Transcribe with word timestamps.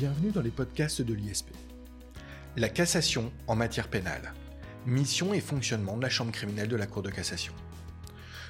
Bienvenue 0.00 0.30
dans 0.30 0.40
les 0.40 0.48
podcasts 0.48 1.02
de 1.02 1.12
l'ISP. 1.12 1.48
La 2.56 2.70
cassation 2.70 3.30
en 3.46 3.54
matière 3.54 3.88
pénale. 3.88 4.32
Mission 4.86 5.34
et 5.34 5.40
fonctionnement 5.40 5.98
de 5.98 6.02
la 6.02 6.08
Chambre 6.08 6.32
criminelle 6.32 6.68
de 6.68 6.76
la 6.76 6.86
Cour 6.86 7.02
de 7.02 7.10
cassation. 7.10 7.52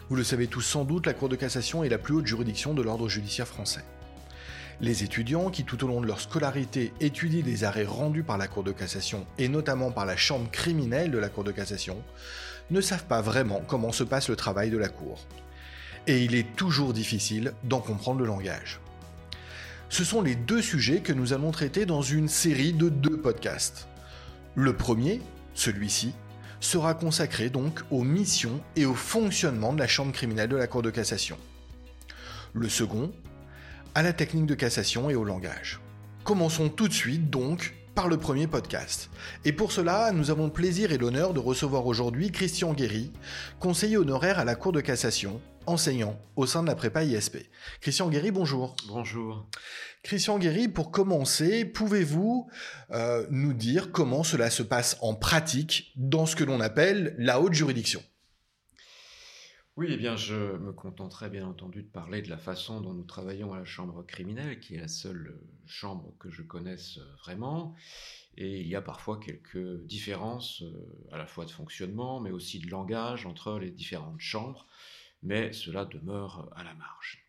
Vous 0.08 0.14
le 0.14 0.22
savez 0.22 0.46
tous 0.46 0.60
sans 0.60 0.84
doute, 0.84 1.06
la 1.06 1.12
Cour 1.12 1.28
de 1.28 1.34
cassation 1.34 1.82
est 1.82 1.88
la 1.88 1.98
plus 1.98 2.14
haute 2.14 2.28
juridiction 2.28 2.72
de 2.72 2.82
l'ordre 2.82 3.08
judiciaire 3.08 3.48
français. 3.48 3.82
Les 4.80 5.02
étudiants 5.02 5.50
qui 5.50 5.64
tout 5.64 5.82
au 5.82 5.88
long 5.88 6.00
de 6.00 6.06
leur 6.06 6.20
scolarité 6.20 6.92
étudient 7.00 7.42
les 7.44 7.64
arrêts 7.64 7.84
rendus 7.84 8.22
par 8.22 8.38
la 8.38 8.46
Cour 8.46 8.62
de 8.62 8.70
cassation 8.70 9.26
et 9.36 9.48
notamment 9.48 9.90
par 9.90 10.06
la 10.06 10.16
Chambre 10.16 10.52
criminelle 10.52 11.10
de 11.10 11.18
la 11.18 11.30
Cour 11.30 11.42
de 11.42 11.50
cassation 11.50 12.00
ne 12.70 12.80
savent 12.80 13.06
pas 13.06 13.22
vraiment 13.22 13.60
comment 13.66 13.90
se 13.90 14.04
passe 14.04 14.28
le 14.28 14.36
travail 14.36 14.70
de 14.70 14.78
la 14.78 14.88
Cour. 14.88 15.26
Et 16.06 16.22
il 16.22 16.36
est 16.36 16.54
toujours 16.54 16.92
difficile 16.92 17.54
d'en 17.64 17.80
comprendre 17.80 18.20
le 18.20 18.26
langage. 18.26 18.78
Ce 19.90 20.04
sont 20.04 20.22
les 20.22 20.36
deux 20.36 20.62
sujets 20.62 21.00
que 21.00 21.12
nous 21.12 21.32
allons 21.32 21.50
traiter 21.50 21.84
dans 21.84 22.00
une 22.00 22.28
série 22.28 22.72
de 22.72 22.88
deux 22.88 23.16
podcasts. 23.16 23.88
Le 24.54 24.76
premier, 24.76 25.20
celui-ci, 25.52 26.14
sera 26.60 26.94
consacré 26.94 27.50
donc 27.50 27.80
aux 27.90 28.04
missions 28.04 28.60
et 28.76 28.86
au 28.86 28.94
fonctionnement 28.94 29.72
de 29.72 29.80
la 29.80 29.88
Chambre 29.88 30.12
criminelle 30.12 30.48
de 30.48 30.54
la 30.54 30.68
Cour 30.68 30.82
de 30.82 30.90
cassation. 30.90 31.36
Le 32.52 32.68
second, 32.68 33.10
à 33.96 34.04
la 34.04 34.12
technique 34.12 34.46
de 34.46 34.54
cassation 34.54 35.10
et 35.10 35.16
au 35.16 35.24
langage. 35.24 35.80
Commençons 36.22 36.68
tout 36.68 36.86
de 36.86 36.92
suite 36.92 37.28
donc 37.28 37.74
par 37.96 38.06
le 38.06 38.16
premier 38.16 38.46
podcast. 38.46 39.10
Et 39.44 39.52
pour 39.52 39.72
cela, 39.72 40.12
nous 40.12 40.30
avons 40.30 40.44
le 40.44 40.52
plaisir 40.52 40.92
et 40.92 40.98
l'honneur 40.98 41.34
de 41.34 41.40
recevoir 41.40 41.86
aujourd'hui 41.86 42.30
Christian 42.30 42.74
Guéry, 42.74 43.10
conseiller 43.58 43.96
honoraire 43.96 44.38
à 44.38 44.44
la 44.44 44.54
Cour 44.54 44.70
de 44.70 44.80
cassation, 44.80 45.40
enseignant 45.70 46.20
au 46.36 46.46
sein 46.46 46.62
de 46.62 46.68
la 46.68 46.74
prépa 46.74 47.04
ISP. 47.04 47.48
Christian 47.80 48.10
Guéry, 48.10 48.30
bonjour. 48.30 48.76
Bonjour. 48.88 49.48
Christian 50.02 50.38
Guéry, 50.38 50.68
pour 50.68 50.90
commencer, 50.90 51.64
pouvez-vous 51.64 52.50
euh, 52.90 53.26
nous 53.30 53.52
dire 53.52 53.92
comment 53.92 54.24
cela 54.24 54.50
se 54.50 54.62
passe 54.62 54.98
en 55.00 55.14
pratique 55.14 55.92
dans 55.96 56.26
ce 56.26 56.36
que 56.36 56.44
l'on 56.44 56.60
appelle 56.60 57.14
la 57.18 57.40
haute 57.40 57.52
juridiction? 57.52 58.02
Oui, 59.76 59.86
eh 59.90 59.96
bien, 59.96 60.16
je 60.16 60.56
me 60.58 60.72
contenterai 60.72 61.30
bien 61.30 61.46
entendu 61.46 61.82
de 61.82 61.88
parler 61.88 62.22
de 62.22 62.28
la 62.28 62.36
façon 62.36 62.80
dont 62.80 62.92
nous 62.92 63.04
travaillons 63.04 63.52
à 63.52 63.58
la 63.58 63.64
chambre 63.64 64.02
criminelle, 64.02 64.58
qui 64.58 64.74
est 64.74 64.80
la 64.80 64.88
seule 64.88 65.28
euh, 65.28 65.66
chambre 65.66 66.14
que 66.18 66.30
je 66.30 66.42
connaisse 66.42 66.98
euh, 66.98 67.04
vraiment. 67.24 67.74
Et 68.36 68.60
il 68.60 68.66
y 68.66 68.76
a 68.76 68.82
parfois 68.82 69.20
quelques 69.20 69.84
différences, 69.84 70.62
à 71.12 71.18
la 71.18 71.26
fois 71.26 71.44
de 71.44 71.50
fonctionnement, 71.50 72.20
mais 72.20 72.30
aussi 72.30 72.58
de 72.58 72.70
langage 72.70 73.26
entre 73.26 73.58
les 73.58 73.70
différentes 73.70 74.20
chambres, 74.20 74.66
mais 75.22 75.52
cela 75.52 75.84
demeure 75.84 76.50
à 76.56 76.64
la 76.64 76.74
marge. 76.74 77.24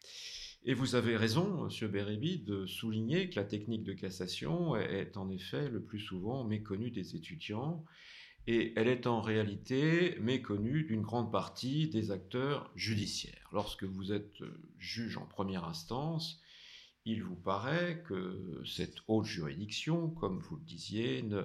Et 0.64 0.74
vous 0.74 0.96
avez 0.96 1.18
raison, 1.18 1.64
Monsieur 1.64 1.88
Bérébi, 1.88 2.40
de 2.40 2.68
souligner 2.68 3.30
que 3.30 3.36
la 3.36 3.46
technique 3.46 3.84
de 3.84 3.94
cassation 3.94 4.76
est 4.76 5.18
en 5.18 5.30
effet 5.32 5.70
le 5.70 5.82
plus 5.82 6.00
souvent 6.00 6.44
méconnue 6.44 6.92
des 6.92 7.16
étudiants 7.16 7.84
et 8.48 8.74
elle 8.76 8.88
est 8.88 9.08
en 9.08 9.22
réalité 9.22 10.18
méconnue 10.20 10.84
d'une 10.84 11.02
grande 11.02 11.32
partie 11.32 11.88
des 11.88 12.12
acteurs 12.12 12.72
judiciaires. 12.76 13.50
Lorsque 13.54 13.84
vous 13.84 14.12
êtes 14.12 14.38
juge 14.78 15.18
en 15.18 15.26
première 15.26 15.66
instance, 15.66 16.42
il 17.06 17.24
vous 17.24 17.36
paraît 17.36 18.04
que 18.08 18.62
cette 18.66 18.98
haute 19.08 19.26
juridiction, 19.26 20.10
comme 20.10 20.40
vous 20.40 20.58
le 20.58 20.64
disiez, 20.64 21.24
ne 21.24 21.44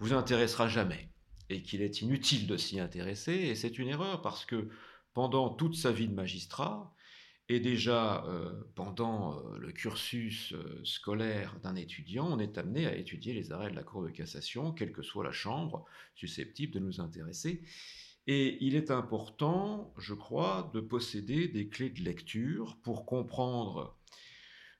vous 0.00 0.12
intéressera 0.12 0.68
jamais 0.68 1.08
et 1.50 1.62
qu'il 1.62 1.82
est 1.82 2.02
inutile 2.02 2.46
de 2.46 2.56
s'y 2.56 2.78
intéresser, 2.78 3.32
et 3.32 3.54
c'est 3.54 3.78
une 3.78 3.88
erreur 3.88 4.20
parce 4.20 4.44
que 4.44 4.68
pendant 5.18 5.50
toute 5.50 5.74
sa 5.74 5.90
vie 5.90 6.06
de 6.06 6.14
magistrat, 6.14 6.94
et 7.48 7.58
déjà, 7.58 8.24
euh, 8.26 8.52
pendant 8.76 9.36
euh, 9.36 9.58
le 9.58 9.72
cursus 9.72 10.52
euh, 10.52 10.80
scolaire 10.84 11.58
d'un 11.60 11.74
étudiant, 11.74 12.28
on 12.30 12.38
est 12.38 12.56
amené 12.56 12.86
à 12.86 12.94
étudier 12.94 13.34
les 13.34 13.50
arrêts 13.50 13.72
de 13.72 13.74
la 13.74 13.82
Cour 13.82 14.04
de 14.04 14.10
cassation, 14.10 14.70
quelle 14.70 14.92
que 14.92 15.02
soit 15.02 15.24
la 15.24 15.32
chambre 15.32 15.84
susceptible 16.14 16.72
de 16.72 16.78
nous 16.78 17.00
intéresser. 17.00 17.64
Et 18.28 18.64
il 18.64 18.76
est 18.76 18.92
important, 18.92 19.92
je 19.98 20.14
crois, 20.14 20.70
de 20.72 20.78
posséder 20.78 21.48
des 21.48 21.68
clés 21.68 21.90
de 21.90 22.04
lecture 22.04 22.78
pour 22.84 23.04
comprendre, 23.04 23.98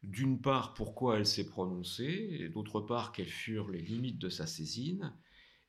d'une 0.04 0.40
part, 0.40 0.72
pourquoi 0.74 1.16
elle 1.16 1.26
s'est 1.26 1.48
prononcée, 1.48 2.38
et 2.38 2.48
d'autre 2.48 2.80
part, 2.80 3.10
quelles 3.10 3.26
furent 3.26 3.70
les 3.70 3.82
limites 3.82 4.20
de 4.20 4.28
sa 4.28 4.46
saisine, 4.46 5.12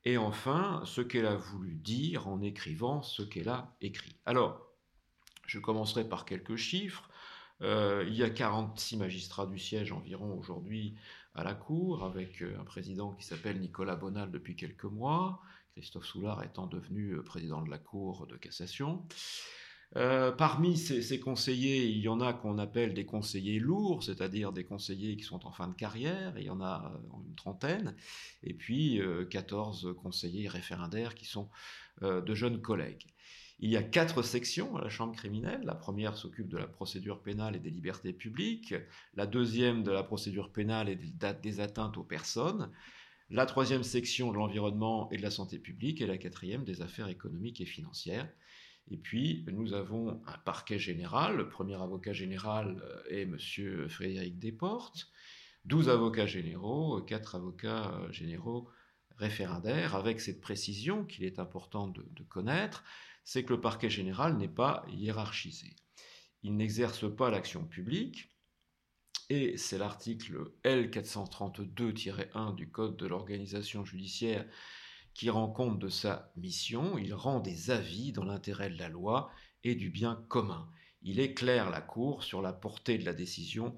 et 0.05 0.17
enfin, 0.17 0.81
ce 0.85 1.01
qu'elle 1.01 1.25
a 1.25 1.35
voulu 1.35 1.75
dire 1.75 2.27
en 2.27 2.41
écrivant 2.41 3.01
ce 3.01 3.21
qu'elle 3.21 3.49
a 3.49 3.75
écrit. 3.81 4.15
Alors, 4.25 4.65
je 5.45 5.59
commencerai 5.59 6.07
par 6.07 6.25
quelques 6.25 6.55
chiffres. 6.55 7.09
Euh, 7.61 8.05
il 8.07 8.15
y 8.15 8.23
a 8.23 8.29
46 8.29 8.97
magistrats 8.97 9.45
du 9.45 9.59
siège 9.59 9.91
environ 9.91 10.38
aujourd'hui 10.38 10.95
à 11.35 11.43
la 11.43 11.53
Cour, 11.53 12.05
avec 12.05 12.41
euh, 12.41 12.57
un 12.59 12.63
président 12.63 13.11
qui 13.11 13.25
s'appelle 13.25 13.59
Nicolas 13.59 13.95
Bonal 13.95 14.31
depuis 14.31 14.55
quelques 14.55 14.85
mois, 14.85 15.41
Christophe 15.73 16.05
Soulard 16.05 16.43
étant 16.43 16.67
devenu 16.67 17.11
euh, 17.11 17.23
président 17.23 17.61
de 17.61 17.69
la 17.69 17.77
Cour 17.77 18.27
de 18.27 18.38
cassation. 18.38 19.05
Parmi 19.94 20.77
ces, 20.77 21.19
conseillers, 21.19 21.85
il 21.85 22.00
y 22.00 22.07
en 22.07 22.22
a 22.22 22.33
qu'on 22.33 22.57
appelle 22.57 22.94
des 22.94 23.05
conseillers 23.05 23.59
lourds, 23.59 24.03
c'est-à-dire 24.03 24.51
des 24.51 24.63
conseillers 24.63 25.17
qui 25.17 25.23
sont 25.23 25.45
en 25.47 25.51
fin 25.51 25.67
de 25.67 25.73
carrière, 25.73 26.33
il 26.38 26.45
y 26.45 26.50
en 26.50 26.61
a 26.61 26.94
une 27.27 27.35
trentaine, 27.35 27.95
et 28.44 28.53
puis 28.53 29.01
14 29.29 29.95
conseillers 30.01 30.47
référendaires 30.47 31.16
qui 31.16 31.25
sont 31.25 31.50
de 32.01 32.35
jeunes 32.35 32.61
collègues. 32.61 33.07
Il 33.61 33.69
y 33.69 33.75
a 33.75 33.83
quatre 33.83 34.22
sections 34.22 34.77
à 34.77 34.81
la 34.81 34.89
Chambre 34.89 35.13
criminelle. 35.13 35.61
La 35.66 35.75
première 35.75 36.16
s'occupe 36.16 36.47
de 36.47 36.57
la 36.57 36.67
procédure 36.67 37.21
pénale 37.21 37.57
et 37.57 37.59
des 37.59 37.69
libertés 37.69 38.13
publiques. 38.13 38.73
La 39.16 39.25
deuxième 39.25 39.83
de 39.83 39.91
la 39.91 40.01
procédure 40.01 40.50
pénale 40.50 40.88
et 40.88 40.95
des 40.95 41.59
atteintes 41.59 41.97
aux 41.97 42.03
personnes. 42.03 42.71
La 43.29 43.45
troisième 43.45 43.83
section 43.83 44.31
de 44.31 44.38
l'environnement 44.38 45.11
et 45.11 45.17
de 45.17 45.21
la 45.21 45.29
santé 45.29 45.59
publique. 45.59 46.00
Et 46.00 46.07
la 46.07 46.17
quatrième 46.17 46.63
des 46.63 46.81
affaires 46.81 47.09
économiques 47.09 47.59
et 47.59 47.66
financières. 47.66 48.29
Et 48.91 48.97
puis, 48.97 49.45
nous 49.51 49.73
avons 49.73 50.22
un 50.25 50.38
parquet 50.45 50.79
général. 50.79 51.38
Le 51.38 51.47
premier 51.47 51.75
avocat 51.75 52.13
général 52.13 52.81
euh, 52.83 53.03
est 53.09 53.22
M. 53.22 53.38
Frédéric 53.89 54.39
Desportes. 54.39 55.09
12 55.66 55.89
avocats 55.89 56.25
généraux, 56.25 57.01
quatre 57.01 57.35
avocats 57.35 57.94
euh, 57.94 58.11
généraux 58.11 58.69
référendaires, 59.17 59.95
avec 59.95 60.22
cette 60.22 60.39
précision 60.39 61.03
qu'il 61.03 61.25
est 61.25 61.39
important 61.39 61.88
de 61.89 62.23
connaître 62.23 62.83
c'est 63.29 63.44
que 63.44 63.53
le 63.53 63.61
parquet 63.61 63.91
général 63.91 64.38
n'est 64.38 64.47
pas 64.47 64.83
hiérarchisé. 64.89 65.75
Il 66.41 66.57
n'exerce 66.57 67.06
pas 67.16 67.29
l'action 67.29 67.63
publique, 67.63 68.31
et 69.29 69.56
c'est 69.56 69.77
l'article 69.77 70.51
L432-1 70.63 72.56
du 72.56 72.71
Code 72.71 72.97
de 72.97 73.06
l'organisation 73.06 73.85
judiciaire 73.85 74.47
qui 75.13 75.29
rend 75.29 75.49
compte 75.49 75.79
de 75.79 75.89
sa 75.89 76.31
mission, 76.37 76.97
il 76.97 77.13
rend 77.13 77.39
des 77.39 77.71
avis 77.71 78.11
dans 78.11 78.25
l'intérêt 78.25 78.69
de 78.69 78.77
la 78.77 78.89
loi 78.89 79.31
et 79.63 79.75
du 79.75 79.89
bien 79.89 80.23
commun. 80.29 80.69
Il 81.01 81.19
éclaire 81.19 81.69
la 81.69 81.81
Cour 81.81 82.23
sur 82.23 82.41
la 82.41 82.53
portée 82.53 82.97
de 82.97 83.05
la 83.05 83.13
décision 83.13 83.77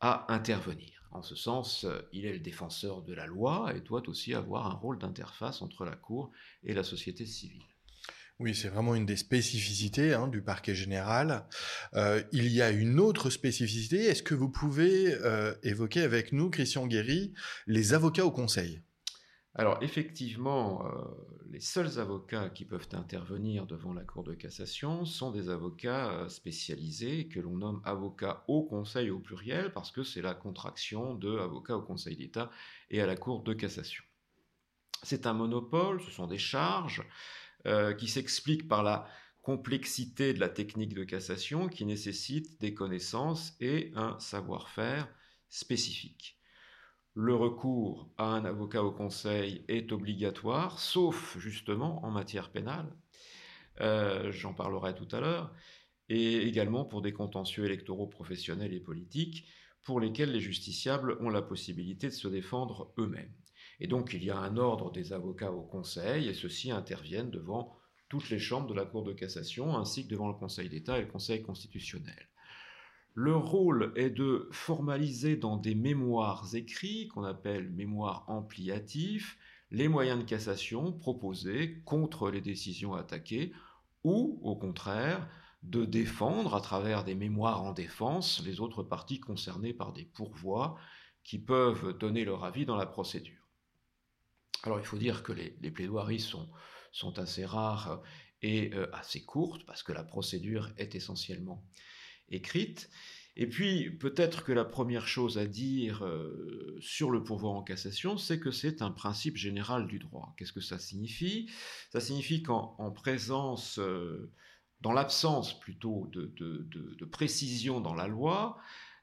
à 0.00 0.32
intervenir. 0.32 1.08
En 1.12 1.22
ce 1.22 1.34
sens, 1.34 1.86
il 2.12 2.24
est 2.24 2.32
le 2.32 2.38
défenseur 2.38 3.02
de 3.02 3.12
la 3.12 3.26
loi 3.26 3.72
et 3.74 3.80
doit 3.80 4.08
aussi 4.08 4.34
avoir 4.34 4.66
un 4.66 4.74
rôle 4.74 4.98
d'interface 4.98 5.60
entre 5.60 5.84
la 5.84 5.96
Cour 5.96 6.30
et 6.62 6.72
la 6.72 6.84
société 6.84 7.26
civile. 7.26 7.64
Oui, 8.40 8.54
c'est 8.54 8.70
vraiment 8.70 8.94
une 8.94 9.04
des 9.04 9.16
spécificités 9.16 10.14
hein, 10.14 10.26
du 10.26 10.40
parquet 10.40 10.74
général. 10.74 11.44
Euh, 11.92 12.22
il 12.32 12.48
y 12.48 12.62
a 12.62 12.70
une 12.70 12.98
autre 12.98 13.28
spécificité. 13.28 14.04
Est-ce 14.04 14.22
que 14.22 14.34
vous 14.34 14.48
pouvez 14.48 15.12
euh, 15.12 15.54
évoquer 15.62 16.00
avec 16.00 16.32
nous, 16.32 16.48
Christian 16.48 16.86
Guéry, 16.86 17.34
les 17.66 17.92
avocats 17.92 18.24
au 18.24 18.30
conseil? 18.30 18.80
Alors 19.54 19.78
effectivement, 19.82 20.86
euh, 20.86 20.90
les 21.50 21.60
seuls 21.60 21.98
avocats 21.98 22.50
qui 22.50 22.64
peuvent 22.64 22.88
intervenir 22.92 23.66
devant 23.66 23.92
la 23.92 24.04
Cour 24.04 24.22
de 24.22 24.34
cassation 24.34 25.04
sont 25.04 25.32
des 25.32 25.48
avocats 25.48 26.28
spécialisés 26.28 27.26
que 27.26 27.40
l'on 27.40 27.56
nomme 27.56 27.82
avocats 27.84 28.44
au 28.46 28.62
conseil 28.62 29.10
au 29.10 29.18
pluriel 29.18 29.72
parce 29.72 29.90
que 29.90 30.04
c'est 30.04 30.22
la 30.22 30.34
contraction 30.34 31.14
de 31.14 31.38
avocats 31.38 31.76
au 31.76 31.82
conseil 31.82 32.16
d'État 32.16 32.50
et 32.90 33.00
à 33.00 33.06
la 33.06 33.16
Cour 33.16 33.42
de 33.42 33.52
cassation. 33.52 34.04
C'est 35.02 35.26
un 35.26 35.32
monopole, 35.32 36.00
ce 36.00 36.10
sont 36.10 36.26
des 36.26 36.38
charges. 36.38 37.02
Euh, 37.66 37.92
qui 37.92 38.08
s'explique 38.08 38.68
par 38.68 38.82
la 38.82 39.06
complexité 39.42 40.32
de 40.32 40.40
la 40.40 40.48
technique 40.48 40.94
de 40.94 41.04
cassation 41.04 41.68
qui 41.68 41.84
nécessite 41.84 42.58
des 42.58 42.72
connaissances 42.72 43.54
et 43.60 43.92
un 43.96 44.18
savoir-faire 44.18 45.06
spécifique. 45.50 46.39
Le 47.14 47.34
recours 47.34 48.08
à 48.18 48.26
un 48.26 48.44
avocat 48.44 48.84
au 48.84 48.92
conseil 48.92 49.64
est 49.66 49.90
obligatoire, 49.90 50.78
sauf 50.78 51.36
justement 51.38 52.04
en 52.04 52.10
matière 52.12 52.52
pénale, 52.52 52.96
euh, 53.80 54.30
j'en 54.30 54.54
parlerai 54.54 54.94
tout 54.94 55.08
à 55.10 55.20
l'heure, 55.20 55.52
et 56.08 56.46
également 56.46 56.84
pour 56.84 57.02
des 57.02 57.12
contentieux 57.12 57.64
électoraux 57.64 58.06
professionnels 58.06 58.72
et 58.72 58.80
politiques 58.80 59.48
pour 59.82 59.98
lesquels 59.98 60.30
les 60.30 60.40
justiciables 60.40 61.18
ont 61.20 61.30
la 61.30 61.42
possibilité 61.42 62.06
de 62.06 62.12
se 62.12 62.28
défendre 62.28 62.92
eux-mêmes. 62.96 63.34
Et 63.80 63.88
donc 63.88 64.12
il 64.14 64.22
y 64.22 64.30
a 64.30 64.38
un 64.38 64.56
ordre 64.56 64.92
des 64.92 65.12
avocats 65.12 65.52
au 65.52 65.62
Conseil, 65.62 66.28
et 66.28 66.34
ceux-ci 66.34 66.70
interviennent 66.70 67.30
devant 67.30 67.76
toutes 68.08 68.30
les 68.30 68.38
chambres 68.38 68.68
de 68.68 68.74
la 68.74 68.86
Cour 68.86 69.02
de 69.02 69.12
cassation, 69.12 69.76
ainsi 69.76 70.04
que 70.04 70.10
devant 70.10 70.28
le 70.28 70.34
Conseil 70.34 70.68
d'État 70.68 70.98
et 70.98 71.02
le 71.02 71.10
Conseil 71.10 71.42
constitutionnel. 71.42 72.29
Leur 73.14 73.46
rôle 73.46 73.92
est 73.96 74.10
de 74.10 74.48
formaliser 74.52 75.36
dans 75.36 75.56
des 75.56 75.74
mémoires 75.74 76.54
écrits, 76.54 77.08
qu'on 77.08 77.24
appelle 77.24 77.68
mémoires 77.70 78.24
ampliatifs, 78.28 79.36
les 79.70 79.88
moyens 79.88 80.20
de 80.20 80.24
cassation 80.24 80.92
proposés 80.92 81.80
contre 81.84 82.30
les 82.30 82.40
décisions 82.40 82.94
attaquées, 82.94 83.52
ou, 84.04 84.40
au 84.42 84.56
contraire, 84.56 85.28
de 85.62 85.84
défendre 85.84 86.54
à 86.54 86.60
travers 86.60 87.04
des 87.04 87.14
mémoires 87.14 87.62
en 87.62 87.72
défense 87.72 88.42
les 88.44 88.60
autres 88.60 88.82
parties 88.82 89.20
concernées 89.20 89.74
par 89.74 89.92
des 89.92 90.04
pourvois 90.04 90.78
qui 91.22 91.38
peuvent 91.38 91.98
donner 91.98 92.24
leur 92.24 92.44
avis 92.44 92.64
dans 92.64 92.76
la 92.76 92.86
procédure. 92.86 93.48
Alors 94.62 94.78
il 94.78 94.86
faut 94.86 94.98
dire 94.98 95.22
que 95.22 95.32
les, 95.32 95.50
plaidoiries 95.70 96.20
sont, 96.20 96.48
sont, 96.92 97.18
assez 97.18 97.44
rares 97.44 98.02
et 98.42 98.72
euh, 98.74 98.88
assez 98.94 99.24
courtes 99.24 99.64
parce 99.66 99.82
que 99.82 99.92
la 99.92 100.04
procédure 100.04 100.70
est 100.78 100.94
essentiellement 100.94 101.62
écrite. 102.30 102.90
Et 103.36 103.46
puis 103.46 103.90
peut-être 103.90 104.44
que 104.44 104.52
la 104.52 104.64
première 104.64 105.06
chose 105.06 105.38
à 105.38 105.46
dire 105.46 106.04
euh, 106.04 106.76
sur 106.80 107.10
le 107.10 107.22
pourvoi 107.22 107.50
en 107.50 107.62
cassation, 107.62 108.18
c'est 108.18 108.40
que 108.40 108.50
c'est 108.50 108.82
un 108.82 108.90
principe 108.90 109.36
général 109.36 109.86
du 109.86 109.98
droit. 109.98 110.34
Qu'est-ce 110.36 110.52
que 110.52 110.60
ça 110.60 110.78
signifie? 110.78 111.48
Ça 111.90 112.00
signifie 112.00 112.42
qu'en 112.42 112.90
présence 112.90 113.78
euh, 113.78 114.30
dans 114.80 114.92
l'absence 114.92 115.58
plutôt 115.58 116.08
de, 116.12 117.04
précision 117.06 117.80
dans 117.80 117.94
la 117.94 118.08
loi, 118.08 118.58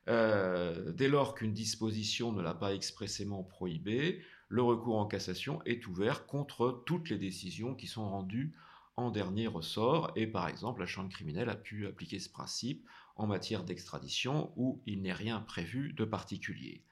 euh, 0.07 0.91
dès 0.91 1.07
lors 1.07 1.35
qu'une 1.35 1.53
disposition 1.53 2.31
ne 2.31 2.41
l'a 2.41 2.53
pas 2.53 2.73
expressément 2.73 3.44
prohibé, 3.44 4.21
le 4.50 4.63
recours 4.63 4.97
en 4.97 5.06
cassation 5.06 5.62
est 5.65 5.85
ouvert 5.88 6.25
contre 6.25 6.83
toutes 6.85 7.09
les 7.09 7.18
décisions 7.18 7.75
qui 7.75 7.88
sont 7.88 8.09
rendues 8.09 8.56
en 8.95 9.12
dernier 9.12 9.47
ressort, 9.47 10.12
et 10.15 10.25
par 10.25 10.47
exemple 10.47 10.80
la 10.80 10.88
Chambre 10.88 11.09
criminelle 11.09 11.50
a 11.50 11.56
pu 11.56 11.85
appliquer 11.85 12.19
ce 12.19 12.30
principe 12.30 12.88
en 13.17 13.27
matière 13.27 13.63
d'extradition 13.63 14.51
où 14.55 14.81
il 14.85 15.01
n'est 15.01 15.13
rien 15.13 15.39
prévu 15.41 15.93
de 15.93 16.05
particulier. 16.05 16.83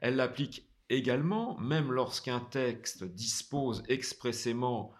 Elle 0.00 0.16
l'applique 0.16 0.68
également, 0.90 1.58
même 1.58 1.92
lorsqu'un 1.92 2.40
texte 2.40 3.04
dispose 3.04 3.82
expressément 3.88 4.92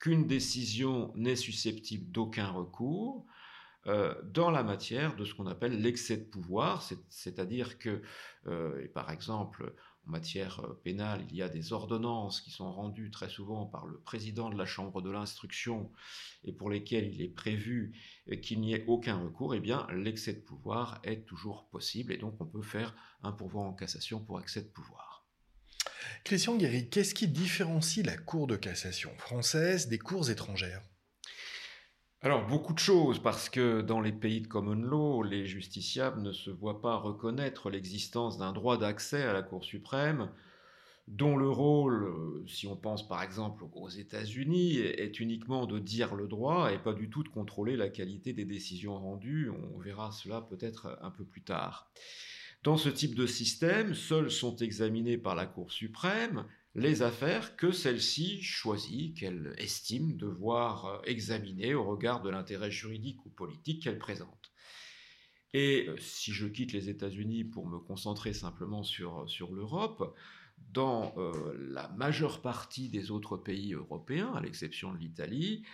qu'une 0.00 0.26
décision 0.26 1.12
n'est 1.14 1.36
susceptible 1.36 2.10
d'aucun 2.10 2.48
recours 2.48 3.26
euh, 3.86 4.14
dans 4.24 4.50
la 4.50 4.62
matière 4.62 5.16
de 5.16 5.24
ce 5.24 5.34
qu'on 5.34 5.46
appelle 5.46 5.80
l'excès 5.80 6.18
de 6.18 6.24
pouvoir, 6.24 6.86
c'est-à-dire 7.08 7.78
que, 7.78 8.02
euh, 8.46 8.86
par 8.92 9.10
exemple, 9.10 9.74
en 10.06 10.10
matière 10.10 10.60
euh, 10.60 10.80
pénale, 10.82 11.24
il 11.30 11.36
y 11.36 11.42
a 11.42 11.48
des 11.48 11.72
ordonnances 11.72 12.40
qui 12.40 12.50
sont 12.50 12.72
rendues 12.72 13.10
très 13.10 13.28
souvent 13.28 13.66
par 13.66 13.86
le 13.86 13.98
président 14.00 14.50
de 14.50 14.56
la 14.56 14.66
Chambre 14.66 15.02
de 15.02 15.10
l'instruction 15.10 15.90
et 16.44 16.52
pour 16.52 16.70
lesquelles 16.70 17.12
il 17.12 17.22
est 17.22 17.28
prévu 17.28 17.92
qu'il 18.42 18.60
n'y 18.60 18.74
ait 18.74 18.84
aucun 18.86 19.18
recours, 19.18 19.54
eh 19.54 19.60
bien 19.60 19.86
l'excès 19.92 20.32
de 20.32 20.40
pouvoir 20.40 21.00
est 21.04 21.26
toujours 21.26 21.68
possible 21.68 22.12
et 22.12 22.18
donc 22.18 22.40
on 22.40 22.46
peut 22.46 22.62
faire 22.62 22.94
un 23.22 23.32
pourvoi 23.32 23.62
en 23.62 23.72
cassation 23.72 24.20
pour 24.20 24.40
excès 24.40 24.62
de 24.62 24.68
pouvoir. 24.68 25.26
Christian 26.24 26.56
Guéry, 26.56 26.88
qu'est-ce 26.88 27.14
qui 27.14 27.28
différencie 27.28 28.04
la 28.04 28.16
Cour 28.16 28.46
de 28.46 28.56
cassation 28.56 29.10
française 29.16 29.88
des 29.88 29.98
cours 29.98 30.30
étrangères? 30.30 30.82
Alors, 32.22 32.46
beaucoup 32.46 32.74
de 32.74 32.78
choses, 32.78 33.18
parce 33.18 33.48
que 33.48 33.80
dans 33.80 34.02
les 34.02 34.12
pays 34.12 34.42
de 34.42 34.46
common 34.46 34.74
law, 34.74 35.22
les 35.22 35.46
justiciables 35.46 36.20
ne 36.20 36.32
se 36.32 36.50
voient 36.50 36.82
pas 36.82 36.96
reconnaître 36.96 37.70
l'existence 37.70 38.36
d'un 38.36 38.52
droit 38.52 38.76
d'accès 38.76 39.22
à 39.22 39.32
la 39.32 39.42
Cour 39.42 39.64
suprême, 39.64 40.30
dont 41.08 41.38
le 41.38 41.48
rôle, 41.48 42.04
euh, 42.04 42.44
si 42.46 42.66
on 42.66 42.76
pense 42.76 43.08
par 43.08 43.22
exemple 43.22 43.64
aux 43.72 43.88
États-Unis, 43.88 44.76
est 44.76 45.18
uniquement 45.18 45.64
de 45.64 45.78
dire 45.78 46.14
le 46.14 46.28
droit 46.28 46.70
et 46.70 46.78
pas 46.78 46.92
du 46.92 47.08
tout 47.08 47.22
de 47.22 47.30
contrôler 47.30 47.74
la 47.74 47.88
qualité 47.88 48.34
des 48.34 48.44
décisions 48.44 48.98
rendues. 48.98 49.50
On 49.50 49.78
verra 49.78 50.12
cela 50.12 50.42
peut-être 50.42 50.98
un 51.00 51.10
peu 51.10 51.24
plus 51.24 51.42
tard. 51.42 51.90
Dans 52.62 52.76
ce 52.76 52.90
type 52.90 53.14
de 53.14 53.26
système, 53.26 53.94
seules 53.94 54.30
sont 54.30 54.56
examinées 54.56 55.16
par 55.16 55.34
la 55.34 55.46
Cour 55.46 55.72
suprême 55.72 56.44
les 56.74 57.02
affaires 57.02 57.56
que 57.56 57.72
celle-ci 57.72 58.42
choisit, 58.42 59.16
qu'elle 59.16 59.54
estime 59.58 60.16
devoir 60.16 60.86
euh, 60.86 61.00
examiner 61.04 61.74
au 61.74 61.84
regard 61.84 62.22
de 62.22 62.30
l'intérêt 62.30 62.70
juridique 62.70 63.24
ou 63.26 63.30
politique 63.30 63.82
qu'elle 63.82 63.98
présente. 63.98 64.52
Et 65.52 65.88
euh, 65.88 65.96
si 65.98 66.32
je 66.32 66.46
quitte 66.46 66.72
les 66.72 66.88
États-Unis 66.88 67.44
pour 67.44 67.66
me 67.66 67.78
concentrer 67.78 68.32
simplement 68.32 68.84
sur, 68.84 69.28
sur 69.28 69.52
l'Europe, 69.52 70.16
dans 70.72 71.12
euh, 71.16 71.32
la 71.58 71.88
majeure 71.88 72.40
partie 72.40 72.88
des 72.88 73.10
autres 73.10 73.36
pays 73.36 73.72
européens, 73.74 74.32
à 74.34 74.40
l'exception 74.40 74.92
de 74.92 74.98
l'Italie, 74.98 75.64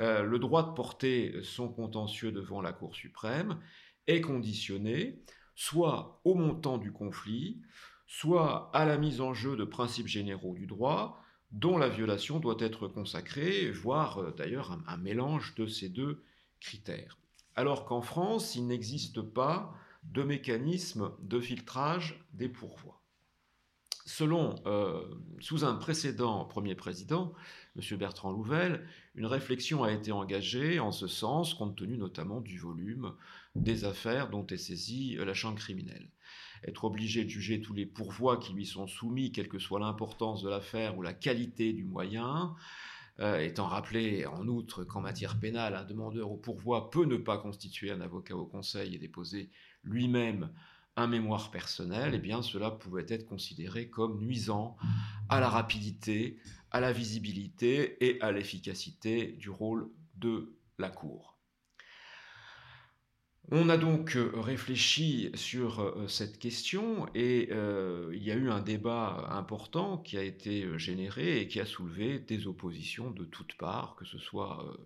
le 0.00 0.38
droit 0.38 0.62
de 0.62 0.74
porter 0.74 1.42
son 1.42 1.68
contentieux 1.68 2.30
devant 2.30 2.60
la 2.60 2.72
Cour 2.72 2.94
suprême 2.94 3.58
est 4.06 4.20
conditionné 4.20 5.24
soit 5.56 6.20
au 6.22 6.36
montant 6.36 6.78
du 6.78 6.92
conflit, 6.92 7.60
soit 8.08 8.70
à 8.74 8.86
la 8.86 8.96
mise 8.96 9.20
en 9.20 9.34
jeu 9.34 9.54
de 9.54 9.64
principes 9.64 10.08
généraux 10.08 10.54
du 10.54 10.66
droit, 10.66 11.22
dont 11.52 11.76
la 11.76 11.90
violation 11.90 12.40
doit 12.40 12.56
être 12.58 12.88
consacrée, 12.88 13.70
voire 13.70 14.18
euh, 14.18 14.34
d'ailleurs 14.36 14.76
un, 14.86 14.96
mélange 14.96 15.54
de 15.54 15.66
ces 15.66 15.90
deux 15.90 16.24
critères. 16.58 17.18
Alors 17.54 17.84
qu'en 17.84 18.00
France, 18.00 18.54
il 18.54 18.66
n'existe 18.66 19.20
pas 19.20 19.74
de 20.04 20.22
mécanisme 20.22 21.12
de 21.22 21.38
filtrage 21.38 22.24
des 22.32 22.48
pourvois. 22.48 23.02
Euh, 24.22 25.04
sous 25.38 25.64
un 25.64 25.74
précédent 25.74 26.46
premier 26.46 26.74
président, 26.74 27.34
M. 27.76 27.98
Bertrand 27.98 28.32
Louvel, 28.32 28.88
une 29.14 29.26
réflexion 29.26 29.84
a 29.84 29.92
été 29.92 30.12
engagée 30.12 30.80
en 30.80 30.92
ce 30.92 31.06
sens, 31.06 31.52
compte 31.52 31.76
tenu 31.76 31.98
notamment 31.98 32.40
du 32.40 32.58
volume 32.58 33.12
des 33.54 33.84
affaires 33.84 34.30
dont 34.30 34.46
est 34.46 34.56
saisie 34.56 35.16
la 35.16 35.34
chambre 35.34 35.58
criminelle. 35.58 36.08
Être 36.66 36.84
obligé 36.84 37.24
de 37.24 37.28
juger 37.28 37.60
tous 37.60 37.74
les 37.74 37.86
pourvois 37.86 38.36
qui 38.38 38.52
lui 38.52 38.66
sont 38.66 38.86
soumis, 38.86 39.32
quelle 39.32 39.48
que 39.48 39.58
soit 39.58 39.80
l'importance 39.80 40.42
de 40.42 40.48
l'affaire 40.48 40.96
ou 40.98 41.02
la 41.02 41.12
qualité 41.12 41.72
du 41.72 41.84
moyen, 41.84 42.54
euh, 43.20 43.40
étant 43.40 43.66
rappelé 43.66 44.26
en 44.26 44.46
outre 44.46 44.84
qu'en 44.84 45.00
matière 45.00 45.40
pénale, 45.40 45.74
un 45.74 45.84
demandeur 45.84 46.30
au 46.30 46.36
pourvoi 46.36 46.90
peut 46.90 47.04
ne 47.04 47.16
pas 47.16 47.38
constituer 47.38 47.90
un 47.90 48.00
avocat 48.00 48.36
au 48.36 48.46
conseil 48.46 48.94
et 48.94 48.98
déposer 48.98 49.50
lui-même 49.82 50.50
un 50.98 51.06
mémoire 51.06 51.50
personnel, 51.50 52.12
eh 52.14 52.18
bien 52.18 52.42
cela 52.42 52.72
pouvait 52.72 53.06
être 53.08 53.26
considéré 53.26 53.88
comme 53.88 54.18
nuisant 54.18 54.76
à 55.28 55.38
la 55.40 55.48
rapidité, 55.48 56.38
à 56.72 56.80
la 56.80 56.92
visibilité 56.92 58.04
et 58.04 58.20
à 58.20 58.32
l'efficacité 58.32 59.32
du 59.32 59.48
rôle 59.48 59.90
de 60.16 60.56
la 60.78 60.90
Cour. 60.90 61.37
On 63.50 63.70
a 63.70 63.78
donc 63.78 64.14
euh, 64.16 64.30
réfléchi 64.34 65.30
sur 65.34 65.80
euh, 65.80 66.06
cette 66.06 66.38
question 66.38 67.06
et 67.14 67.48
euh, 67.50 68.10
il 68.14 68.22
y 68.22 68.30
a 68.30 68.34
eu 68.34 68.50
un 68.50 68.60
débat 68.60 69.26
important 69.30 69.96
qui 69.96 70.18
a 70.18 70.22
été 70.22 70.78
généré 70.78 71.40
et 71.40 71.48
qui 71.48 71.58
a 71.58 71.64
soulevé 71.64 72.18
des 72.18 72.46
oppositions 72.46 73.10
de 73.10 73.24
toutes 73.24 73.56
parts, 73.56 73.96
que 73.96 74.04
ce 74.04 74.18
soit 74.18 74.76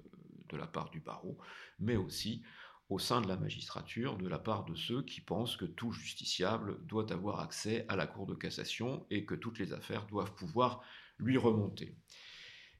de 0.49 0.57
la 0.57 0.69
part 0.69 0.91
du 0.91 1.01
barreau, 1.01 1.39
mais 1.81 1.97
aussi 1.97 2.45
au 2.89 3.01
sein 3.01 3.21
de 3.21 3.27
la 3.27 3.37
magistrature, 3.37 4.17
de 4.17 4.29
la 4.29 4.39
part 4.39 4.65
de 4.65 4.77
ceux 4.77 5.03
qui 5.03 5.21
pensent 5.21 5.57
que 5.57 5.65
tout 5.65 5.91
justiciable 5.91 6.79
doit 6.87 7.13
avoir 7.13 7.41
accès 7.41 7.85
à 7.89 7.97
la 7.97 8.07
Cour 8.07 8.27
de 8.27 8.35
cassation 8.35 9.07
et 9.11 9.25
que 9.25 9.35
toutes 9.35 9.59
les 9.59 9.73
affaires 9.73 10.07
doivent 10.07 10.35
pouvoir 10.35 10.83
lui 11.19 11.37
remonter. 11.37 11.97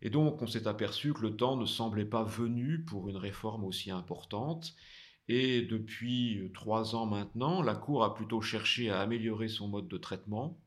Et 0.01 0.11
donc 0.11 0.43
on 0.43 0.47
s'est 0.47 0.69
aperçu 0.69 1.13
que 1.13 1.23
le 1.23 1.37
temps 1.37 1.57
ne 1.57 1.67
semblait 1.67 2.05
pas 2.05 2.23
venu 2.23 2.85
pour 2.85 3.09
une 3.09 3.17
réforme 3.17 3.65
aussi 3.65 3.91
importante, 3.91 4.77
et 5.29 5.63
depuis 5.63 6.39
euh, 6.39 6.53
trois 6.53 6.95
ans 6.95 7.07
maintenant, 7.07 7.63
la 7.63 7.75
Cour 7.75 8.05
a 8.05 8.15
plutôt 8.15 8.41
cherché 8.41 8.91
à 8.91 9.01
améliorer 9.01 9.49
son 9.49 9.69
mode 9.69 9.89
de 9.89 9.99
traitement 9.99 10.59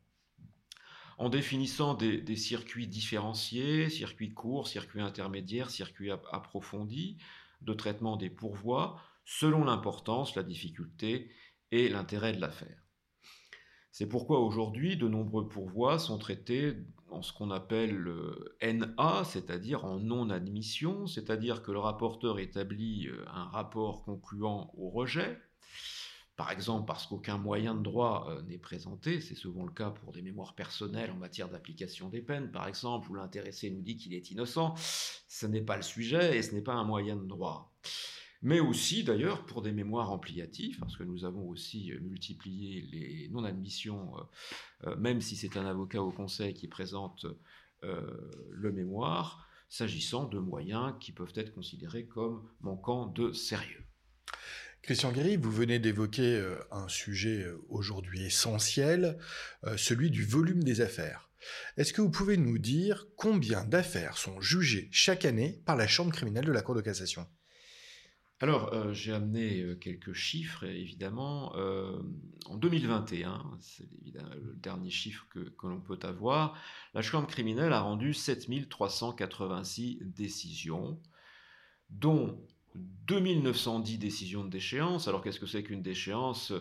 en 1.17 1.29
définissant 1.29 1.93
des, 1.93 2.35
circuits 2.35 2.87
différenciés, 2.87 3.89
circuits 3.89 4.33
courts, 4.33 4.67
circuits 4.67 5.01
intermédiaires, 5.01 5.69
circuits 5.69 6.11
approfondis 6.11 7.17
de 7.61 7.73
traitement 7.73 8.17
des 8.17 8.29
pourvois, 8.29 8.99
selon 9.23 9.63
l'importance, 9.63 10.35
la 10.35 10.43
difficulté 10.43 11.31
et 11.71 11.87
l'intérêt 11.87 12.33
de 12.33 12.41
l'affaire. 12.41 12.85
C'est 13.91 14.09
pourquoi 14.09 14.41
aujourd'hui, 14.41 14.97
de 14.97 15.07
nombreux 15.07 15.47
pourvois 15.47 15.99
sont 15.99 16.17
traités 16.17 16.75
en 17.09 17.21
ce 17.21 17.33
qu'on 17.33 17.51
appelle 17.51 17.95
le 17.95 18.57
NA, 18.61 19.23
c'est-à-dire 19.25 19.85
en 19.85 19.99
non-admission, 19.99 21.07
c'est-à-dire 21.07 21.61
que 21.63 21.71
le 21.71 21.79
rapporteur 21.79 22.39
établit 22.39 23.07
euh, 23.07 23.23
un 23.33 23.45
rapport 23.45 24.03
concluant 24.03 24.71
au 24.77 24.89
rejet, 24.89 25.39
par 26.35 26.51
exemple 26.51 26.85
parce 26.85 27.07
qu'aucun 27.07 27.37
moyen 27.37 27.75
de 27.75 27.83
droit 27.83 28.27
euh, 28.29 28.41
n'est 28.43 28.57
présenté, 28.57 29.21
c'est 29.21 29.35
souvent 29.35 29.65
le 29.65 29.71
cas 29.71 29.91
pour 29.91 30.11
des 30.11 30.21
mémoires 30.21 30.55
personnelles 30.55 31.11
en 31.11 31.15
matière 31.17 31.49
d'application 31.49 32.09
des 32.09 32.21
peines, 32.21 32.51
par 32.51 32.67
exemple, 32.67 33.09
où 33.11 33.15
l'intéressé 33.15 33.69
nous 33.69 33.81
dit 33.81 33.97
qu'il 33.97 34.13
est 34.13 34.31
innocent, 34.31 34.73
ce 34.77 35.45
n'est 35.45 35.61
pas 35.61 35.77
le 35.77 35.83
sujet 35.83 36.37
et 36.37 36.41
ce 36.41 36.53
n'est 36.53 36.61
pas 36.61 36.73
un 36.73 36.83
moyen 36.83 37.15
de 37.15 37.25
droit 37.25 37.73
mais 38.41 38.59
aussi 38.59 39.03
d'ailleurs 39.03 39.45
pour 39.45 39.61
des 39.61 39.71
mémoires 39.71 40.11
ampliatives, 40.11 40.79
parce 40.79 40.97
que 40.97 41.03
nous 41.03 41.25
avons 41.25 41.47
aussi 41.47 41.91
euh, 41.91 41.99
multiplié 41.99 42.87
les 42.91 43.29
non-admissions, 43.29 44.13
euh, 44.17 44.89
euh, 44.89 44.95
même 44.97 45.21
si 45.21 45.35
c'est 45.35 45.57
un 45.57 45.65
avocat 45.65 46.01
au 46.01 46.11
conseil 46.11 46.53
qui 46.53 46.67
présente 46.67 47.25
le 48.49 48.71
mémoire, 48.71 49.47
s'agissant 49.69 50.25
de 50.25 50.39
moyens 50.39 50.95
qui 50.99 51.11
peuvent 51.11 51.33
être 51.35 51.53
considérés 51.53 52.05
comme 52.05 52.49
manquant 52.61 53.05
de 53.05 53.31
sérieux. 53.31 53.83
Christian 54.81 55.11
Guéry, 55.11 55.37
vous 55.37 55.51
venez 55.51 55.77
d'évoquer 55.77 56.43
un 56.71 56.87
sujet 56.87 57.45
aujourd'hui 57.69 58.25
essentiel, 58.25 59.19
celui 59.77 60.09
du 60.09 60.25
volume 60.25 60.63
des 60.63 60.81
affaires. 60.81 61.29
Est-ce 61.77 61.93
que 61.93 62.01
vous 62.01 62.09
pouvez 62.09 62.37
nous 62.37 62.57
dire 62.57 63.05
combien 63.15 63.63
d'affaires 63.65 64.17
sont 64.17 64.41
jugées 64.41 64.89
chaque 64.91 65.25
année 65.25 65.61
par 65.65 65.75
la 65.75 65.87
Chambre 65.87 66.11
criminelle 66.11 66.45
de 66.45 66.51
la 66.51 66.63
Cour 66.63 66.73
de 66.73 66.81
cassation? 66.81 67.27
Alors, 68.41 68.93
j'ai 68.93 69.13
amené 69.13 69.77
quelques 69.79 70.11
chiffres, 70.13 70.65
évidemment. 70.65 71.53
en 71.55 72.57
2021, 72.57 73.57
c'est 73.61 73.87
le 74.13 74.53
dernier 74.55 74.89
chiffre 74.89 75.25
que, 75.29 75.67
l'on 75.67 75.79
peut 75.79 75.99
avoir, 76.03 76.57
la 76.93 77.01
Chambre 77.01 77.27
criminelle 77.27 77.71
a 77.71 77.79
rendu 77.79 78.13
7386 78.13 79.99
décisions, 80.01 80.99
dont 81.89 82.45
2910 83.07 83.97
décisions 83.97 84.43
de 84.43 84.49
déchéance. 84.49 85.07
Alors 85.07 85.21
qu'est-ce 85.21 85.39
que 85.39 85.45
c'est 85.45 85.63
qu'une 85.63 85.81
déchéance? 85.81 86.51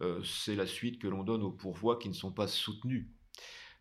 Euh, 0.00 0.22
C'est 0.24 0.54
la 0.54 0.66
suite 0.66 1.00
que 1.00 1.08
l'on 1.08 1.24
donne 1.24 1.42
aux 1.42 1.50
pourvois 1.50 1.98
qui 1.98 2.08
ne 2.08 2.14
sont 2.14 2.32
pas 2.32 2.46
soutenus. 2.46 3.08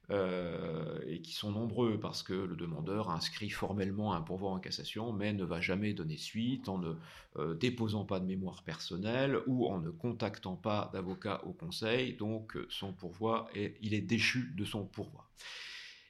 Euh, 0.10 1.02
et 1.06 1.22
qui 1.22 1.34
sont 1.34 1.52
nombreux 1.52 2.00
parce 2.00 2.24
que 2.24 2.32
le 2.32 2.56
demandeur 2.56 3.10
inscrit 3.10 3.50
formellement 3.50 4.14
un 4.14 4.22
pourvoi 4.22 4.52
en 4.52 4.60
cassation 4.60 5.12
mais 5.12 5.34
ne 5.34 5.44
va 5.44 5.60
jamais 5.60 5.94
donner 5.94 6.16
suite 6.16 6.70
en 6.70 6.78
ne 6.78 6.94
euh, 7.36 7.56
déposant 7.56 8.06
pas 8.06 8.22
de 8.22 8.26
mémoire 8.26 8.64
personnelle 8.64 9.38
ou 9.48 9.68
en 9.68 9.82
ne 9.82 9.90
contactant 9.90 10.56
pas 10.56 10.90
d'avocat 10.94 11.44
au 11.44 11.52
conseil, 11.52 12.14
donc 12.14 12.58
son 12.70 12.94
pourvoi 12.94 13.50
est, 13.54 13.76
il 13.82 13.94
est 13.94 14.02
déchu 14.02 14.54
de 14.56 14.64
son 14.64 14.86
pourvoi. 14.86 15.30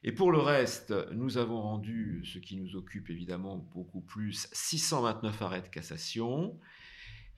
Et 0.04 0.12
pour 0.12 0.32
le 0.32 0.38
reste, 0.38 0.94
nous 1.14 1.40
avons 1.40 1.60
rendu, 1.60 2.24
ce 2.24 2.38
qui 2.38 2.56
nous 2.56 2.76
occupe 2.76 3.10
évidemment 3.10 3.58
beaucoup 3.74 4.02
plus, 4.02 4.48
629 4.52 5.42
arrêts 5.42 5.64
de 5.64 5.70
cassation 5.70 6.60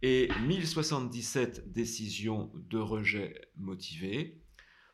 et 0.01 0.27
1077 0.45 1.71
décisions 1.71 2.51
de 2.69 2.77
rejet 2.77 3.49
motivées, 3.55 4.41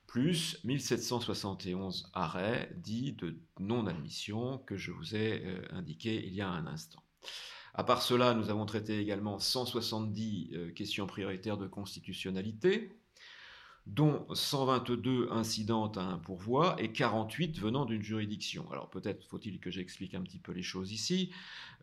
plus 0.08 0.60
1771 0.64 2.10
arrêts 2.14 2.72
dits 2.78 3.14
de 3.14 3.38
non-admission 3.60 4.60
que 4.60 4.78
je 4.78 4.92
vous 4.92 5.16
ai 5.16 5.44
euh, 5.46 5.62
indiqués 5.72 6.26
il 6.26 6.34
y 6.34 6.42
a 6.42 6.50
un 6.50 6.68
instant. 6.68 7.04
À 7.74 7.84
part 7.84 8.02
cela, 8.02 8.34
nous 8.34 8.50
avons 8.50 8.66
traité 8.66 9.00
également 9.00 9.38
170 9.38 10.52
euh, 10.54 10.72
questions 10.72 11.08
prioritaires 11.08 11.58
de 11.58 11.68
constitutionnalité, 11.68 12.98
dont 13.86 14.26
122 14.34 15.28
incidentes 15.32 15.98
à 15.98 16.04
un 16.04 16.18
pourvoi 16.18 16.76
et 16.80 16.92
48 16.92 17.60
venant 17.60 17.86
d'une 17.86 18.02
juridiction. 18.02 18.70
Alors 18.72 18.90
peut-être 18.90 19.26
faut-il 19.26 19.60
que 19.60 19.70
j'explique 19.70 20.16
un 20.16 20.22
petit 20.22 20.40
peu 20.40 20.54
les 20.54 20.64
choses 20.64 20.92
ici. 20.92 21.32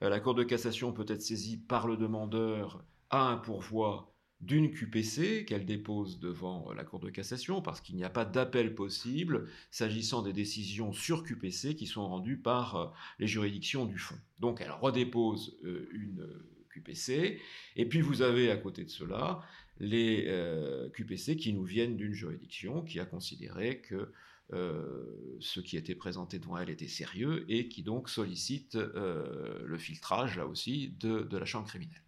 Euh, 0.02 0.09
la 0.09 0.19
Cour 0.19 0.35
de 0.35 0.43
cassation 0.43 0.93
peut 0.93 1.07
être 1.09 1.23
saisie 1.23 1.59
par 1.59 1.87
le 1.87 1.97
demandeur 1.97 2.83
à 3.11 3.29
un 3.29 3.37
pourvoi 3.37 4.12
d'une 4.42 4.70
QPC 4.70 5.44
qu'elle 5.44 5.64
dépose 5.64 6.18
devant 6.18 6.70
euh, 6.70 6.75
la 6.75 6.84
Cour 6.84 7.00
de 7.00 7.11
cassation 7.11 7.62
parce 7.62 7.80
qu'il 7.80 7.96
n'y 7.96 8.04
a 8.04 8.11
pas 8.11 8.25
d'appel 8.25 8.75
possible 8.75 9.49
s'agissant 9.70 10.22
des 10.22 10.32
décisions 10.32 10.92
sur 10.92 11.22
QPC 11.25 11.75
qui 11.75 11.87
sont 11.87 12.06
rendues 12.06 12.37
par 12.37 12.76
euh, 12.76 12.87
les 13.18 13.26
juridictions 13.26 13.87
du 13.87 13.99
fond. 13.99 14.18
Donc 14.40 14.61
elle 14.61 14.72
redépose 14.72 15.56
une 15.62 16.28
QPC 16.70 17.40
et 17.76 17.87
puis 17.87 18.00
vous 18.00 18.22
avez 18.22 18.50
à 18.50 18.56
côté 18.56 18.84
de 18.84 18.90
cela 18.90 19.42
les 19.78 20.26
euh, 20.28 20.88
QPC 20.90 21.37
qui 21.37 21.52
nous 21.52 21.64
viennent 21.64 21.96
d'une 21.96 22.12
juridiction 22.12 22.82
qui 22.82 23.00
a 23.00 23.04
considéré 23.04 23.80
que 23.80 24.12
euh, 24.52 25.37
ce 25.40 25.61
qui 25.61 25.76
était 25.76 25.94
présenté 25.94 26.38
devant 26.38 26.58
elle 26.58 26.68
était 26.68 26.88
sérieux 26.88 27.44
et 27.49 27.68
qui 27.68 27.82
donc 27.82 28.11
sollicite 28.11 28.76
euh, 28.76 29.62
le 29.64 29.78
filtrage, 29.78 30.37
là 30.37 30.46
aussi, 30.46 30.94
de, 31.00 31.26
la 31.37 31.44
Chambre 31.46 31.66
criminelle. 31.66 32.02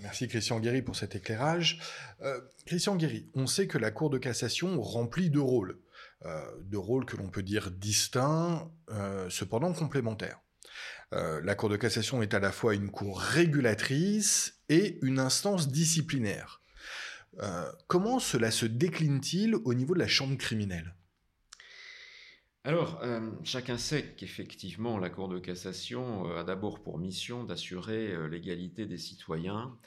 Merci 0.00 0.28
Christian 0.28 0.60
Guéry 0.60 0.82
pour 0.82 0.96
cet 0.96 1.14
éclairage. 1.14 1.80
Christian 2.66 2.96
Guéry, 2.96 3.30
on 3.34 3.46
sait 3.46 3.66
que 3.66 3.78
la 3.78 3.90
Cour 3.90 4.10
de 4.10 4.18
cassation 4.18 4.80
remplit 4.80 5.30
deux 5.30 5.40
rôles, 5.40 5.78
deux 6.62 6.78
rôles 6.78 7.04
que 7.04 7.16
l'on 7.16 7.28
peut 7.28 7.42
dire 7.42 7.70
distincts, 7.70 8.70
cependant 9.28 9.72
complémentaires. 9.72 10.40
la 11.12 11.54
Cour 11.54 11.68
de 11.68 11.76
cassation 11.76 12.22
est 12.22 12.34
à 12.34 12.40
la 12.40 12.52
fois 12.52 12.74
une 12.74 12.90
cour 12.90 13.20
régulatrice 13.20 14.60
et 14.68 14.98
une 15.02 15.18
instance 15.18 15.68
disciplinaire. 15.68 16.60
Euh, 17.40 17.70
comment 17.86 18.18
cela 18.18 18.50
se 18.50 18.66
décline-t-il 18.66 19.56
au 19.56 19.74
niveau 19.74 19.94
de 19.94 19.98
la 19.98 20.08
chambre 20.08 20.36
criminelle? 20.36 20.95
Alors, 22.66 22.98
euh, 23.02 23.30
chacun 23.44 23.78
sait 23.78 24.14
qu'effectivement, 24.16 24.98
la 24.98 25.08
Cour 25.08 25.28
de 25.28 25.38
cassation 25.38 26.28
euh, 26.28 26.40
a 26.40 26.42
d'abord 26.42 26.82
pour 26.82 26.98
mission 26.98 27.44
d'assurer 27.44 28.28
l'égalité 28.28 28.86
des 28.86 28.98
citoyens 28.98 29.78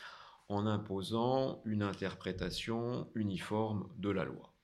en 0.48 0.66
imposant 0.66 1.62
une 1.66 1.84
interprétation 1.84 3.10
uniforme 3.16 3.90
de 3.98 4.10
la 4.10 4.24
loi. 4.24 4.56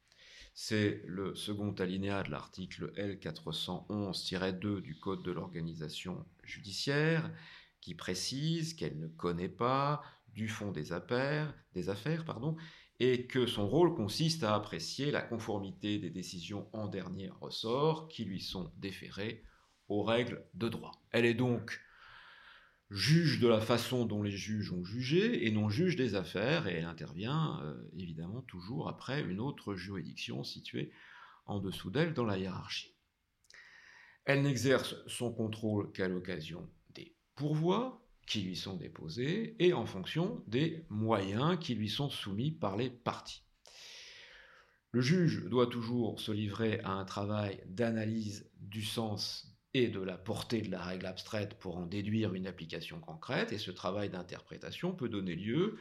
C'est 0.53 1.01
le 1.05 1.35
second 1.35 1.73
alinéa 1.73 2.23
de 2.23 2.31
l'article 2.31 2.93
L411-2 2.95 4.79
du 4.79 4.97
Code 4.97 5.21
de 5.21 5.33
l'organisation 5.33 6.25
judiciaire 6.41 7.29
qui 7.81 7.95
précise 7.95 8.75
qu'elle 8.75 8.97
ne 8.97 9.07
connaît 9.07 9.49
pas 9.49 10.01
du 10.29 10.47
fond 10.47 10.71
des 10.71 10.93
affaires, 10.93 11.53
des 11.73 11.89
affaires 11.89 12.23
pardon, 12.23 12.55
et 12.99 13.25
que 13.25 13.45
son 13.45 13.67
rôle 13.67 13.93
consiste 13.93 14.43
à 14.43 14.55
apprécier 14.55 15.11
la 15.11 15.21
conformité 15.21 15.99
des 15.99 16.09
décisions 16.09 16.67
en 16.73 16.87
dernier 16.87 17.29
ressort 17.29 18.07
qui 18.07 18.23
lui 18.23 18.41
sont 18.41 18.71
déférées 18.77 19.43
aux 19.87 20.03
règles 20.03 20.45
de 20.53 20.69
droit. 20.69 20.91
Elle 21.11 21.25
est 21.25 21.33
donc 21.33 21.81
juge 22.89 23.39
de 23.39 23.47
la 23.47 23.59
façon 23.59 24.05
dont 24.05 24.23
les 24.23 24.31
juges 24.31 24.71
ont 24.71 24.83
jugé 24.83 25.45
et 25.45 25.51
non 25.51 25.69
juge 25.69 25.95
des 25.95 26.15
affaires, 26.15 26.67
et 26.67 26.75
elle 26.75 26.85
intervient 26.85 27.59
euh, 27.63 27.89
évidemment 27.97 28.41
toujours 28.41 28.87
après 28.87 29.21
une 29.21 29.39
autre 29.39 29.75
juridiction 29.75 30.43
située 30.43 30.91
en 31.45 31.59
dessous 31.59 31.89
d'elle 31.89 32.13
dans 32.13 32.25
la 32.25 32.37
hiérarchie. 32.37 32.95
Elle 34.23 34.41
n'exerce 34.41 34.95
son 35.07 35.31
contrôle 35.31 35.91
qu'à 35.91 36.07
l'occasion 36.07 36.67
des 36.93 37.15
pourvois, 37.35 38.04
qui 38.25 38.41
lui 38.41 38.55
sont 38.55 38.75
déposés 38.75 39.55
et 39.59 39.73
en 39.73 39.85
fonction 39.85 40.43
des 40.47 40.85
moyens 40.89 41.57
qui 41.59 41.75
lui 41.75 41.89
sont 41.89 42.09
soumis 42.09 42.51
par 42.51 42.77
les 42.77 42.89
parties. 42.89 43.43
Le 44.91 45.01
juge 45.01 45.43
doit 45.45 45.67
toujours 45.67 46.19
se 46.19 46.31
livrer 46.31 46.79
à 46.85 46.91
un 46.91 47.05
travail 47.05 47.61
d'analyse 47.67 48.49
du 48.61 48.83
sens 48.83 49.55
et 49.73 49.89
de 49.89 49.99
la 49.99 50.17
portée 50.17 50.61
de 50.61 50.71
la 50.71 50.81
règle 50.81 51.05
abstraite 51.05 51.55
pour 51.59 51.75
en 51.75 51.85
déduire 51.85 52.33
une 52.33 52.47
application 52.47 53.01
concrète, 53.01 53.51
et 53.51 53.57
ce 53.57 53.71
travail 53.71 54.09
d'interprétation 54.09 54.93
peut 54.93 55.09
donner 55.09 55.35
lieu 55.35 55.77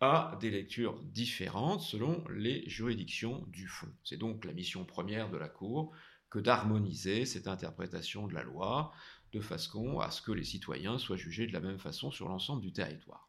à 0.00 0.36
des 0.40 0.50
lectures 0.50 1.02
différentes 1.02 1.80
selon 1.80 2.22
les 2.28 2.68
juridictions 2.68 3.42
du 3.48 3.66
fond. 3.66 3.88
C'est 4.04 4.18
donc 4.18 4.44
la 4.44 4.52
mission 4.52 4.84
première 4.84 5.30
de 5.30 5.38
la 5.38 5.48
Cour 5.48 5.92
que 6.28 6.38
d'harmoniser 6.38 7.24
cette 7.24 7.48
interprétation 7.48 8.26
de 8.26 8.34
la 8.34 8.42
loi 8.42 8.92
de 9.32 9.40
façon 9.40 10.00
à 10.00 10.10
ce 10.10 10.22
que 10.22 10.32
les 10.32 10.44
citoyens 10.44 10.98
soient 10.98 11.16
jugés 11.16 11.46
de 11.46 11.52
la 11.52 11.60
même 11.60 11.78
façon 11.78 12.10
sur 12.10 12.28
l'ensemble 12.28 12.62
du 12.62 12.72
territoire. 12.72 13.28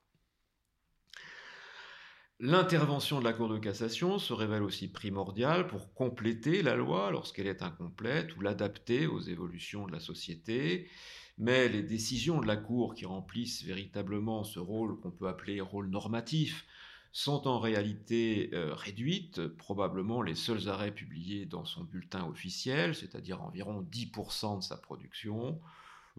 L'intervention 2.42 3.20
de 3.20 3.26
la 3.26 3.34
Cour 3.34 3.50
de 3.50 3.58
cassation 3.58 4.18
se 4.18 4.32
révèle 4.32 4.64
aussi 4.64 4.88
primordiale 4.88 5.68
pour 5.68 5.94
compléter 5.94 6.62
la 6.62 6.78
loi 6.78 7.12
lorsqu'elle 7.12 7.48
est 7.48 7.64
incomplète 7.64 8.38
ou 8.38 8.42
l'adapter 8.42 9.08
aux 9.08 9.20
évolutions 9.20 9.86
de 9.86 9.92
la 9.92 10.00
société, 10.00 10.90
mais 11.38 11.68
les 11.68 11.84
décisions 11.84 12.40
de 12.40 12.48
la 12.48 12.56
Cour 12.56 12.96
qui 12.96 13.06
remplissent 13.06 13.64
véritablement 13.64 14.46
ce 14.46 14.60
rôle 14.60 15.02
qu'on 15.02 15.12
peut 15.12 15.28
appeler 15.28 15.60
rôle 15.60 15.90
normatif 15.90 16.66
sont 17.12 17.46
en 17.46 17.60
réalité 17.60 18.52
euh, 18.54 18.74
réduites, 18.74 19.48
probablement 19.48 20.22
les 20.22 20.36
seuls 20.36 20.70
arrêts 20.70 20.94
publiés 20.94 21.46
dans 21.46 21.66
son 21.66 21.84
bulletin 21.84 22.26
officiel, 22.26 22.96
c'est-à-dire 22.96 23.42
environ 23.42 23.82
10% 23.82 24.60
de 24.60 24.64
sa 24.64 24.78
production, 24.78 25.60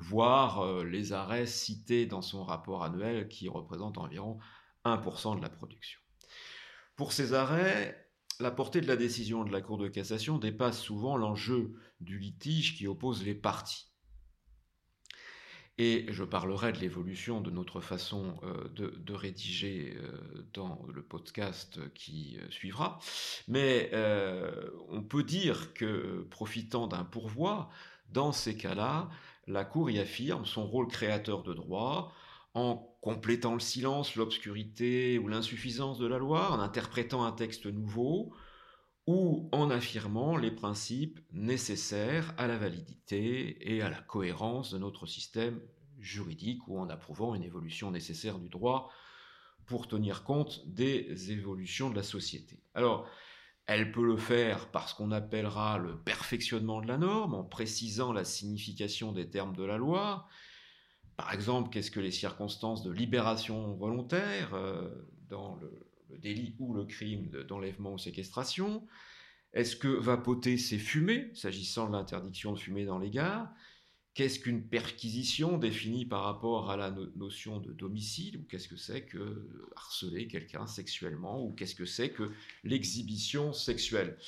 voire 0.01 0.61
euh, 0.61 0.85
les 0.85 1.13
arrêts 1.13 1.47
cités 1.47 2.07
dans 2.07 2.23
son 2.23 2.43
rapport 2.43 2.83
annuel 2.83 3.29
qui 3.29 3.49
représentent 3.49 3.99
environ 3.99 4.39
1% 4.85 5.37
de 5.37 5.43
la 5.43 5.51
production. 5.51 6.01
Pour 6.97 7.13
ces 7.13 7.35
arrêts, 7.35 8.09
la 8.41 8.51
portée 8.51 8.81
de 8.81 8.87
la 8.87 8.97
décision 8.97 9.45
de 9.45 9.53
la 9.53 9.61
Cour 9.61 9.77
de 9.77 9.89
cassation 9.89 10.39
dépasse 10.39 10.81
souvent 10.81 11.17
l'enjeu 11.17 11.75
du 12.01 12.19
litige 12.19 12.77
qui 12.77 12.87
oppose 12.87 13.23
les 13.23 13.35
parties. 13.35 13.87
Et 15.77 16.07
je 16.09 16.25
parlerai 16.25 16.73
de 16.73 16.79
l'évolution 16.79 17.41
de 17.41 17.51
notre 17.51 17.81
façon 17.81 18.39
euh, 18.43 18.69
de, 18.69 19.15
rédiger 19.15 19.97
euh, 19.97 20.47
dans 20.53 20.85
le 20.93 21.03
podcast 21.03 21.79
qui 21.95 22.39
suivra. 22.51 22.99
Mais 23.49 23.91
on 24.89 25.03
peut 25.03 25.25
dire 25.25 25.73
que, 25.75 26.27
profitant 26.31 26.87
d'un 26.87 27.05
pourvoi, 27.05 27.71
dans 28.13 28.33
ces 28.33 28.57
cas-là, 28.57 29.09
la 29.51 29.65
Cour 29.65 29.91
y 29.91 29.99
affirme 29.99 30.47
son 30.47 30.67
rôle 30.67 30.89
créateur 30.89 31.43
de 31.43 31.55
droit 31.55 32.13
en 32.55 32.97
complétant 33.01 33.55
le 33.55 33.61
silence, 33.61 34.17
l'obscurité 34.17 35.19
ou 35.19 35.29
l'insuffisance 35.29 35.99
de 35.99 36.07
la 36.07 36.19
loi, 36.19 36.51
en 36.51 36.61
interprétant 36.61 37.25
un 37.25 37.33
texte 37.33 37.67
nouveau, 37.67 38.33
ou 39.07 39.49
en 39.53 39.71
affirmant 39.71 40.37
les 40.37 40.51
principes 40.51 41.21
nécessaires 41.33 42.35
à 42.37 42.47
la 42.47 42.59
validité 42.59 43.75
et 43.75 43.83
à 43.83 43.89
la 43.89 44.01
cohérence 44.01 44.73
de 44.73 44.79
notre 44.79 45.07
système 45.07 45.61
juridique, 45.99 46.67
ou 46.69 46.79
en 46.79 46.89
approuvant 46.89 47.35
une 47.35 47.45
évolution 47.45 47.91
nécessaire 47.91 48.39
du 48.39 48.49
droit 48.49 48.91
pour 49.67 49.87
tenir 49.87 50.25
compte 50.25 50.63
des 50.67 51.31
évolutions 51.31 51.91
de 51.91 51.97
la 51.97 52.03
société. 52.03 52.61
Alors, 52.75 53.07
elle 53.71 53.93
peut 53.93 54.05
le 54.05 54.17
faire 54.17 54.67
par 54.73 54.89
ce 54.89 54.97
qu'on 54.97 55.13
appellera 55.13 55.79
le 55.79 55.97
perfectionnement 55.97 56.81
de 56.81 56.89
la 56.89 56.99
norme, 56.99 57.35
en 57.35 57.45
précisant 57.45 58.13
la 58.13 58.25
signification 58.25 59.13
des 59.13 59.31
termes 59.31 59.55
de 59.55 59.63
la 59.63 59.79
loi. 59.79 60.27
Par 61.17 61.33
exemple, 61.33 61.71
qu'est-ce 61.71 61.93
que 61.93 62.01
les 62.01 62.11
circonstances 62.11 62.83
de 62.83 62.91
libération 62.91 63.77
volontaire 63.77 64.55
euh, 64.55 64.89
dans 65.29 65.55
le, 65.55 65.71
délit 66.19 66.57
ou 66.59 66.75
le 66.75 66.85
crime 66.85 67.31
d'enlèvement 67.47 67.93
ou 67.93 67.99
séquestration? 67.99 68.85
Est-ce 69.53 69.77
que 69.77 69.87
vapoter, 69.87 70.59
c'est 70.59 70.79
fumer, 70.79 71.31
s'agissant 71.35 71.87
de 71.87 71.93
l'interdiction 71.93 72.53
de 72.53 72.59
fumer 72.59 72.85
dans 72.85 72.99
les 72.99 73.11
gares 73.11 73.53
Qu'est-ce 74.15 74.41
qu'une 74.41 74.67
perquisition 74.67 75.57
définie 75.57 76.05
par 76.05 76.25
rapport 76.25 76.71
à 76.71 76.77
la 76.77 76.91
notion 77.17 77.59
de 77.61 77.73
domicile 77.73 78.39
Ou 78.39 78.43
qu'est-ce 78.45 78.69
que 78.69 78.77
c'est 78.77 79.07
que 79.07 79.49
harceler 79.77 80.27
quelqu'un 80.27 80.67
sexuellement 80.67 81.45
Ou 81.45 81.53
qu'est-ce 81.53 81.77
que 81.77 81.85
c'est 81.85 82.11
que 82.11 82.33
l'exhibition 82.65 83.53
sexuelle? 83.53 84.19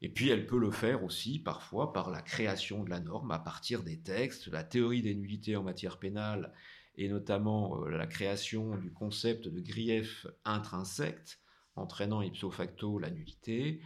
Et 0.00 0.08
puis 0.08 0.28
elle 0.30 0.46
peut 0.46 0.58
le 0.58 0.70
faire 0.70 1.04
aussi 1.04 1.38
parfois 1.38 1.92
par 1.92 2.10
la 2.10 2.22
création 2.22 2.84
de 2.84 2.90
la 2.90 3.00
norme 3.00 3.30
à 3.30 3.38
partir 3.38 3.82
des 3.82 4.00
textes, 4.00 4.48
la 4.48 4.64
théorie 4.64 5.02
des 5.02 5.14
nullités 5.14 5.56
en 5.56 5.62
matière 5.62 5.98
pénale 5.98 6.52
et 6.96 7.08
notamment 7.08 7.84
euh, 7.84 7.90
la 7.90 8.06
création 8.06 8.76
du 8.76 8.92
concept 8.92 9.48
de 9.48 9.60
grief 9.60 10.26
intrinsèque 10.44 11.38
entraînant 11.76 12.22
ipso 12.22 12.50
facto 12.50 12.98
la 12.98 13.10
nullité, 13.10 13.80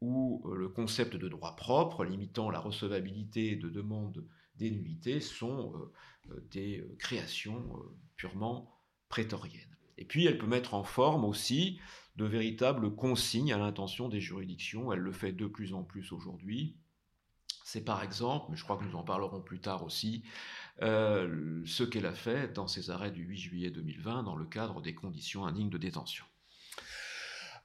ou 0.00 0.42
euh, 0.46 0.56
le 0.56 0.68
concept 0.68 1.16
de 1.16 1.28
droit 1.28 1.56
propre 1.56 2.04
limitant 2.04 2.50
la 2.50 2.60
recevabilité 2.60 3.56
de 3.56 3.68
demandes 3.68 4.24
des 4.60 5.20
sont 5.20 5.72
euh, 5.74 5.92
euh, 6.30 6.40
des 6.50 6.80
euh, 6.80 6.96
créations 6.98 7.64
purement 8.16 8.70
prétoriennes. 9.08 9.76
Et 9.98 10.04
puis 10.04 10.26
elle 10.26 10.38
peut 10.38 10.46
mettre 10.46 10.74
en 10.74 10.84
forme 10.84 11.24
aussi 11.24 11.80
de 12.16 12.24
véritables 12.24 12.94
consignes 12.94 13.52
à 13.52 13.58
l'intention 13.58 14.08
des 14.08 14.20
juridictions. 14.20 14.92
Elle 14.92 15.00
le 15.00 15.12
fait 15.12 15.32
de 15.32 15.46
plus 15.46 15.72
en 15.72 15.82
plus 15.82 16.12
aujourd'hui. 16.12 16.76
C'est 17.64 17.84
par 17.84 18.02
exemple, 18.02 18.46
mais 18.50 18.56
je 18.56 18.64
crois 18.64 18.76
que 18.76 18.84
nous 18.84 18.96
en 18.96 19.04
parlerons 19.04 19.40
plus 19.40 19.60
tard 19.60 19.84
aussi, 19.84 20.24
ce 20.80 21.84
qu'elle 21.84 22.06
a 22.06 22.14
fait 22.14 22.52
dans 22.52 22.66
ses 22.66 22.90
arrêts 22.90 23.12
du 23.12 23.22
8 23.22 23.36
juillet 23.36 23.70
2020 23.70 24.24
dans 24.24 24.34
le 24.34 24.44
cadre 24.44 24.80
des 24.80 24.94
conditions 24.94 25.46
indignes 25.46 25.70
de 25.70 25.78
détention. 25.78 26.24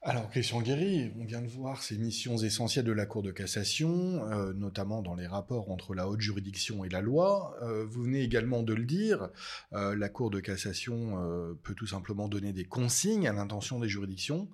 Alors, 0.07 0.29
Christian 0.29 0.61
Guéry, 0.61 1.11
on 1.19 1.25
vient 1.25 1.41
de 1.41 1.47
voir 1.47 1.81
ces 1.81 1.97
missions 1.97 2.37
essentielles 2.37 2.85
de 2.85 2.91
la 2.91 3.07
Cour 3.07 3.23
de 3.23 3.31
cassation, 3.31 4.23
euh, 4.31 4.53
notamment 4.53 5.01
dans 5.01 5.15
les 5.15 5.25
rapports 5.25 5.71
entre 5.71 5.95
la 5.95 6.07
haute 6.07 6.21
juridiction 6.21 6.85
et 6.85 6.89
la 6.89 7.01
loi. 7.01 7.57
Euh, 7.63 7.87
vous 7.89 8.03
venez 8.03 8.21
également 8.21 8.61
de 8.61 8.75
le 8.75 8.85
dire, 8.85 9.29
euh, 9.73 9.95
la 9.95 10.07
Cour 10.07 10.29
de 10.29 10.39
cassation 10.39 11.55
peut 11.63 11.73
tout 11.73 11.87
simplement 11.87 12.27
donner 12.27 12.53
des 12.53 12.65
consignes 12.65 13.27
à 13.27 13.33
l'intention 13.33 13.79
des 13.79 13.89
juridictions. 13.89 14.47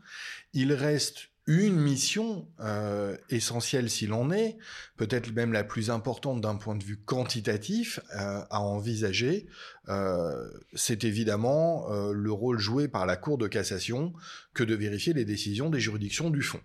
Il 0.53 0.71
reste 0.71 1.30
une 1.47 1.75
mission 1.75 2.47
euh, 2.59 3.17
essentielle 3.29 3.89
s'il 3.89 4.13
en 4.13 4.31
est, 4.31 4.57
peut-être 4.95 5.31
même 5.33 5.53
la 5.53 5.63
plus 5.63 5.89
importante 5.89 6.41
d'un 6.41 6.55
point 6.55 6.75
de 6.75 6.83
vue 6.83 6.97
quantitatif 6.97 7.99
euh, 8.15 8.41
à 8.49 8.61
envisager, 8.61 9.47
euh, 9.89 10.49
c'est 10.73 11.03
évidemment 11.03 11.89
le 12.11 12.31
rôle 12.31 12.59
joué 12.59 12.87
par 12.87 13.05
la 13.05 13.17
Cour 13.17 13.37
de 13.37 13.47
cassation 13.47 14.13
que 14.53 14.63
de 14.63 14.75
vérifier 14.75 15.13
les 15.13 15.25
décisions 15.25 15.69
des 15.69 15.79
juridictions 15.79 16.29
du 16.29 16.41
fond. 16.41 16.61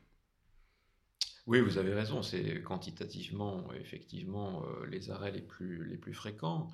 Oui, 1.47 1.61
vous 1.61 1.79
avez 1.79 1.95
raison, 1.95 2.23
c'est 2.23 2.61
quantitativement 2.63 3.73
effectivement 3.73 4.65
les 4.91 5.11
arrêts 5.11 5.31
les 5.31 5.41
plus 5.41 6.13
fréquents. 6.13 6.69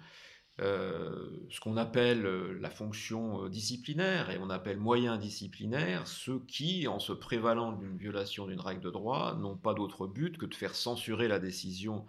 Euh, 0.60 1.30
ce 1.50 1.60
qu'on 1.60 1.78
appelle 1.78 2.26
euh, 2.26 2.58
la 2.60 2.68
fonction 2.68 3.44
euh, 3.44 3.48
disciplinaire 3.48 4.28
et 4.30 4.38
on 4.38 4.50
appelle 4.50 4.76
moyen 4.76 5.16
disciplinaire 5.16 6.06
ceux 6.06 6.40
qui, 6.40 6.86
en 6.88 6.98
se 6.98 7.14
prévalant 7.14 7.72
d'une 7.72 7.96
violation 7.96 8.46
d'une 8.46 8.60
règle 8.60 8.82
de 8.82 8.90
droit, 8.90 9.34
n'ont 9.36 9.56
pas 9.56 9.72
d'autre 9.72 10.06
but 10.06 10.36
que 10.36 10.44
de 10.44 10.54
faire 10.54 10.74
censurer 10.74 11.26
la 11.26 11.38
décision 11.38 12.04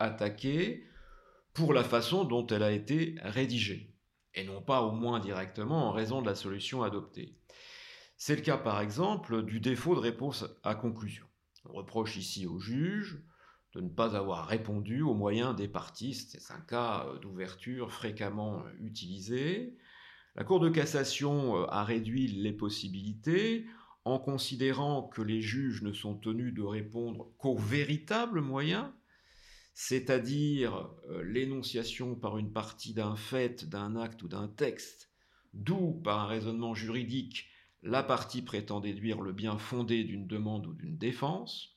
attaquée 0.00 0.84
pour 1.54 1.72
la 1.72 1.84
façon 1.84 2.24
dont 2.24 2.44
elle 2.48 2.64
a 2.64 2.72
été 2.72 3.14
rédigée, 3.22 3.94
et 4.34 4.42
non 4.42 4.60
pas 4.60 4.82
au 4.82 4.90
moins 4.90 5.20
directement 5.20 5.88
en 5.88 5.92
raison 5.92 6.20
de 6.22 6.26
la 6.26 6.34
solution 6.34 6.82
adoptée. 6.82 7.38
C'est 8.16 8.34
le 8.34 8.42
cas 8.42 8.58
par 8.58 8.80
exemple 8.80 9.44
du 9.44 9.60
défaut 9.60 9.94
de 9.94 10.00
réponse 10.00 10.44
à 10.64 10.74
conclusion. 10.74 11.24
On 11.64 11.72
reproche 11.72 12.16
ici 12.16 12.46
au 12.46 12.58
juge 12.58 13.22
de 13.76 13.82
ne 13.82 13.90
pas 13.90 14.16
avoir 14.16 14.46
répondu 14.46 15.02
aux 15.02 15.12
moyens 15.12 15.54
des 15.54 15.68
parties. 15.68 16.14
C'est 16.14 16.50
un 16.50 16.60
cas 16.60 17.06
euh, 17.06 17.18
d'ouverture 17.18 17.92
fréquemment 17.92 18.64
euh, 18.64 18.70
utilisé. 18.80 19.76
La 20.34 20.44
Cour 20.44 20.60
de 20.60 20.70
cassation 20.70 21.58
euh, 21.58 21.66
a 21.68 21.84
réduit 21.84 22.26
les 22.26 22.54
possibilités 22.54 23.66
en 24.06 24.18
considérant 24.18 25.02
que 25.02 25.20
les 25.20 25.42
juges 25.42 25.82
ne 25.82 25.92
sont 25.92 26.16
tenus 26.16 26.54
de 26.54 26.62
répondre 26.62 27.28
qu'aux 27.36 27.58
véritables 27.58 28.40
moyens, 28.40 28.86
c'est-à-dire 29.74 30.88
l'énonciation 31.24 32.14
par 32.14 32.38
une 32.38 32.52
partie 32.52 32.94
d'un 32.94 33.16
fait, 33.16 33.68
d'un 33.68 33.96
acte 33.96 34.22
ou 34.22 34.28
d'un 34.28 34.46
texte, 34.46 35.10
d'où, 35.52 36.00
par 36.04 36.20
un 36.20 36.26
raisonnement 36.28 36.72
juridique, 36.72 37.48
la 37.82 38.04
partie 38.04 38.42
prétend 38.42 38.78
déduire 38.78 39.20
le 39.20 39.32
bien 39.32 39.58
fondé 39.58 40.04
d'une 40.04 40.28
demande 40.28 40.68
ou 40.68 40.72
d'une 40.72 40.96
défense, 40.96 41.75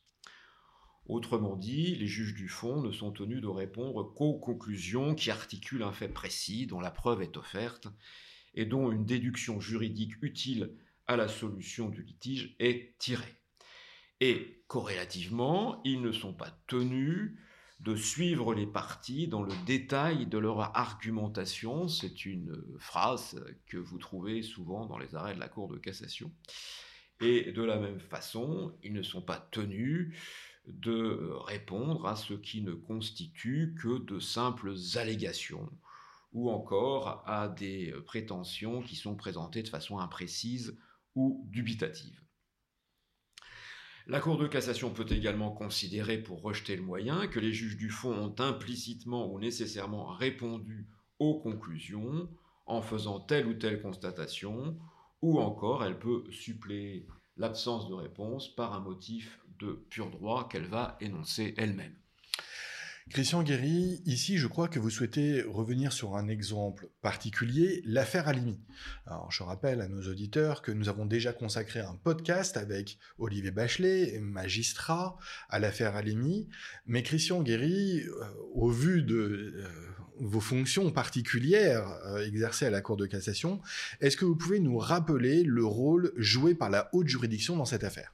Autrement 1.09 1.55
dit, 1.55 1.95
les 1.95 2.05
juges 2.05 2.35
du 2.35 2.47
fond 2.47 2.83
ne 2.83 2.91
sont 2.91 3.11
tenus 3.11 3.41
de 3.41 3.47
répondre 3.47 4.13
qu'aux 4.13 4.37
conclusions 4.37 5.15
qui 5.15 5.31
articulent 5.31 5.81
un 5.81 5.91
fait 5.91 6.07
précis 6.07 6.67
dont 6.67 6.79
la 6.79 6.91
preuve 6.91 7.23
est 7.23 7.35
offerte 7.35 7.87
et 8.53 8.65
dont 8.65 8.91
une 8.91 9.05
déduction 9.05 9.59
juridique 9.59 10.21
utile 10.21 10.71
à 11.07 11.17
la 11.17 11.27
solution 11.27 11.89
du 11.89 12.03
litige 12.03 12.55
est 12.59 12.95
tirée. 12.99 13.39
Et 14.21 14.61
corrélativement, 14.67 15.81
ils 15.83 16.03
ne 16.03 16.11
sont 16.11 16.33
pas 16.33 16.51
tenus 16.67 17.35
de 17.79 17.95
suivre 17.95 18.53
les 18.53 18.67
parties 18.67 19.27
dans 19.27 19.41
le 19.41 19.53
détail 19.65 20.27
de 20.27 20.37
leur 20.37 20.77
argumentation. 20.77 21.87
C'est 21.87 22.23
une 22.25 22.55
phrase 22.77 23.43
que 23.65 23.77
vous 23.77 23.97
trouvez 23.97 24.43
souvent 24.43 24.85
dans 24.85 24.99
les 24.99 25.15
arrêts 25.15 25.33
de 25.33 25.39
la 25.39 25.49
Cour 25.49 25.69
de 25.69 25.77
cassation. 25.79 26.31
Et 27.19 27.51
de 27.51 27.63
la 27.63 27.77
même 27.77 27.99
façon, 27.99 28.77
ils 28.83 28.93
ne 28.93 29.01
sont 29.01 29.23
pas 29.23 29.39
tenus 29.51 30.15
de 30.73 31.31
répondre 31.45 32.05
à 32.07 32.15
ce 32.15 32.33
qui 32.33 32.61
ne 32.61 32.73
constitue 32.73 33.75
que 33.81 33.99
de 33.99 34.19
simples 34.19 34.73
allégations 34.95 35.69
ou 36.33 36.49
encore 36.49 37.23
à 37.25 37.47
des 37.47 37.93
prétentions 38.05 38.81
qui 38.81 38.95
sont 38.95 39.15
présentées 39.15 39.63
de 39.63 39.67
façon 39.67 39.99
imprécise 39.99 40.77
ou 41.15 41.45
dubitative. 41.49 42.21
La 44.07 44.19
Cour 44.19 44.37
de 44.37 44.47
cassation 44.47 44.91
peut 44.91 45.05
également 45.09 45.51
considérer, 45.51 46.17
pour 46.17 46.41
rejeter 46.41 46.75
le 46.75 46.81
moyen, 46.81 47.27
que 47.27 47.39
les 47.39 47.53
juges 47.53 47.77
du 47.77 47.89
fond 47.89 48.13
ont 48.13 48.35
implicitement 48.39 49.31
ou 49.31 49.39
nécessairement 49.39 50.07
répondu 50.07 50.87
aux 51.19 51.39
conclusions 51.39 52.27
en 52.65 52.81
faisant 52.81 53.19
telle 53.19 53.45
ou 53.45 53.53
telle 53.53 53.81
constatation, 53.81 54.77
ou 55.21 55.39
encore 55.39 55.83
elle 55.83 55.99
peut 55.99 56.23
suppléer 56.31 57.05
l'absence 57.37 57.87
de 57.87 57.93
réponse 57.93 58.53
par 58.55 58.73
un 58.73 58.79
motif 58.79 59.39
de 59.59 59.85
pur 59.89 60.09
droit 60.09 60.47
qu'elle 60.49 60.67
va 60.67 60.97
énoncer 61.01 61.53
elle-même. 61.57 61.93
Christian 63.09 63.41
Guéry, 63.41 64.03
ici, 64.05 64.37
je 64.37 64.45
crois 64.45 64.67
que 64.67 64.77
vous 64.77 64.91
souhaitez 64.91 65.41
revenir 65.41 65.91
sur 65.93 66.15
un 66.15 66.27
exemple 66.27 66.89
particulier, 67.01 67.81
l'affaire 67.83 68.27
Alimi. 68.27 68.59
Alors, 69.07 69.31
je 69.31 69.41
rappelle 69.41 69.81
à 69.81 69.87
nos 69.87 70.03
auditeurs 70.03 70.61
que 70.61 70.71
nous 70.71 70.89
avons 70.89 71.07
déjà 71.07 71.33
consacré 71.33 71.79
un 71.79 71.95
podcast 71.95 72.55
avec 72.55 72.99
Olivier 73.17 73.49
Bachelet, 73.49 74.19
magistrat, 74.19 75.17
à 75.49 75.57
l'affaire 75.57 75.95
Alimi. 75.95 76.49
Mais 76.85 77.01
Christian 77.01 77.41
Guéry, 77.41 78.03
euh, 78.03 78.25
au 78.53 78.69
vu 78.69 79.01
de 79.01 79.15
euh, 79.55 79.67
vos 80.19 80.39
fonctions 80.39 80.91
particulières 80.91 81.89
euh, 82.05 82.23
exercées 82.27 82.67
à 82.67 82.69
la 82.69 82.81
Cour 82.81 82.95
de 82.95 83.07
cassation, 83.07 83.59
est-ce 84.01 84.17
que 84.17 84.25
vous 84.25 84.35
pouvez 84.35 84.59
nous 84.59 84.77
rappeler 84.77 85.41
le 85.43 85.65
rôle 85.65 86.13
joué 86.15 86.53
par 86.53 86.69
la 86.69 86.89
haute 86.93 87.07
juridiction 87.07 87.57
dans 87.57 87.65
cette 87.65 87.83
affaire? 87.83 88.13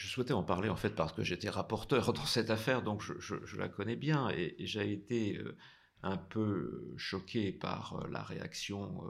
Je 0.00 0.08
souhaitais 0.08 0.32
en 0.32 0.42
parler 0.42 0.70
en 0.70 0.76
fait 0.76 0.94
parce 0.94 1.12
que 1.12 1.22
j'étais 1.22 1.50
rapporteur 1.50 2.12
dans 2.14 2.24
cette 2.24 2.50
affaire, 2.50 2.82
donc 2.82 3.02
je, 3.02 3.56
la 3.56 3.68
connais 3.68 3.96
bien 3.96 4.30
et, 4.30 4.56
j'ai 4.60 4.92
été 4.92 5.36
euh, 5.36 5.56
un 6.02 6.16
peu 6.16 6.94
choqué 6.96 7.52
par 7.52 7.96
euh, 7.96 8.08
la 8.08 8.22
réaction 8.22 9.02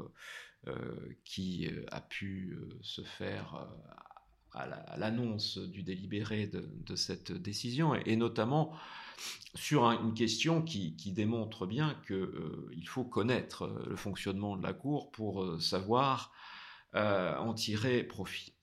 euh, 0.67 0.75
qui 1.25 1.71
a 1.93 2.01
pu 2.01 2.59
se 2.83 3.03
faire 3.03 3.69
à 4.53 4.97
l'annonce 4.99 5.59
du 5.59 5.85
délibéré 5.85 6.49
de, 6.49 6.97
cette 6.97 7.31
décision 7.31 7.95
et, 7.95 8.17
notamment 8.17 8.75
sur 9.55 9.85
une 9.93 10.13
question 10.13 10.61
qui, 10.61 11.13
démontre 11.13 11.67
bien 11.67 11.97
qu'il 12.07 12.89
faut 12.89 13.05
connaître 13.05 13.69
le 13.89 13.97
fonctionnement 13.97 14.57
de 14.57 14.63
la 14.63 14.73
Cour 14.73 15.13
pour 15.13 15.63
savoir 15.63 16.33
en 16.93 17.55
tirer 17.55 18.03
profit. 18.03 18.55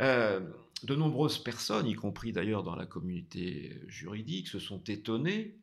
Euh, 0.00 0.40
de 0.82 0.94
nombreuses 0.94 1.38
personnes, 1.38 1.86
y 1.86 1.94
compris 1.94 2.32
d'ailleurs 2.32 2.62
dans 2.62 2.76
la 2.76 2.86
communauté 2.86 3.80
juridique, 3.86 4.48
se 4.48 4.58
sont 4.58 4.82
étonnées 4.84 5.58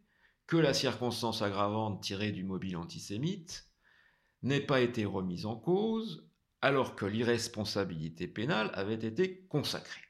que 0.48 0.58
la 0.58 0.74
circonstance 0.74 1.42
aggravante 1.42 2.02
tirée 2.02 2.32
du 2.32 2.44
mobile 2.44 2.78
antisémite 2.78 3.70
n'ait 4.42 4.62
pas 4.62 4.82
été 4.82 5.06
remise 5.06 5.46
en 5.46 5.56
cause 5.56 6.28
alors 6.62 6.96
que 6.96 7.06
l'irresponsabilité 7.06 8.28
pénale 8.28 8.72
avait 8.74 8.96
été 8.96 9.46
consacrée. 9.48 10.02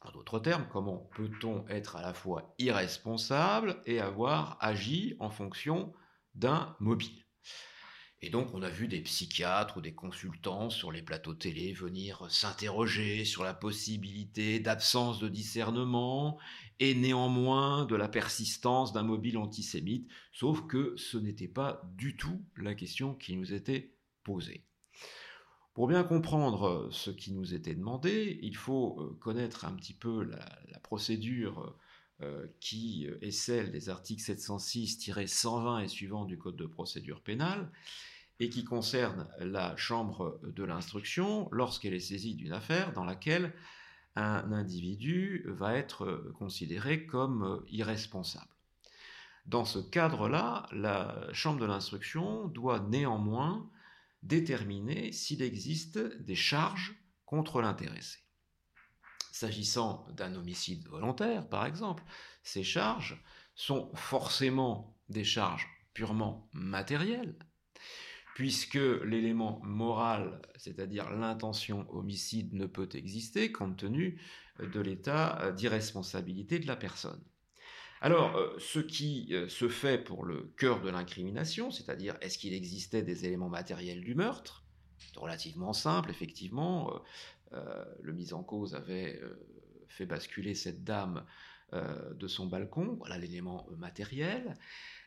En 0.00 0.12
d'autres 0.12 0.38
termes, 0.38 0.66
comment 0.70 1.08
peut-on 1.14 1.66
être 1.68 1.96
à 1.96 2.02
la 2.02 2.14
fois 2.14 2.54
irresponsable 2.58 3.82
et 3.84 4.00
avoir 4.00 4.56
agi 4.60 5.16
en 5.18 5.30
fonction 5.30 5.92
d'un 6.34 6.76
mobile? 6.80 7.27
Et 8.20 8.30
donc 8.30 8.52
on 8.52 8.62
a 8.62 8.68
vu 8.68 8.88
des 8.88 9.00
psychiatres 9.00 9.76
ou 9.76 9.80
des 9.80 9.94
consultants 9.94 10.70
sur 10.70 10.90
les 10.90 11.02
plateaux 11.02 11.34
télé 11.34 11.72
venir 11.72 12.26
s'interroger 12.30 13.24
sur 13.24 13.44
la 13.44 13.54
possibilité 13.54 14.58
d'absence 14.58 15.20
de 15.20 15.28
discernement 15.28 16.38
et 16.80 16.94
néanmoins 16.94 17.84
de 17.84 17.94
la 17.94 18.08
persistance 18.08 18.92
d'un 18.92 19.04
mobile 19.04 19.38
antisémite, 19.38 20.08
sauf 20.32 20.66
que 20.66 20.94
ce 20.96 21.16
n'était 21.16 21.48
pas 21.48 21.82
du 21.96 22.16
tout 22.16 22.44
la 22.56 22.74
question 22.74 23.14
qui 23.14 23.36
nous 23.36 23.52
était 23.52 23.94
posée. 24.24 24.64
Pour 25.74 25.86
bien 25.86 26.02
comprendre 26.02 26.88
ce 26.90 27.12
qui 27.12 27.32
nous 27.32 27.54
était 27.54 27.76
demandé, 27.76 28.40
il 28.42 28.56
faut 28.56 29.00
euh, 29.00 29.16
connaître 29.20 29.64
un 29.64 29.72
petit 29.74 29.94
peu 29.94 30.24
la, 30.24 30.80
procédure 30.82 31.78
euh, 32.20 32.48
qui 32.58 33.06
est 33.20 33.30
celle 33.30 33.70
des 33.70 33.88
articles 33.88 34.22
706-120 34.22 35.84
et 35.84 35.88
suivants 35.88 36.24
du 36.24 36.36
Code 36.36 36.56
de 36.56 36.66
procédure 36.66 37.22
pénale, 37.22 37.70
et 38.40 38.50
qui 38.50 38.64
concerne 38.64 39.28
la 39.38 39.76
chambre 39.76 40.40
de 40.42 40.64
l'instruction 40.64 41.48
lorsqu'elle 41.50 41.94
est 41.94 42.00
saisie 42.00 42.34
d'une 42.34 42.52
affaire 42.52 42.92
dans 42.92 43.04
laquelle 43.04 43.54
un 44.16 44.52
individu 44.52 45.44
va 45.46 45.74
être 45.74 46.32
considéré 46.38 47.06
comme 47.06 47.64
irresponsable. 47.68 48.50
Dans 49.46 49.64
ce 49.64 49.78
cadre-là, 49.78 50.68
la 50.72 51.32
chambre 51.32 51.60
de 51.60 51.66
l'instruction 51.66 52.48
doit 52.48 52.80
néanmoins 52.80 53.70
déterminer 54.22 55.12
s'il 55.12 55.42
existe 55.42 55.98
des 55.98 56.34
charges 56.34 56.94
contre 57.24 57.62
l'intéressé. 57.62 58.18
S'agissant 59.32 60.06
d'un 60.16 60.34
homicide 60.34 60.86
volontaire, 60.88 61.48
par 61.48 61.64
exemple, 61.64 62.02
ces 62.42 62.64
charges 62.64 63.22
sont 63.54 63.90
forcément 63.94 64.96
des 65.08 65.24
charges 65.24 65.68
purement 65.94 66.48
matérielles, 66.52 67.38
puisque 68.38 68.78
l'élément 69.04 69.60
moral, 69.64 70.40
c'est-à-dire 70.54 71.10
l'intention 71.10 71.92
homicide, 71.92 72.54
ne 72.54 72.66
peut 72.66 72.88
exister 72.94 73.50
compte 73.50 73.76
tenu 73.76 74.22
de 74.60 74.78
l'état 74.78 75.50
d'irresponsabilité 75.56 76.60
de 76.60 76.68
la 76.68 76.76
personne. 76.76 77.20
Alors, 78.00 78.36
euh, 78.36 78.54
ce 78.60 78.78
qui 78.78 79.26
euh, 79.32 79.48
se 79.48 79.68
fait 79.68 79.98
pour 79.98 80.24
le 80.24 80.52
cœur 80.56 80.80
de 80.80 80.88
l'incrimination, 80.88 81.72
c'est-à-dire 81.72 82.16
est-ce 82.20 82.38
qu'il 82.38 82.54
existait 82.54 83.02
des 83.02 83.26
éléments 83.26 83.48
matériels 83.48 84.04
du 84.04 84.14
meurtre, 84.14 84.62
relativement 85.16 85.72
simple, 85.72 86.08
effectivement. 86.08 87.02
Euh, 87.54 87.84
le 88.02 88.12
mis 88.12 88.32
en 88.34 88.44
cause 88.44 88.76
avait 88.76 89.20
fait 89.88 90.06
basculer 90.06 90.54
cette 90.54 90.84
dame 90.84 91.24
de 91.72 92.28
son 92.28 92.46
balcon, 92.46 92.94
voilà 93.00 93.18
l'élément 93.18 93.66
matériel. 93.76 94.56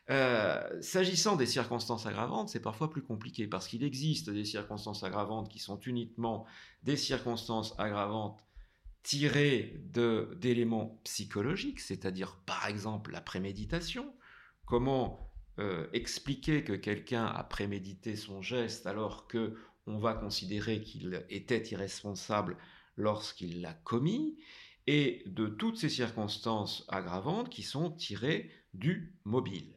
S'agissant 0.08 1.36
des 1.36 1.46
circonstances 1.46 2.06
aggravantes, 2.06 2.48
c'est 2.50 2.60
parfois 2.60 2.90
plus 2.90 3.02
compliqué 3.02 3.46
parce 3.46 3.68
qu'il 3.68 3.82
existe 3.84 4.30
des 4.30 4.44
circonstances 4.44 5.04
aggravantes 5.04 5.48
qui 5.48 5.58
sont 5.58 5.78
uniquement 5.80 6.44
des 6.82 6.96
circonstances 6.96 7.74
aggravantes 7.78 8.42
tiré 9.02 9.80
d'éléments 10.36 11.00
psychologiques, 11.04 11.80
c'est-à-dire 11.80 12.36
par 12.46 12.66
exemple 12.66 13.12
la 13.12 13.20
préméditation. 13.20 14.12
Comment 14.66 15.32
euh, 15.58 15.86
expliquer 15.92 16.64
que 16.64 16.72
quelqu'un 16.72 17.26
a 17.26 17.44
prémédité 17.44 18.16
son 18.16 18.42
geste 18.42 18.86
alors 18.86 19.26
que 19.26 19.56
on 19.86 19.98
va 19.98 20.14
considérer 20.14 20.80
qu'il 20.80 21.24
était 21.28 21.62
irresponsable 21.70 22.56
lorsqu'il 22.96 23.60
l'a 23.60 23.74
commis, 23.74 24.38
et 24.86 25.22
de 25.26 25.46
toutes 25.46 25.76
ces 25.76 25.88
circonstances 25.88 26.84
aggravantes 26.88 27.48
qui 27.48 27.62
sont 27.62 27.90
tirées 27.90 28.50
du 28.74 29.14
mobile. 29.24 29.76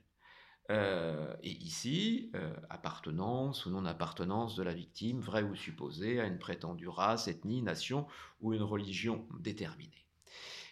Euh, 0.72 1.36
et 1.44 1.52
ici, 1.52 2.32
euh, 2.36 2.54
appartenance 2.70 3.66
ou 3.66 3.70
non-appartenance 3.70 4.56
de 4.56 4.64
la 4.64 4.74
victime, 4.74 5.20
vraie 5.20 5.44
ou 5.44 5.56
supposée, 5.56 6.20
à 6.20 6.26
une 6.26 6.40
prétendue 6.40 6.88
race, 6.88 7.28
ethnie, 7.28 7.62
nation 7.62 8.08
ou 8.42 8.54
une 8.54 8.64
religion 8.64 9.28
déterminée. 9.40 10.06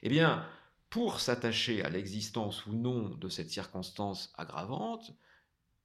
Eh 0.01 0.09
bien, 0.09 0.47
pour 0.89 1.19
s'attacher 1.19 1.83
à 1.83 1.89
l'existence 1.89 2.65
ou 2.65 2.73
non 2.73 3.09
de 3.09 3.29
cette 3.29 3.51
circonstance 3.51 4.33
aggravante, 4.37 5.13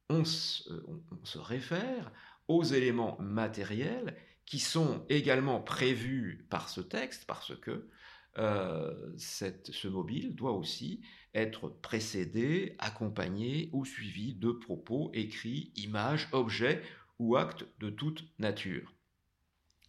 on 0.09 0.25
se, 0.25 0.67
on 1.11 1.25
se 1.25 1.37
réfère 1.37 2.11
aux 2.47 2.63
éléments 2.63 3.15
matériels 3.19 4.17
qui 4.45 4.57
sont 4.57 5.05
également 5.09 5.61
prévus 5.61 6.47
par 6.49 6.69
ce 6.69 6.81
texte, 6.81 7.25
parce 7.27 7.55
que 7.55 7.87
euh, 8.39 9.13
ce 9.17 9.87
mobile 9.87 10.35
doit 10.35 10.53
aussi 10.53 11.01
être 11.33 11.69
précédé, 11.69 12.75
accompagné 12.79 13.69
ou 13.73 13.85
suivi 13.85 14.33
de 14.33 14.51
propos, 14.51 15.11
écrits, 15.13 15.71
images, 15.75 16.27
objets 16.31 16.81
ou 17.19 17.35
actes 17.35 17.65
de 17.79 17.89
toute 17.89 18.25
nature. 18.39 18.93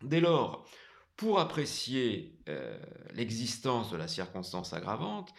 Dès 0.02 0.20
lors, 0.20 0.68
pour 1.16 1.38
apprécier 1.38 2.38
euh, 2.48 2.78
l'existence 3.14 3.90
de 3.90 3.96
la 3.96 4.08
circonstance 4.08 4.72
aggravante, 4.72 5.32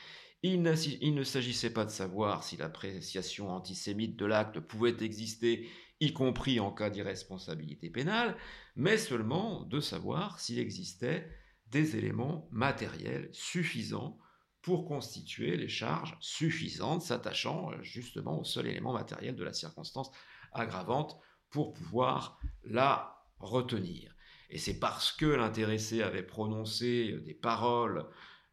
il 0.44 0.62
ne 0.64 1.24
s'agissait 1.24 1.70
pas 1.72 1.86
de 1.86 1.92
savoir 1.92 2.44
si 2.44 2.58
l'appréciation 2.58 3.50
antisémite 3.50 4.18
de 4.18 4.26
l'acte 4.26 4.60
pouvait 4.60 4.98
exister, 5.02 5.70
y 6.00 6.14
compris 6.14 6.60
en 6.60 6.72
cas 6.72 6.90
d'irresponsabilité 6.90 7.92
pénale, 7.92 8.36
mais 8.76 8.98
seulement 8.98 9.62
de 9.64 9.80
savoir 9.80 10.40
s'il 10.40 10.58
existait 10.58 11.30
des 11.68 11.96
éléments 11.96 12.48
matériels 12.52 13.30
suffisants 13.34 14.18
pour 14.62 14.86
constituer 14.86 15.58
les 15.58 15.68
charges 15.68 16.16
suffisantes 16.20 17.02
s'attachant 17.02 17.72
euh, 17.72 17.82
justement 17.82 18.40
au 18.40 18.44
seul 18.44 18.68
élément 18.68 18.94
matériel 18.94 19.36
de 19.36 19.44
la 19.44 19.54
circonstance 19.54 20.12
aggravante 20.54 21.18
pour 21.50 21.74
pouvoir 21.74 22.40
la 22.64 23.26
retenir. 23.40 24.16
Et 24.50 24.58
c'est 24.58 24.80
parce 24.80 25.12
que 25.12 25.26
l'intéressé 25.26 26.02
avait 26.02 26.24
prononcé 26.24 27.18
des 27.26 27.34
paroles 27.34 28.06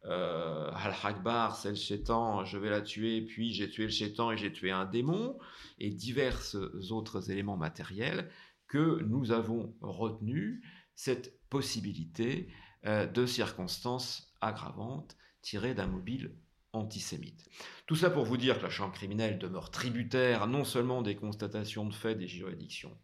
euh, 0.05 0.71
Al-Hakbar, 0.73 1.57
c'est 1.57 1.69
le 1.69 1.75
chétan, 1.75 2.45
je 2.45 2.57
vais 2.57 2.69
la 2.69 2.81
tuer, 2.81 3.21
puis 3.21 3.53
j'ai 3.53 3.69
tué 3.69 3.83
le 3.83 3.91
chétan 3.91 4.31
et 4.31 4.37
j'ai 4.37 4.51
tué 4.51 4.71
un 4.71 4.85
démon, 4.85 5.37
et 5.77 5.89
divers 5.89 6.55
autres 6.91 7.31
éléments 7.31 7.57
matériels, 7.57 8.31
que 8.67 9.01
nous 9.03 9.31
avons 9.31 9.75
retenu 9.81 10.63
cette 10.95 11.37
possibilité 11.49 12.47
euh, 12.85 13.05
de 13.05 13.25
circonstances 13.25 14.33
aggravantes 14.39 15.17
tirées 15.41 15.73
d'un 15.73 15.87
mobile 15.87 16.35
antisémite. 16.73 17.49
Tout 17.87 17.95
ça 17.95 18.09
pour 18.09 18.25
vous 18.25 18.37
dire 18.37 18.57
que 18.57 18.63
la 18.63 18.69
chambre 18.69 18.93
criminelle 18.93 19.39
demeure 19.39 19.71
tributaire 19.71 20.47
non 20.47 20.63
seulement 20.63 21.01
des 21.01 21.15
constatations 21.15 21.85
de 21.85 21.93
fait 21.93 22.15
des 22.15 22.27
juridictions 22.27 22.95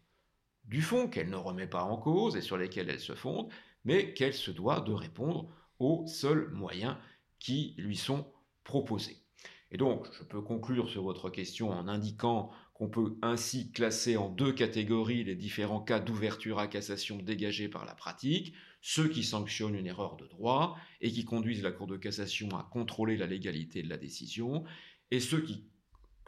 du 0.66 0.82
fond, 0.82 1.08
qu'elle 1.08 1.30
ne 1.30 1.36
remet 1.36 1.66
pas 1.66 1.84
en 1.84 1.96
cause 1.96 2.36
et 2.36 2.40
sur 2.40 2.56
lesquelles 2.56 2.90
elle 2.90 3.00
se 3.00 3.14
fonde, 3.14 3.48
mais 3.84 4.14
qu'elle 4.14 4.34
se 4.34 4.50
doit 4.50 4.80
de 4.80 4.92
répondre 4.92 5.48
aux 5.78 6.04
seuls 6.06 6.50
moyens 6.50 6.96
qui 7.38 7.74
lui 7.78 7.96
sont 7.96 8.26
proposés. 8.64 9.22
Et 9.70 9.76
donc, 9.76 10.06
je 10.12 10.24
peux 10.24 10.42
conclure 10.42 10.88
sur 10.88 11.02
votre 11.02 11.30
question 11.30 11.70
en 11.70 11.88
indiquant 11.88 12.50
qu'on 12.74 12.88
peut 12.88 13.16
ainsi 13.22 13.72
classer 13.72 14.16
en 14.16 14.28
deux 14.28 14.52
catégories 14.52 15.24
les 15.24 15.34
différents 15.34 15.80
cas 15.80 15.98
d'ouverture 15.98 16.58
à 16.58 16.66
cassation 16.66 17.16
dégagés 17.16 17.68
par 17.68 17.84
la 17.84 17.94
pratique, 17.94 18.54
ceux 18.88 19.08
qui 19.08 19.24
sanctionnent 19.24 19.74
une 19.74 19.88
erreur 19.88 20.14
de 20.14 20.28
droit 20.28 20.78
et 21.00 21.10
qui 21.10 21.24
conduisent 21.24 21.64
la 21.64 21.72
Cour 21.72 21.88
de 21.88 21.96
cassation 21.96 22.48
à 22.50 22.68
contrôler 22.70 23.16
la 23.16 23.26
légalité 23.26 23.82
de 23.82 23.88
la 23.88 23.96
décision, 23.96 24.62
et 25.10 25.18
ceux 25.18 25.40
qui 25.40 25.64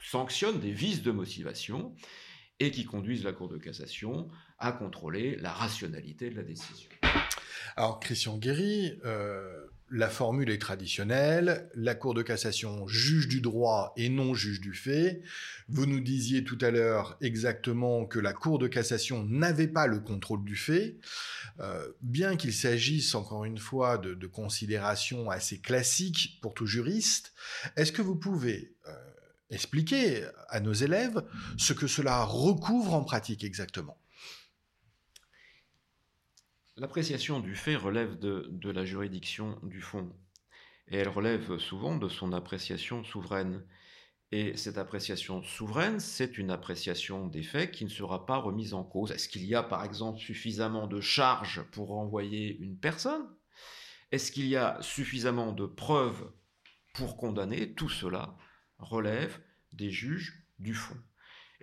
sanctionnent 0.03 0.59
des 0.59 0.73
vices 0.73 1.05
de 1.05 1.13
motivation 1.13 1.95
et 2.59 2.73
qui 2.73 2.85
conduisent 2.85 3.23
la 3.23 3.33
Cour 3.33 3.49
de 3.49 3.59
cassation 3.59 4.27
à 4.59 4.73
contrôler 4.73 5.37
la 5.37 5.53
rationalité 5.53 6.31
de 6.31 6.35
la 6.35 6.43
décision. 6.43 6.91
Alors, 7.77 8.01
Christian 8.01 8.37
Guéry, 8.39 8.99
euh, 9.05 9.69
la 9.91 10.09
formule 10.09 10.51
est 10.51 10.61
traditionnelle, 10.61 11.71
la 11.75 11.95
Cour 11.95 12.15
de 12.15 12.23
cassation 12.23 12.87
juge 12.87 13.29
du 13.29 13.41
droit 13.41 13.93
et 13.97 14.09
non 14.09 14.35
juge 14.35 14.61
du 14.61 14.75
fait. 14.75 15.23
Vous 15.69 15.87
nous 15.87 16.01
disiez 16.01 16.45
tout 16.45 16.59
à 16.61 16.71
l'heure 16.71 17.17
exactement 17.21 18.05
que 18.05 18.19
la 18.19 18.33
Cour 18.33 18.59
de 18.59 18.67
cassation 18.69 19.25
n'avait 19.25 19.69
pas 19.69 19.87
le 19.87 20.01
contrôle 20.01 20.45
du 20.45 20.57
fait, 20.57 20.97
euh, 21.61 21.89
bien 22.03 22.37
qu'il 22.37 22.53
s'agisse 22.53 23.15
encore 23.15 23.45
une 23.45 23.59
fois 23.59 23.99
de, 23.99 24.27
considérations 24.27 25.31
assez 25.31 25.59
classiques 25.59 26.39
pour 26.43 26.53
tout 26.53 26.67
juriste. 26.67 27.33
Est-ce 27.77 27.93
que 27.93 28.03
vous 28.03 28.17
pouvez 28.17 28.75
euh, 28.87 28.93
expliquer 29.51 30.27
à 30.49 30.61
nos 30.61 30.75
élèves 30.75 31.23
ce 31.57 31.73
que 31.73 31.87
cela 31.87 32.25
recouvre 32.25 32.95
en 32.95 33.03
pratique 33.03 33.43
exactement? 33.43 33.99
L'appréciation 36.79 37.41
du 37.41 37.57
fait 37.57 37.75
relève 37.75 38.21
de, 38.21 38.71
la 38.71 38.85
juridiction 38.85 39.59
du 39.65 39.81
fond, 39.81 40.13
et 40.87 40.99
elle 40.99 41.09
relève 41.09 41.59
souvent 41.59 41.97
de 41.97 42.09
son 42.09 42.33
appréciation 42.33 43.03
souveraine. 43.03 43.65
Et 44.31 44.57
cette 44.57 44.79
appréciation 44.79 45.43
souveraine, 45.43 45.99
c'est 45.99 46.39
une 46.39 46.53
appréciation 46.53 47.27
des 47.27 47.43
faits 47.43 47.73
qui 47.73 47.85
ne 47.85 47.91
sera 47.91 48.27
pas 48.27 48.37
remise 48.37 48.75
en 48.75 48.85
cause. 48.85 49.11
Est-ce 49.11 49.29
qu'il 49.29 49.45
y 49.45 49.57
a 49.57 49.65
par 49.65 49.85
exemple 49.85 50.21
suffisamment 50.21 50.87
de 50.87 51.01
charges 51.01 51.63
pour 51.73 51.89
renvoyer 51.89 52.57
une 52.59 52.79
personne? 52.79 53.27
Est-ce 54.13 54.31
qu'il 54.31 54.47
y 54.47 54.55
a 54.55 54.79
suffisamment 54.81 55.51
de 55.51 55.67
preuves 55.67 56.31
pour 56.95 57.17
condamner? 57.17 57.75
Tout 57.75 57.89
cela 57.89 58.37
relève 58.79 59.41
des 59.73 59.91
juges 59.91 60.47
du 60.61 60.75
fond. 60.75 60.97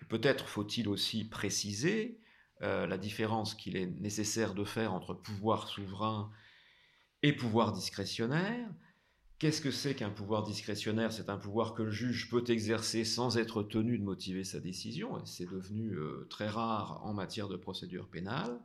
Peut-être 0.10 0.50
faut-il 0.50 0.90
aussi 0.90 1.24
préciser 1.24 2.20
euh, 2.62 2.88
la 2.88 2.98
différence 2.98 3.54
qu'il 3.54 3.76
est 3.76 3.88
nécessaire 4.00 4.54
de 4.54 4.64
faire 4.64 4.94
entre 4.94 5.14
pouvoir 5.14 5.68
souverain 5.68 6.32
et 7.22 7.34
pouvoir 7.34 7.74
discrétionnaire. 7.74 8.70
Qu'est-ce 9.40 9.60
que 9.60 9.72
c'est 9.72 9.96
qu'un 9.96 10.10
pouvoir 10.10 10.44
discrétionnaire? 10.44 11.12
C'est 11.12 11.30
un 11.30 11.38
pouvoir 11.38 11.74
que 11.74 11.84
le 11.84 11.92
juge 11.92 12.30
peut 12.30 12.46
exercer 12.48 13.04
sans 13.04 13.38
être 13.38 13.64
tenu 13.64 13.98
de 13.98 14.04
motiver 14.04 14.46
sa 14.46 14.62
décision, 14.62 15.24
c'est 15.26 15.50
devenu 15.50 15.92
euh, 15.92 16.26
très 16.30 16.48
rare 16.48 17.02
en 17.04 17.14
matière 17.14 17.50
de 17.50 17.58
procédure 17.58 18.08
pénale, 18.10 18.58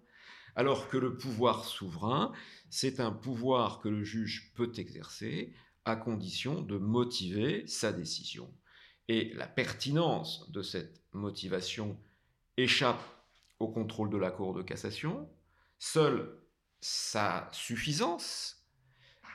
alors 0.55 0.88
que 0.88 0.96
le 0.96 1.16
pouvoir 1.16 1.64
souverain, 1.64 2.33
c'est 2.70 3.00
un 3.00 3.11
pouvoir 3.11 3.81
que 3.81 3.88
le 3.88 4.05
juge 4.05 4.53
peut 4.55 4.70
exercer 4.76 5.53
à 5.85 5.96
condition 5.96 6.62
de 6.62 6.79
motiver 6.79 7.66
sa 7.66 7.92
décision. 7.92 8.53
Et 9.09 9.33
la 9.35 9.48
pertinence 9.48 10.48
de 10.53 10.62
cette 10.62 11.03
motivation 11.12 11.98
échappe 12.57 13.03
au 13.61 13.68
contrôle 13.68 14.11
de 14.11 14.16
la 14.16 14.31
Cour 14.31 14.55
de 14.55 14.62
cassation, 14.62 15.31
seule 15.79 16.40
sa 16.81 17.49
suffisance 17.53 18.61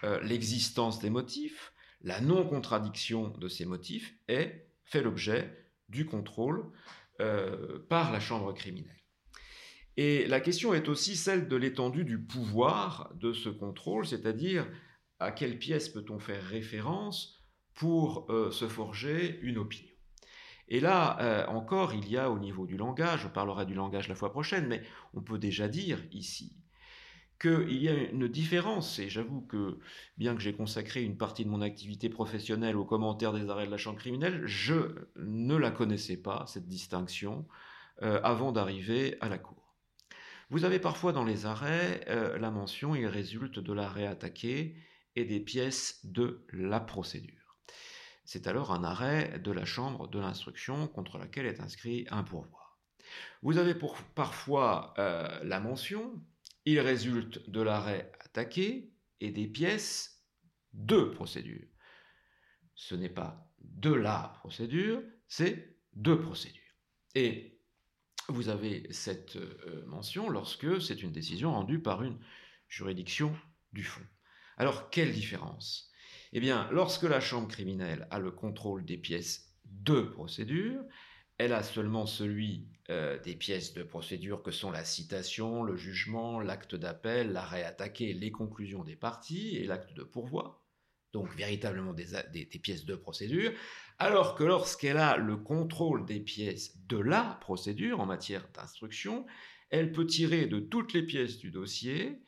euh, 0.03 0.21
l'existence 0.21 0.99
des 0.99 1.09
motifs, 1.09 1.73
la 2.01 2.21
non-contradiction 2.21 3.29
de 3.29 3.47
ces 3.47 3.65
motifs 3.65 4.13
est 4.27 4.67
fait 4.83 5.01
l'objet 5.01 5.65
du 5.89 6.05
contrôle 6.05 6.71
euh, 7.21 7.79
par 7.89 8.11
la 8.11 8.19
chambre 8.19 8.53
criminelle. 8.53 8.91
Et 9.97 10.27
la 10.27 10.41
question 10.41 10.73
est 10.73 10.89
aussi 10.89 11.15
celle 11.15 11.47
de 11.47 11.55
l'étendue 11.55 12.03
du 12.03 12.19
pouvoir 12.19 13.13
de 13.15 13.31
ce 13.33 13.49
contrôle, 13.49 14.05
c'est-à-dire 14.05 14.67
à 15.19 15.31
quelle 15.31 15.57
pièce 15.57 15.89
peut-on 15.89 16.19
faire 16.19 16.43
référence 16.43 17.41
pour 17.73 18.29
euh, 18.29 18.51
se 18.51 18.67
forger 18.67 19.39
une 19.41 19.57
opinion. 19.57 19.94
Et 20.67 20.79
là 20.79 21.45
encore, 21.49 21.93
il 21.93 22.09
y 22.09 22.17
a 22.17 22.31
au 22.31 22.39
niveau 22.39 22.65
du 22.65 22.77
langage, 22.77 23.21
je 23.21 23.27
parlerai 23.27 23.65
du 23.65 23.75
langage 23.75 24.07
la 24.07 24.15
fois 24.15 24.31
prochaine, 24.31 24.67
mais 24.67 24.81
on 25.13 25.21
peut 25.21 25.37
déjà 25.37 25.67
dire 25.67 25.99
ici 26.11 26.55
qu'il 27.39 27.83
y 27.83 27.89
a 27.89 27.93
une 27.93 28.27
différence, 28.27 28.99
et 28.99 29.09
j'avoue 29.09 29.41
que 29.41 29.79
bien 30.17 30.35
que 30.35 30.41
j'ai 30.41 30.53
consacré 30.53 31.03
une 31.03 31.17
partie 31.17 31.43
de 31.43 31.49
mon 31.49 31.61
activité 31.61 32.09
professionnelle 32.09 32.77
aux 32.77 32.85
commentaires 32.85 33.33
des 33.33 33.49
arrêts 33.49 33.65
de 33.65 33.71
la 33.71 33.77
Chambre 33.77 33.99
criminelle, 33.99 34.43
je 34.45 34.95
ne 35.17 35.55
la 35.55 35.71
connaissais 35.71 36.17
pas, 36.17 36.45
cette 36.47 36.67
distinction, 36.67 37.45
euh, 38.01 38.19
avant 38.23 38.51
d'arriver 38.51 39.17
à 39.21 39.29
la 39.29 39.37
Cour. 39.37 39.75
Vous 40.49 40.63
avez 40.63 40.79
parfois 40.79 41.11
dans 41.11 41.25
les 41.25 41.45
arrêts 41.45 42.05
euh, 42.07 42.37
la 42.37 42.51
mention 42.51 42.95
il 42.95 43.07
résulte 43.07 43.59
de 43.59 43.73
l'arrêt 43.73 44.05
attaqué 44.05 44.75
et 45.15 45.25
des 45.25 45.39
pièces 45.39 46.05
de 46.05 46.45
la 46.53 46.79
procédure. 46.79 47.44
C'est 48.25 48.47
alors 48.47 48.71
un 48.71 48.83
arrêt 48.83 49.39
de 49.39 49.51
la 49.51 49.65
Chambre 49.65 50.07
de 50.07 50.19
l'instruction 50.19 50.87
contre 50.87 51.17
laquelle 51.17 51.45
est 51.45 51.61
inscrit 51.61 52.05
un 52.09 52.23
pourvoi. 52.23 52.77
Vous 53.43 53.57
avez 53.57 53.75
parfois 54.15 54.93
euh, 54.97 55.43
la 55.43 55.59
mention 55.59 56.21
il 56.65 56.79
résulte 56.79 57.47
de 57.49 57.61
l'arrêt 57.61 58.11
attaqué 58.19 58.91
et 59.21 59.31
des 59.31 59.47
pièces 59.47 60.23
de 60.73 61.03
procédure. 61.03 61.67
Ce 62.73 62.95
n'est 62.95 63.09
pas 63.09 63.47
de 63.59 63.93
la 63.93 64.33
procédure, 64.39 65.01
c'est 65.27 65.77
de 65.93 66.15
procédure. 66.15 66.61
Et 67.13 67.61
vous 68.27 68.49
avez 68.49 68.91
cette 68.91 69.35
euh, 69.35 69.85
mention 69.85 70.29
lorsque 70.29 70.81
c'est 70.81 71.01
une 71.03 71.11
décision 71.11 71.51
rendue 71.53 71.79
par 71.79 72.03
une 72.03 72.19
juridiction 72.67 73.37
du 73.71 73.83
fond. 73.83 74.05
Alors, 74.57 74.89
quelle 74.89 75.13
différence? 75.13 75.91
Eh 76.33 76.39
bien, 76.39 76.67
lorsque 76.71 77.03
la 77.03 77.19
chambre 77.19 77.47
criminelle 77.47 78.07
a 78.11 78.19
le 78.19 78.31
contrôle 78.31 78.85
des 78.85 78.97
pièces 78.97 79.55
de 79.65 80.01
procédure, 80.01 80.81
elle 81.37 81.53
a 81.53 81.63
seulement 81.63 82.05
celui 82.05 82.67
euh, 82.89 83.19
des 83.19 83.35
pièces 83.35 83.73
de 83.73 83.83
procédure 83.83 84.41
que 84.41 84.51
sont 84.51 84.71
la 84.71 84.85
citation, 84.85 85.63
le 85.63 85.75
jugement, 85.75 86.39
l'acte 86.39 86.75
d'appel, 86.75 87.33
l'arrêt 87.33 87.63
attaqué, 87.63 88.13
les 88.13 88.31
conclusions 88.31 88.83
des 88.83 88.95
parties 88.95 89.57
et 89.57 89.65
l'acte 89.65 89.93
de 89.93 90.03
pourvoi, 90.03 90.63
donc 91.13 91.33
véritablement 91.35 91.93
des, 91.93 92.45
pièces 92.45 92.85
de 92.85 92.95
procédure, 92.95 93.51
alors 93.99 94.35
que 94.35 94.43
lorsqu'elle 94.43 94.97
a 94.97 95.17
le 95.17 95.37
contrôle 95.37 96.05
des 96.05 96.19
pièces 96.19 96.77
de 96.87 96.97
la 96.97 97.37
procédure 97.41 97.99
en 97.99 98.05
matière 98.05 98.47
d'instruction, 98.53 99.25
elle 99.69 99.91
peut 99.91 100.05
tirer 100.05 100.45
de 100.45 100.59
toutes 100.59 100.93
les 100.93 101.03
pièces 101.03 101.37
du 101.37 101.51
dossier 101.51 102.21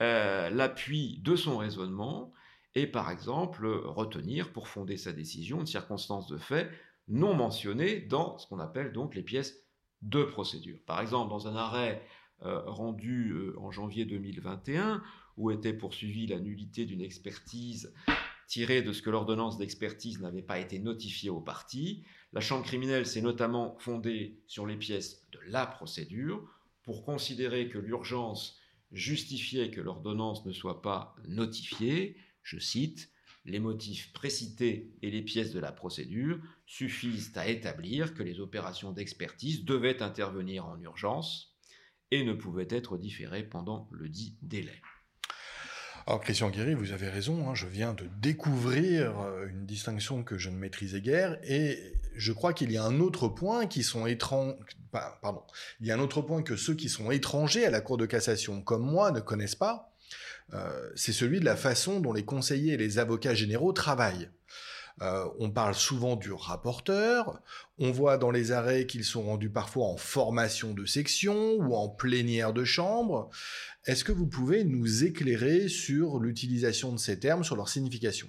euh, 0.00 0.48
l'appui 0.50 1.20
de 1.22 1.36
son 1.36 1.58
raisonnement 1.58 2.32
et 2.78 2.86
par 2.86 3.10
exemple 3.10 3.66
retenir 3.66 4.52
pour 4.52 4.68
fonder 4.68 4.96
sa 4.96 5.12
décision 5.12 5.60
une 5.60 5.66
circonstance 5.66 6.28
de 6.28 6.38
fait 6.38 6.70
non 7.08 7.34
mentionnées 7.34 8.00
dans 8.00 8.38
ce 8.38 8.46
qu'on 8.46 8.60
appelle 8.60 8.92
donc 8.92 9.14
les 9.14 9.22
pièces 9.22 9.64
de 10.02 10.22
procédure. 10.22 10.78
Par 10.86 11.00
exemple, 11.00 11.30
dans 11.30 11.48
un 11.48 11.56
arrêt 11.56 12.04
euh, 12.42 12.60
rendu 12.66 13.32
euh, 13.32 13.58
en 13.58 13.70
janvier 13.70 14.04
2021, 14.04 15.02
où 15.36 15.50
était 15.50 15.72
poursuivie 15.72 16.26
la 16.26 16.38
nullité 16.38 16.84
d'une 16.84 17.00
expertise 17.00 17.92
tirée 18.46 18.82
de 18.82 18.92
ce 18.92 19.02
que 19.02 19.10
l'ordonnance 19.10 19.58
d'expertise 19.58 20.20
n'avait 20.20 20.42
pas 20.42 20.58
été 20.58 20.78
notifiée 20.78 21.30
aux 21.30 21.40
parties, 21.40 22.04
la 22.32 22.40
Chambre 22.40 22.64
criminelle 22.64 23.06
s'est 23.06 23.22
notamment 23.22 23.76
fondée 23.78 24.40
sur 24.46 24.66
les 24.66 24.76
pièces 24.76 25.26
de 25.32 25.40
la 25.48 25.66
procédure 25.66 26.48
pour 26.82 27.04
considérer 27.04 27.68
que 27.68 27.78
l'urgence 27.78 28.58
justifiait 28.92 29.70
que 29.70 29.80
l'ordonnance 29.80 30.46
ne 30.46 30.52
soit 30.52 30.80
pas 30.80 31.16
notifiée, 31.26 32.16
je 32.48 32.58
cite, 32.58 33.10
les 33.44 33.58
motifs 33.58 34.10
précités 34.14 34.90
et 35.02 35.10
les 35.10 35.20
pièces 35.20 35.52
de 35.52 35.60
la 35.60 35.70
procédure 35.70 36.38
suffisent 36.66 37.32
à 37.36 37.46
établir 37.46 38.14
que 38.14 38.22
les 38.22 38.40
opérations 38.40 38.90
d'expertise 38.90 39.64
devaient 39.64 40.02
intervenir 40.02 40.64
en 40.64 40.80
urgence 40.80 41.54
et 42.10 42.24
ne 42.24 42.32
pouvaient 42.32 42.68
être 42.70 42.96
différées 42.96 43.42
pendant 43.42 43.86
le 43.90 44.08
dit 44.08 44.38
délai. 44.40 44.80
Alors 46.06 46.22
Christian 46.22 46.48
Guéry, 46.48 46.72
vous 46.72 46.92
avez 46.92 47.10
raison, 47.10 47.50
hein, 47.50 47.54
je 47.54 47.66
viens 47.66 47.92
de 47.92 48.08
découvrir 48.18 49.20
euh, 49.20 49.46
une 49.46 49.66
distinction 49.66 50.24
que 50.24 50.38
je 50.38 50.48
ne 50.48 50.56
maîtrisais 50.56 51.02
guère, 51.02 51.38
et 51.42 51.92
je 52.16 52.32
crois 52.32 52.54
qu'il 52.54 52.72
y 52.72 52.78
a 52.78 52.84
un 52.84 53.00
autre 53.00 53.28
point 53.28 53.66
qui 53.66 53.82
sont 53.82 54.06
étrangers, 54.06 54.56
pardon, 54.90 55.42
il 55.80 55.86
y 55.86 55.90
a 55.90 55.96
un 55.96 56.00
autre 56.00 56.22
point 56.22 56.42
que 56.42 56.56
ceux 56.56 56.74
qui 56.74 56.88
sont 56.88 57.10
étrangers 57.10 57.66
à 57.66 57.70
la 57.70 57.82
Cour 57.82 57.98
de 57.98 58.06
cassation 58.06 58.62
comme 58.62 58.90
moi 58.90 59.10
ne 59.10 59.20
connaissent 59.20 59.54
pas, 59.54 59.87
euh, 60.54 60.90
c'est 60.94 61.12
celui 61.12 61.40
de 61.40 61.44
la 61.44 61.56
façon 61.56 62.00
dont 62.00 62.12
les 62.12 62.24
conseillers 62.24 62.74
et 62.74 62.76
les 62.76 62.98
avocats 62.98 63.34
généraux 63.34 63.72
travaillent. 63.72 64.30
Euh, 65.00 65.26
on 65.38 65.50
parle 65.50 65.74
souvent 65.74 66.16
du 66.16 66.32
rapporteur, 66.32 67.40
on 67.78 67.92
voit 67.92 68.18
dans 68.18 68.32
les 68.32 68.50
arrêts 68.50 68.86
qu'ils 68.86 69.04
sont 69.04 69.22
rendus 69.22 69.50
parfois 69.50 69.86
en 69.86 69.96
formation 69.96 70.74
de 70.74 70.84
section 70.86 71.54
ou 71.54 71.74
en 71.76 71.88
plénière 71.88 72.52
de 72.52 72.64
chambre. 72.64 73.30
Est-ce 73.84 74.02
que 74.02 74.10
vous 74.10 74.26
pouvez 74.26 74.64
nous 74.64 75.04
éclairer 75.04 75.68
sur 75.68 76.18
l'utilisation 76.18 76.92
de 76.92 76.98
ces 76.98 77.20
termes, 77.20 77.44
sur 77.44 77.54
leur 77.54 77.68
signification? 77.68 78.28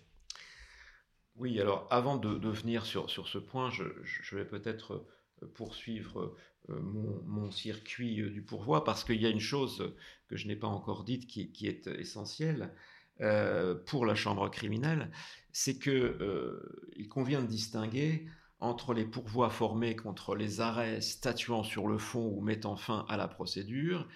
Oui, 1.37 1.59
alors 1.59 1.87
avant 1.89 2.17
de, 2.17 2.49
venir 2.49 2.85
sur, 2.85 3.09
ce 3.09 3.37
point, 3.39 3.71
je 3.71 4.35
vais 4.35 4.45
peut-être 4.45 5.07
poursuivre 5.55 6.35
euh, 6.69 6.79
mon, 6.81 7.51
circuit 7.51 8.21
euh, 8.21 8.29
du 8.29 8.41
pourvoi, 8.41 8.83
parce 8.83 9.03
qu'il 9.03 9.21
y 9.21 9.25
a 9.25 9.29
une 9.29 9.39
chose 9.39 9.95
que 10.27 10.35
je 10.35 10.47
n'ai 10.47 10.55
pas 10.55 10.67
encore 10.67 11.03
dite 11.03 11.27
qui, 11.27 11.67
est 11.67 11.87
essentielle 11.87 12.73
euh, 13.21 13.75
pour 13.75 14.05
la 14.05 14.15
chambre 14.15 14.49
criminelle, 14.49 15.11
c'est 15.51 15.79
qu'il 15.79 17.09
convient 17.09 17.41
de 17.41 17.47
distinguer 17.47 18.27
entre 18.59 18.93
les 18.93 19.05
pourvois 19.05 19.49
formés 19.49 19.95
contre 19.95 20.35
les 20.35 20.59
arrêts 20.59 21.01
statuant 21.01 21.63
sur 21.63 21.87
le 21.87 21.97
fond 21.97 22.27
ou 22.35 22.41
mettant 22.41 22.75
fin 22.75 23.05
à 23.07 23.17
la 23.17 23.27
procédure, 23.27 24.07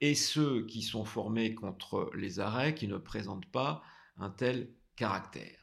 et 0.00 0.14
ceux 0.14 0.66
qui 0.66 0.82
sont 0.82 1.04
formés 1.04 1.54
contre 1.54 2.10
les 2.16 2.40
arrêts 2.40 2.74
qui 2.74 2.88
ne 2.88 2.96
présentent 2.96 3.50
pas 3.50 3.82
un 4.16 4.30
tel 4.30 4.70
caractère 4.96 5.59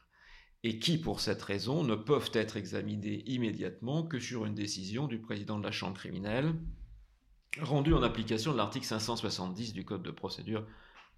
et 0.64 0.78
qui, 0.78 0.98
pour 0.98 1.20
cette 1.20 1.42
raison, 1.42 1.84
ne 1.84 1.94
peuvent 1.94 2.30
être 2.32 2.56
examinés 2.56 3.22
immédiatement 3.26 4.02
que 4.02 4.18
sur 4.18 4.44
une 4.44 4.54
décision 4.54 5.06
du 5.06 5.18
président 5.18 5.58
de 5.58 5.64
la 5.64 5.70
Chambre 5.70 5.96
criminelle, 5.96 6.54
rendue 7.60 7.94
en 7.94 8.02
application 8.02 8.52
de 8.52 8.56
l'article 8.56 8.86
570 8.86 9.72
du 9.72 9.84
Code 9.84 10.02
de 10.02 10.10
procédure 10.10 10.66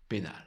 pénale. 0.08 0.46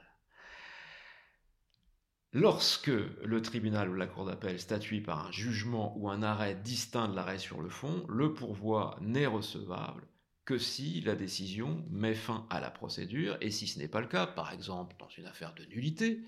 Lorsque 2.36 2.88
le 2.88 3.42
tribunal 3.44 3.90
ou 3.90 3.94
la 3.94 4.08
cour 4.08 4.26
d'appel 4.26 4.60
statue 4.60 5.02
par 5.02 5.28
un 5.28 5.32
jugement 5.32 5.96
ou 5.98 6.10
un 6.10 6.24
arrêt 6.24 6.56
distinct 6.56 7.08
de 7.08 7.16
l'arrêt 7.16 7.38
sur 7.38 7.62
le 7.62 7.70
fond, 7.70 8.06
le 8.10 8.34
pourvoi 8.34 8.98
n'est 9.02 9.28
recevable 9.28 10.08
que 10.44 10.58
si 10.58 11.02
la 11.02 11.16
décision 11.16 11.86
met 11.92 12.16
fin 12.16 12.48
à 12.50 12.60
la 12.60 12.72
procédure, 12.72 13.38
et 13.40 13.52
si 13.52 13.68
ce 13.68 13.80
n'est 13.80 13.88
pas 13.88 14.02
le 14.02 14.08
cas, 14.08 14.26
par 14.26 14.52
exemple 14.52 14.96
dans 15.00 15.08
une 15.10 15.28
affaire 15.28 15.54
de 15.54 15.64
nullité, 15.66 16.22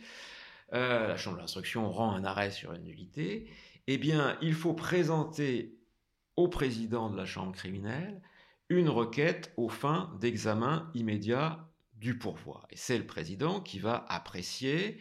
euh, 0.74 1.08
la 1.08 1.18
chambre 1.18 1.38
d'instruction 1.38 1.90
rend 1.92 2.12
un 2.12 2.24
arrêt 2.24 2.52
sur 2.52 2.74
une 2.74 2.84
nullité, 2.84 3.50
eh 3.88 3.98
bien, 3.98 4.38
il 4.42 4.54
faut 4.54 4.74
présenter 4.74 5.78
au 6.36 6.48
président 6.48 7.10
de 7.10 7.18
la 7.18 7.26
Chambre 7.26 7.54
criminelle 7.54 8.22
une 8.70 8.90
requête 8.90 9.54
aux 9.58 9.70
fins 9.70 10.18
d'examen 10.20 10.90
immédiat 10.96 11.70
du 11.94 12.18
pourvoi. 12.18 12.68
C'est 12.74 12.98
le 12.98 13.06
président 13.06 13.62
qui 13.62 13.80
va 13.80 14.06
apprécier 14.10 15.00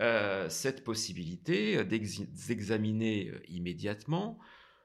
euh, 0.00 0.48
cette 0.50 0.84
possibilité 0.84 1.82
d'examiner 1.84 3.30
euh, 3.30 3.40
immédiatement 3.48 4.38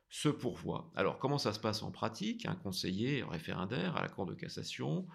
ce 0.08 0.30
pourvoi. 0.30 0.92
Alors, 0.96 1.18
comment 1.20 1.38
ça 1.38 1.52
se 1.52 1.60
passe 1.60 1.84
en 1.84 1.92
pratique? 1.92 2.46
Un 2.46 2.56
conseiller 2.56 3.24
référendaire 3.24 3.98
à 3.98 4.02
la 4.02 4.10
Cour 4.10 4.26
de 4.26 4.36
cassation 4.36 5.08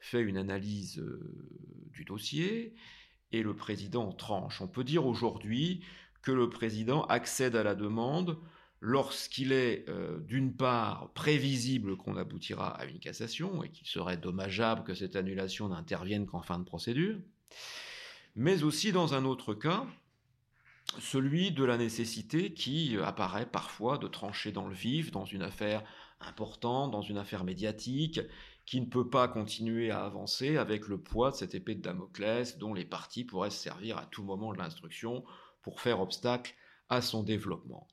fait 0.00 0.22
une 0.22 0.38
analyse 0.38 1.04
du 1.90 2.04
dossier 2.04 2.74
et 3.34 3.42
le 3.42 3.54
président 3.54 4.12
tranche. 4.12 4.60
On 4.60 4.68
peut 4.68 4.84
dire 4.84 5.06
aujourd'hui 5.06 5.82
que 6.22 6.32
le 6.32 6.48
président 6.48 7.04
accède 7.06 7.56
à 7.56 7.62
la 7.62 7.74
demande 7.74 8.38
lorsqu'il 8.80 9.52
est 9.52 9.88
euh, 9.88 10.20
d'une 10.20 10.54
part 10.54 11.10
prévisible 11.14 11.96
qu'on 11.96 12.16
aboutira 12.16 12.68
à 12.68 12.84
une 12.84 12.98
cassation 12.98 13.62
et 13.62 13.70
qu'il 13.70 13.86
serait 13.86 14.16
dommageable 14.16 14.84
que 14.84 14.94
cette 14.94 15.16
annulation 15.16 15.68
n'intervienne 15.68 16.26
qu'en 16.26 16.42
fin 16.42 16.58
de 16.58 16.64
procédure, 16.64 17.16
mais 18.36 18.62
aussi 18.62 18.92
dans 18.92 19.14
un 19.14 19.24
autre 19.24 19.54
cas, 19.54 19.86
celui 20.98 21.50
de 21.50 21.64
la 21.64 21.78
nécessité 21.78 22.52
qui 22.52 22.96
apparaît 23.02 23.46
parfois 23.46 23.98
de 23.98 24.06
trancher 24.06 24.52
dans 24.52 24.68
le 24.68 24.74
vif 24.74 25.10
dans 25.10 25.24
une 25.24 25.42
affaire 25.42 25.82
importante, 26.20 26.90
dans 26.90 27.02
une 27.02 27.18
affaire 27.18 27.44
médiatique, 27.44 28.20
qui 28.66 28.80
ne 28.80 28.86
peut 28.86 29.08
pas 29.08 29.28
continuer 29.28 29.90
à 29.90 30.04
avancer 30.04 30.56
avec 30.56 30.88
le 30.88 30.98
poids 30.98 31.30
de 31.30 31.36
cette 31.36 31.54
épée 31.54 31.74
de 31.74 31.82
Damoclès 31.82 32.58
dont 32.58 32.74
les 32.74 32.84
parties 32.84 33.24
pourraient 33.24 33.50
se 33.50 33.62
servir 33.62 33.98
à 33.98 34.06
tout 34.06 34.22
moment 34.22 34.52
de 34.52 34.58
l'instruction 34.58 35.24
pour 35.62 35.80
faire 35.80 36.00
obstacle 36.00 36.54
à 36.88 37.00
son 37.00 37.22
développement. 37.22 37.88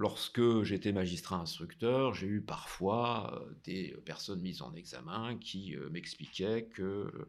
Lorsque 0.00 0.62
j'étais 0.62 0.92
magistrat 0.92 1.36
instructeur, 1.36 2.14
j'ai 2.14 2.26
eu 2.26 2.40
parfois 2.40 3.34
euh, 3.34 3.52
des 3.64 3.94
personnes 4.06 4.40
mises 4.40 4.62
en 4.62 4.74
examen 4.74 5.36
qui 5.36 5.76
euh, 5.76 5.90
m'expliquaient 5.90 6.70
qu'ils 6.74 6.84
euh, 6.84 7.28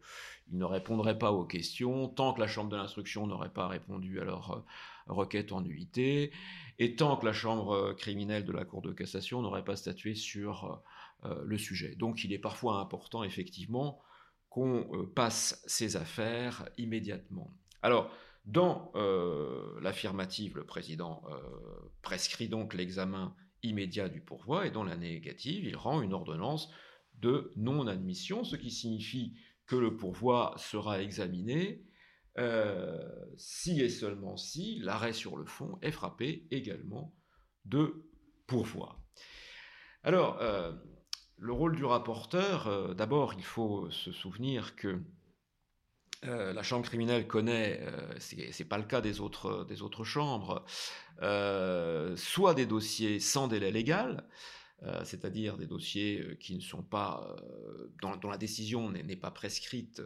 ne 0.52 0.64
répondraient 0.64 1.18
pas 1.18 1.34
aux 1.34 1.44
questions 1.44 2.08
tant 2.08 2.34
que 2.34 2.40
la 2.40 2.48
chambre 2.48 2.70
de 2.70 2.78
l'instruction 2.78 3.28
n'aurait 3.28 3.52
pas 3.52 3.68
répondu 3.68 4.22
à 4.22 4.24
leur 4.24 4.64
requête 5.08 5.52
en 5.52 5.60
nullité 5.60 6.32
et 6.80 6.96
tant 6.96 7.18
que 7.18 7.26
la 7.26 7.34
chambre 7.34 7.94
criminelle 7.98 8.46
de 8.46 8.54
la 8.54 8.64
Cour 8.64 8.82
de 8.82 8.94
cassation 8.94 9.42
n'aurait 9.42 9.66
pas 9.66 9.76
statué 9.76 10.16
sur 10.16 10.82
le 11.24 11.58
sujet. 11.58 11.96
Donc 11.96 12.24
il 12.24 12.34
est 12.34 12.40
parfois 12.40 12.80
important 12.80 13.24
effectivement 13.24 14.02
qu'on 14.50 15.10
passe 15.16 15.64
ces 15.66 15.96
affaires 15.96 16.68
immédiatement. 16.78 17.56
Alors, 17.82 18.12
dans 18.46 18.92
euh, 18.96 19.80
l'affirmative, 19.82 20.58
le 20.58 20.66
président 20.66 21.24
euh, 21.30 21.38
prescrit 22.02 22.50
donc 22.50 22.74
l'examen 22.74 23.36
immédiat 23.64 24.10
du 24.10 24.20
pourvoi 24.20 24.66
et 24.66 24.72
dans 24.72 24.84
la 24.84 24.98
négative, 24.98 25.66
il 25.66 25.76
rend 25.76 26.02
une 26.02 26.14
ordonnance 26.14 26.70
de 27.20 27.52
non-admission, 27.56 28.44
ce 28.44 28.56
qui 28.56 28.72
signifie 28.72 29.36
que 29.68 29.76
le 29.76 29.96
pourvoi 29.96 30.56
sera 30.58 31.02
examiné 31.02 31.86
euh, 32.40 32.98
si 33.38 33.80
et 33.80 33.90
seulement 33.90 34.38
si 34.38 34.80
l'arrêt 34.80 35.14
sur 35.14 35.38
le 35.38 35.46
fond 35.46 35.78
est 35.82 35.92
frappé 35.92 36.48
également 36.50 37.16
de 37.66 38.10
pourvoi. 38.48 39.04
Alors, 40.04 40.42
le 41.42 41.52
rôle 41.52 41.76
du 41.76 41.84
rapporteur, 41.84 42.96
d'abord, 42.96 43.34
il 43.34 43.44
faut 43.44 43.90
se 43.92 44.12
souvenir 44.12 44.76
que 44.76 45.02
euh, 46.26 46.54
la 46.54 46.62
chambre 46.62 46.86
criminelle 46.86 47.26
connaît, 47.26 47.80
euh, 47.82 48.20
ce 48.20 48.36
c'est 48.52 48.66
pas 48.66 48.78
le 48.78 48.84
cas 48.84 49.02
des 49.02 49.22
autres, 49.22 49.66
des 49.66 49.82
autres 49.82 50.04
chambres, 50.04 50.64
euh, 51.24 52.16
soit 52.16 52.54
des 52.54 52.68
dossiers 52.68 53.20
sans 53.20 53.48
délai 53.48 53.72
légal, 53.72 54.28
c'est-à-dire 55.04 55.58
des 55.58 55.68
dossiers 55.68 56.40
qui 56.40 56.56
ne 56.56 56.60
sont 56.60 56.82
pas, 56.82 57.36
dont, 58.02 58.18
la 58.28 58.38
décision 58.40 58.90
n'est 58.90 59.16
pas 59.16 59.30
prescrite 59.30 60.02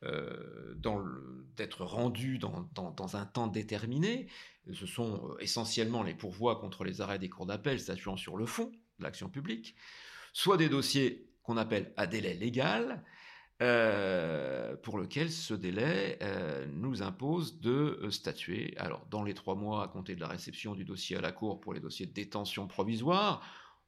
d'être 0.00 1.84
rendue 1.84 2.38
dans, 2.38 2.70
dans, 2.72 3.16
un 3.16 3.26
temps 3.26 3.48
déterminé. 3.48 4.28
Ce 4.72 4.86
sont 4.86 5.34
essentiellement 5.40 6.04
les 6.04 6.14
pourvois 6.14 6.60
contre 6.60 6.84
les 6.84 7.00
arrêts 7.00 7.18
des 7.18 7.28
cours 7.28 7.46
d'appel 7.46 7.80
statuant 7.80 8.16
sur 8.16 8.36
le 8.36 8.46
fond 8.46 8.70
de 9.00 9.02
l'action 9.02 9.28
publique, 9.28 9.74
soit 10.32 10.56
des 10.56 10.68
dossiers 10.68 11.28
qu'on 11.42 11.56
appelle 11.56 11.92
à 11.96 12.06
délai 12.06 12.34
légal, 12.34 13.04
euh, 13.62 14.74
pour 14.76 14.98
lequel 14.98 15.30
ce 15.30 15.54
délai 15.54 16.18
euh, 16.22 16.66
nous 16.66 17.02
impose 17.02 17.60
de 17.60 18.00
euh, 18.02 18.10
statuer. 18.10 18.74
Alors, 18.76 19.06
dans 19.08 19.22
les 19.22 19.34
trois 19.34 19.54
mois 19.54 19.84
à 19.84 19.88
compter 19.88 20.16
de 20.16 20.20
la 20.20 20.26
réception 20.26 20.74
du 20.74 20.84
dossier 20.84 21.16
à 21.16 21.20
la 21.20 21.30
Cour 21.30 21.60
pour 21.60 21.72
les 21.72 21.78
dossiers 21.78 22.06
de 22.06 22.12
détention 22.12 22.66
provisoire, 22.66 23.40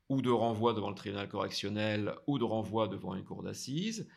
ou 0.09 0.23
de 0.23 0.31
renvoi 0.31 0.75
devant 0.75 0.91
le 0.91 0.95
tribunal 0.95 1.29
correctionnel, 1.29 2.15
ou 2.29 2.39
de 2.39 2.45
renvoi 2.45 2.87
devant 2.87 3.17
une 3.17 3.25
cour 3.25 3.43
d'assises, 3.43 4.09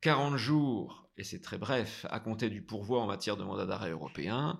40 0.00 0.36
jours, 0.36 1.08
et 1.18 1.22
c'est 1.22 1.40
très 1.40 1.58
bref, 1.58 2.04
à 2.10 2.18
compter 2.18 2.50
du 2.50 2.62
pourvoi 2.62 3.00
en 3.00 3.06
matière 3.06 3.36
de 3.36 3.44
mandat 3.44 3.66
d'arrêt 3.66 3.90
européen, 3.90 4.58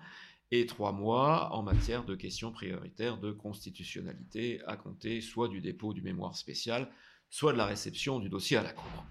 et 0.53 0.67
trois 0.67 0.93
mois 0.93 1.53
en 1.55 1.63
matière 1.65 2.05
de 2.05 2.15
questions 2.15 2.53
prioritaires 2.53 3.19
de 3.19 3.33
constitutionnalité, 3.33 4.61
à 4.67 4.77
compter 4.77 5.21
soit 5.21 5.49
du 5.49 5.61
dépôt 5.61 5.93
du 5.93 6.03
mémoire 6.03 6.37
spécial, 6.37 6.89
soit 7.31 7.53
de 7.53 7.59
la 7.59 7.67
réception 7.67 8.21
du 8.21 8.29
dossier 8.29 8.57
à 8.57 8.63
la 8.63 8.73
Cour. 8.73 9.07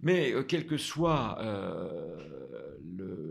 Mais 0.00 0.32
euh, 0.32 0.42
quelle 0.42 0.66
que 0.66 0.76
soit 0.76 1.38
euh, 1.40 2.76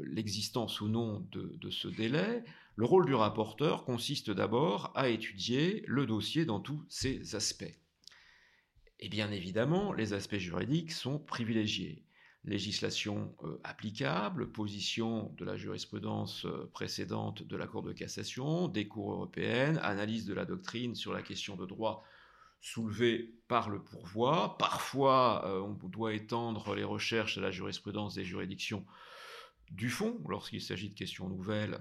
l'existence 0.07 0.81
ou 0.81 0.87
non 0.87 1.27
de, 1.31 1.69
ce 1.69 1.87
délai, 1.87 2.43
le 2.75 2.85
rôle 2.85 3.05
du 3.05 3.13
rapporteur 3.13 3.85
consiste 3.85 4.31
d'abord 4.31 4.91
à 4.95 5.09
étudier 5.09 5.83
le 5.87 6.05
dossier 6.05 6.45
dans 6.45 6.59
tous 6.59 6.83
ses 6.89 7.35
aspects. 7.35 7.79
Et 8.99 9.09
bien 9.09 9.31
évidemment, 9.31 9.93
les 9.93 10.13
aspects 10.13 10.37
juridiques 10.37 10.91
sont 10.91 11.19
privilégiés. 11.19 12.05
Législation 12.45 13.35
euh, 13.43 13.59
applicable, 13.63 14.51
position 14.51 15.33
de 15.37 15.45
la 15.45 15.57
jurisprudence 15.57 16.47
précédente 16.73 17.43
de 17.43 17.57
la 17.57 17.67
Cour 17.67 17.81
de 17.81 17.91
cassation, 17.91 18.67
des 18.67 18.87
cours 18.87 19.11
européennes, 19.11 19.79
analyse 19.81 20.25
de 20.25 20.33
la 20.33 20.45
doctrine 20.45 20.95
sur 20.95 21.11
la 21.11 21.21
question 21.21 21.55
de 21.55 21.65
droit 21.65 22.03
soulevé 22.65 23.35
par 23.47 23.69
le 23.69 23.83
pourvoi. 23.83 24.57
Parfois, 24.57 25.43
euh, 25.45 25.59
on 25.61 25.87
doit 25.87 26.13
étendre 26.13 26.73
les 26.73 26.83
recherches 26.83 27.37
à 27.37 27.41
la 27.41 27.51
jurisprudence 27.51 28.15
des 28.15 28.25
juridictions 28.25 28.83
du 29.69 29.89
fond, 29.89 30.19
lorsqu'il 30.27 30.61
s'agit 30.61 30.89
de 30.89 30.95
questions 30.95 31.29
nouvelles, 31.29 31.79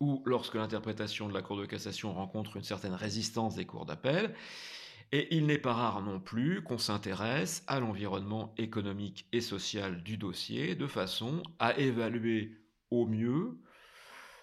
ou 0.00 0.22
lorsque 0.24 0.54
l'interprétation 0.54 1.28
de 1.28 1.34
la 1.34 1.42
Cour 1.42 1.58
de 1.58 1.66
cassation 1.66 2.14
rencontre 2.14 2.56
une 2.56 2.62
certaine 2.62 2.94
résistance 2.94 3.56
des 3.56 3.66
cours 3.66 3.84
d'appel. 3.84 4.34
Et 5.12 5.36
il 5.36 5.44
n'est 5.44 5.58
pas 5.58 5.74
rare 5.74 6.00
non 6.00 6.18
plus 6.18 6.62
qu'on 6.62 6.78
s'intéresse 6.78 7.62
à 7.66 7.78
l'environnement 7.78 8.54
économique 8.56 9.28
et 9.32 9.42
social 9.42 10.02
du 10.02 10.16
dossier 10.16 10.76
de 10.76 10.86
façon 10.86 11.42
à 11.58 11.78
évaluer 11.78 12.56
au 12.90 13.06
mieux 13.06 13.58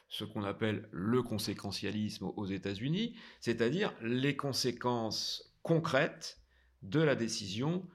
ce 0.10 0.24
qu'on 0.24 0.44
appelle 0.44 0.88
le 0.92 1.22
conséquentialisme 1.24 2.26
aux 2.36 2.46
États-Unis, 2.46 3.16
c'est-à-dire 3.40 3.94
les 4.02 4.36
conséquences 4.36 5.56
concrètes 5.64 6.40
de 6.84 7.00
la 7.00 7.16
décision 7.16 7.88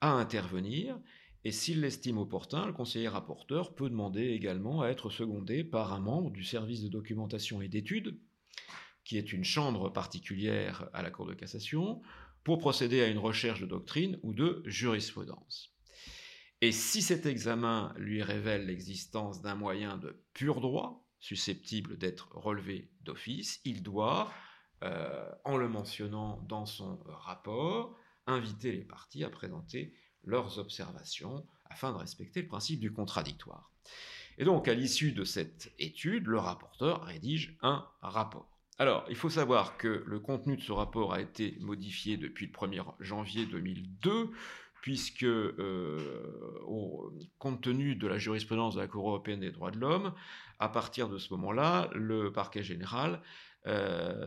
à 0.00 0.12
intervenir. 0.12 0.98
Et 1.44 1.52
s'il 1.52 1.80
l'estime 1.80 2.18
opportun, 2.18 2.66
le 2.66 2.72
conseiller 2.72 3.08
rapporteur 3.08 3.74
peut 3.74 3.90
demander 3.90 4.28
également 4.28 4.82
à 4.82 4.88
être 4.88 5.10
secondé 5.10 5.64
par 5.64 5.92
un 5.92 6.00
membre 6.00 6.30
du 6.30 6.44
service 6.44 6.82
de 6.82 6.88
documentation 6.88 7.60
et 7.60 7.68
d'études, 7.68 8.18
qui 9.04 9.18
est 9.18 9.32
une 9.32 9.44
chambre 9.44 9.90
particulière 9.90 10.88
à 10.92 11.02
la 11.02 11.10
Cour 11.10 11.26
de 11.26 11.34
cassation, 11.34 12.00
pour 12.44 12.58
procéder 12.58 13.02
à 13.02 13.08
une 13.08 13.18
recherche 13.18 13.60
de 13.60 13.66
doctrine 13.66 14.18
ou 14.22 14.32
de 14.32 14.62
jurisprudence. 14.66 15.74
Et 16.60 16.72
si 16.72 17.02
cet 17.02 17.26
examen 17.26 17.92
lui 17.98 18.22
révèle 18.22 18.66
l'existence 18.66 19.42
d'un 19.42 19.54
moyen 19.54 19.98
de 19.98 20.22
pur 20.32 20.60
droit, 20.60 21.03
susceptible 21.24 21.96
d'être 21.96 22.28
relevé 22.32 22.90
d'office, 23.00 23.62
il 23.64 23.82
doit, 23.82 24.30
euh, 24.82 25.32
en 25.44 25.56
le 25.56 25.70
mentionnant 25.70 26.44
dans 26.46 26.66
son 26.66 26.98
rapport, 27.06 27.96
inviter 28.26 28.72
les 28.72 28.84
parties 28.84 29.24
à 29.24 29.30
présenter 29.30 29.94
leurs 30.22 30.58
observations 30.58 31.46
afin 31.64 31.92
de 31.92 31.96
respecter 31.96 32.42
le 32.42 32.48
principe 32.48 32.78
du 32.78 32.92
contradictoire. 32.92 33.72
Et 34.36 34.44
donc, 34.44 34.68
à 34.68 34.74
l'issue 34.74 35.12
de 35.12 35.24
cette 35.24 35.72
étude, 35.78 36.26
le 36.26 36.38
rapporteur 36.38 37.02
rédige 37.04 37.56
un 37.62 37.88
rapport. 38.02 38.50
Alors, 38.78 39.06
il 39.08 39.16
faut 39.16 39.30
savoir 39.30 39.78
que 39.78 40.04
le 40.06 40.20
contenu 40.20 40.58
de 40.58 40.62
ce 40.62 40.72
rapport 40.72 41.14
a 41.14 41.22
été 41.22 41.56
modifié 41.60 42.18
depuis 42.18 42.46
le 42.46 42.52
1er 42.52 42.84
janvier 43.00 43.46
2002, 43.46 44.30
puisque, 44.84 45.24
euh, 45.24 45.98
compte 47.38 47.62
tenu 47.62 47.96
de 47.96 48.06
la 48.06 48.18
jurisprudence 48.18 48.74
de 48.74 48.80
la 48.80 48.86
Cour 48.86 49.08
européenne 49.08 49.40
des 49.40 49.50
droits 49.50 49.70
de 49.70 49.78
l'homme, 49.78 50.12
à 50.58 50.68
partir 50.68 51.08
de 51.08 51.16
ce 51.16 51.32
moment-là, 51.32 51.88
le 51.94 52.30
parquet 52.30 52.62
général 52.62 53.22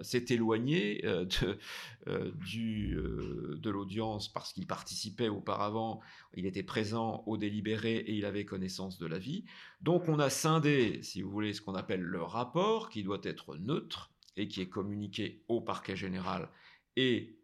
s'est 0.02 0.26
éloigné 0.30 1.04
de, 1.04 1.60
de 2.08 3.70
l'audience 3.70 4.34
parce 4.34 4.52
qu'il 4.52 4.66
participait 4.66 5.30
auparavant, 5.30 6.02
il 6.34 6.48
était 6.48 6.64
présent 6.64 7.22
au 7.28 7.38
délibéré 7.38 7.98
et 7.98 8.14
il 8.16 8.26
avait 8.26 8.44
connaissance 8.44 8.98
de 8.98 9.06
la 9.06 9.20
vie. 9.20 9.46
Donc 9.82 10.10
on 10.10 10.18
a 10.18 10.32
scindé, 10.32 11.04
si 11.04 11.22
vous 11.22 11.30
voulez, 11.30 11.54
ce 11.54 11.62
qu'on 11.62 11.76
appelle 11.76 12.02
le 12.02 12.24
rapport, 12.24 12.90
qui 12.90 13.04
doit 13.04 13.22
être 13.22 13.58
neutre 13.58 14.10
et 14.38 14.48
qui 14.48 14.62
est 14.62 14.70
communiqué 14.70 15.44
au 15.50 15.62
parquet 15.62 15.96
général 15.96 16.50
et 16.96 17.38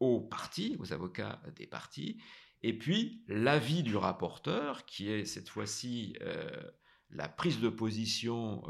aux 0.00 0.20
partis, 0.20 0.76
aux 0.78 0.92
avocats 0.92 1.40
des 1.56 1.66
partis, 1.66 2.18
et 2.62 2.76
puis 2.76 3.22
l'avis 3.28 3.82
du 3.82 3.96
rapporteur, 3.96 4.86
qui 4.86 5.08
est 5.10 5.24
cette 5.24 5.48
fois-ci 5.48 6.16
la 7.10 7.28
prise 7.28 7.60
de 7.60 7.68
position 7.68 8.62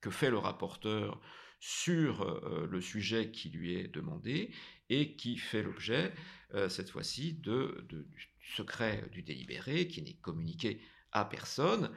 que 0.00 0.10
fait 0.10 0.30
le 0.30 0.38
rapporteur 0.38 1.20
sur 1.60 2.40
le 2.70 2.80
sujet 2.80 3.30
qui 3.30 3.50
lui 3.50 3.74
est 3.74 3.88
demandé 3.88 4.50
et 4.88 5.16
qui 5.16 5.36
fait 5.36 5.62
l'objet, 5.62 6.12
cette 6.68 6.90
fois-ci, 6.90 7.34
du 7.34 8.06
secret 8.54 9.08
du 9.12 9.22
délibéré, 9.22 9.88
qui 9.88 10.02
n'est 10.02 10.14
communiqué 10.14 10.80
personne. 11.24 11.90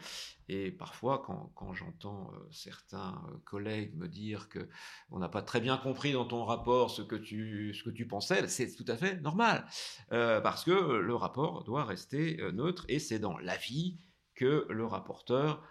Et 0.47 0.71
parfois, 0.71 1.21
quand, 1.55 1.73
j'entends 1.73 2.31
certains 2.49 3.21
collègues 3.45 3.95
me 3.95 4.07
dire 4.07 4.49
que 4.49 4.67
on 5.11 5.19
n'a 5.19 5.29
pas 5.29 5.43
très 5.43 5.61
bien 5.61 5.77
compris 5.77 6.13
dans 6.13 6.25
ton 6.25 6.43
rapport 6.43 6.89
ce 6.89 7.03
que 7.03 7.15
tu, 7.15 7.73
ce 7.75 7.83
que 7.83 7.91
tu 7.91 8.07
pensais, 8.07 8.47
c'est 8.47 8.73
tout 8.75 8.85
à 8.87 8.97
fait 8.97 9.21
normal, 9.21 9.63
parce 10.09 10.63
que 10.63 10.71
le 10.71 11.13
rapport 11.13 11.63
doit 11.63 11.83
rester 11.83 12.37
neutre 12.51 12.85
et 12.87 12.97
c'est 12.97 13.19
dans 13.19 13.37
l'avis 13.37 13.99
que 14.33 14.65
le 14.69 14.85
rapporteur 14.87 15.63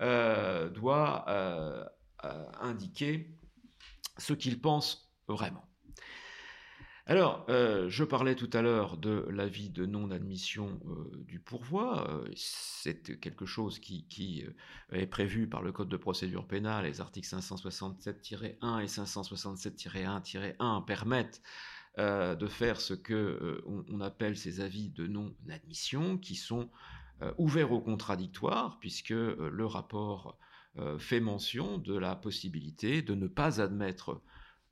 doit 0.00 1.90
indiquer 2.58 3.36
ce 4.16 4.32
qu'il 4.32 4.60
pense 4.60 5.12
vraiment. 5.28 5.71
Alors, 7.06 7.44
euh, 7.48 7.88
je 7.88 8.04
parlais 8.04 8.36
tout 8.36 8.50
à 8.52 8.62
l'heure 8.62 8.96
de 8.96 9.26
l'avis 9.28 9.70
de 9.70 9.86
non-admission 9.86 10.80
euh, 10.86 11.10
du 11.24 11.40
pourvoi. 11.40 12.08
Euh, 12.08 12.24
c'est 12.36 13.18
quelque 13.18 13.44
chose 13.44 13.80
qui, 13.80 14.46
est 14.92 15.06
prévu 15.06 15.48
par 15.48 15.62
le 15.62 15.72
Code 15.72 15.88
de 15.88 15.96
procédure 15.96 16.46
pénale. 16.46 16.84
Les 16.84 17.00
articles 17.00 17.26
567-1 17.26 18.82
et 18.82 18.86
567-1-1 18.86 20.84
permettent 20.84 21.42
de 21.98 22.46
faire 22.46 22.80
ce 22.80 22.94
que 22.94 23.62
on, 23.66 24.00
appelle 24.00 24.38
ces 24.38 24.60
avis 24.60 24.88
de 24.88 25.06
non-admission, 25.06 26.16
qui 26.16 26.36
sont 26.36 26.70
ouverts 27.36 27.72
au 27.72 27.80
contradictoire, 27.82 28.78
puisque 28.78 29.10
le 29.10 29.66
rapport 29.66 30.38
fait 30.98 31.20
mention 31.20 31.76
de 31.76 31.94
la 31.94 32.16
possibilité 32.16 33.02
de 33.02 33.14
ne 33.14 33.26
pas 33.26 33.60
admettre 33.60 34.22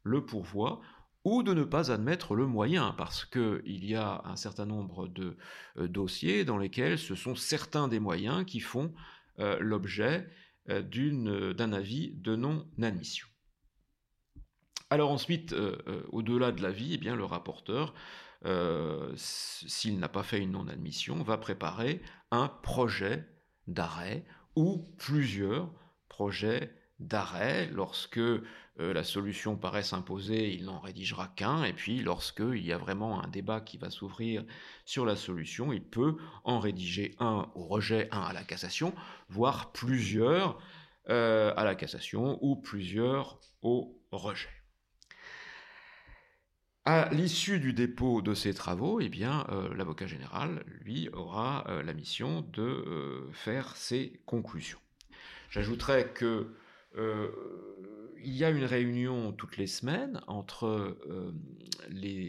le 0.02 0.24
pourvoi 0.24 0.80
ou 1.24 1.42
de 1.42 1.52
ne 1.52 1.64
pas 1.64 1.90
admettre 1.90 2.34
le 2.34 2.46
moyen, 2.46 2.94
parce 2.96 3.24
qu'il 3.24 3.84
y 3.84 3.94
a 3.94 4.22
un 4.24 4.36
certain 4.36 4.66
nombre 4.66 5.06
de 5.06 5.36
euh, 5.78 5.88
dossiers 5.88 6.44
dans 6.44 6.58
lesquels 6.58 6.98
ce 6.98 7.14
sont 7.14 7.34
certains 7.34 7.88
des 7.88 8.00
moyens 8.00 8.44
qui 8.44 8.60
font 8.60 8.92
euh, 9.38 9.58
l'objet 9.60 10.28
euh, 10.70 11.52
d'un 11.52 11.72
avis 11.72 12.12
de 12.14 12.36
non-admission. 12.36 13.26
Alors 14.88 15.12
ensuite, 15.12 15.54
au-delà 16.08 16.50
de 16.50 16.62
l'avis, 16.62 16.98
eh 17.00 17.10
le 17.10 17.24
rapporteur, 17.24 17.94
s'il 19.14 20.00
n'a 20.00 20.08
pas 20.08 20.24
fait 20.24 20.40
une 20.40 20.50
non-admission, 20.50 21.22
va 21.22 21.38
préparer 21.38 22.02
un 22.32 22.48
projet 22.48 23.28
d'arrêt 23.68 24.26
ou 24.56 24.92
plusieurs 24.98 25.72
projets 26.08 26.74
d'arrêt. 27.00 27.68
Lorsque 27.72 28.18
euh, 28.18 28.42
la 28.78 29.02
solution 29.02 29.56
paraît 29.56 29.82
s'imposer, 29.82 30.54
il 30.54 30.64
n'en 30.64 30.78
rédigera 30.78 31.28
qu'un, 31.28 31.64
et 31.64 31.72
puis 31.72 32.02
lorsqu'il 32.02 32.64
y 32.64 32.72
a 32.72 32.78
vraiment 32.78 33.22
un 33.22 33.28
débat 33.28 33.60
qui 33.60 33.78
va 33.78 33.90
s'ouvrir 33.90 34.44
sur 34.84 35.04
la 35.04 35.16
solution, 35.16 35.72
il 35.72 35.82
peut 35.82 36.16
en 36.44 36.60
rédiger 36.60 37.14
un 37.18 37.50
au 37.54 37.64
rejet, 37.64 38.08
un 38.12 38.20
à 38.20 38.32
la 38.32 38.44
cassation, 38.44 38.94
voire 39.28 39.72
plusieurs 39.72 40.58
euh, 41.08 41.52
à 41.56 41.64
la 41.64 41.74
cassation 41.74 42.38
ou 42.42 42.56
plusieurs 42.56 43.40
au 43.62 44.00
rejet. 44.12 44.48
À 46.86 47.10
l'issue 47.12 47.60
du 47.60 47.72
dépôt 47.74 48.22
de 48.22 48.32
ces 48.32 48.54
travaux, 48.54 49.00
eh 49.00 49.10
bien, 49.10 49.46
euh, 49.50 49.74
l'avocat 49.74 50.06
général, 50.06 50.64
lui, 50.80 51.10
aura 51.12 51.66
la 51.84 51.92
mission 51.92 52.40
de 52.40 53.28
faire 53.32 53.76
ses 53.76 54.22
conclusions. 54.24 54.78
J'ajouterais 55.50 56.12
que 56.12 56.54
euh, 56.96 57.30
il 58.22 58.34
y 58.36 58.44
a 58.44 58.50
une 58.50 58.64
réunion 58.64 59.32
toutes 59.32 59.56
les 59.56 59.66
semaines 59.66 60.20
entre 60.26 60.66
euh, 60.66 61.32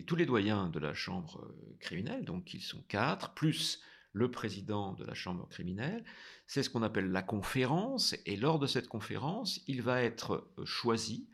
tous 0.08 0.16
les 0.16 0.26
doyens 0.26 0.70
de 0.70 0.80
la 0.80 0.94
chambre 0.94 1.42
euh, 1.44 1.78
criminelle, 1.80 2.26
donc 2.26 2.54
ils 2.54 2.62
sont 2.62 2.84
quatre, 2.88 3.34
plus 3.34 3.82
le 4.14 4.30
président 4.30 4.94
de 4.94 5.06
la 5.06 5.14
chambre 5.14 5.48
criminelle. 5.50 6.04
C'est 6.48 6.64
ce 6.64 6.70
qu'on 6.70 6.84
appelle 6.84 7.12
la 7.12 7.22
conférence, 7.22 8.16
et 8.26 8.36
lors 8.36 8.60
de 8.60 8.68
cette 8.68 8.88
conférence, 8.88 9.62
il 9.68 9.82
va 9.82 10.02
être 10.02 10.48
choisi 10.66 11.28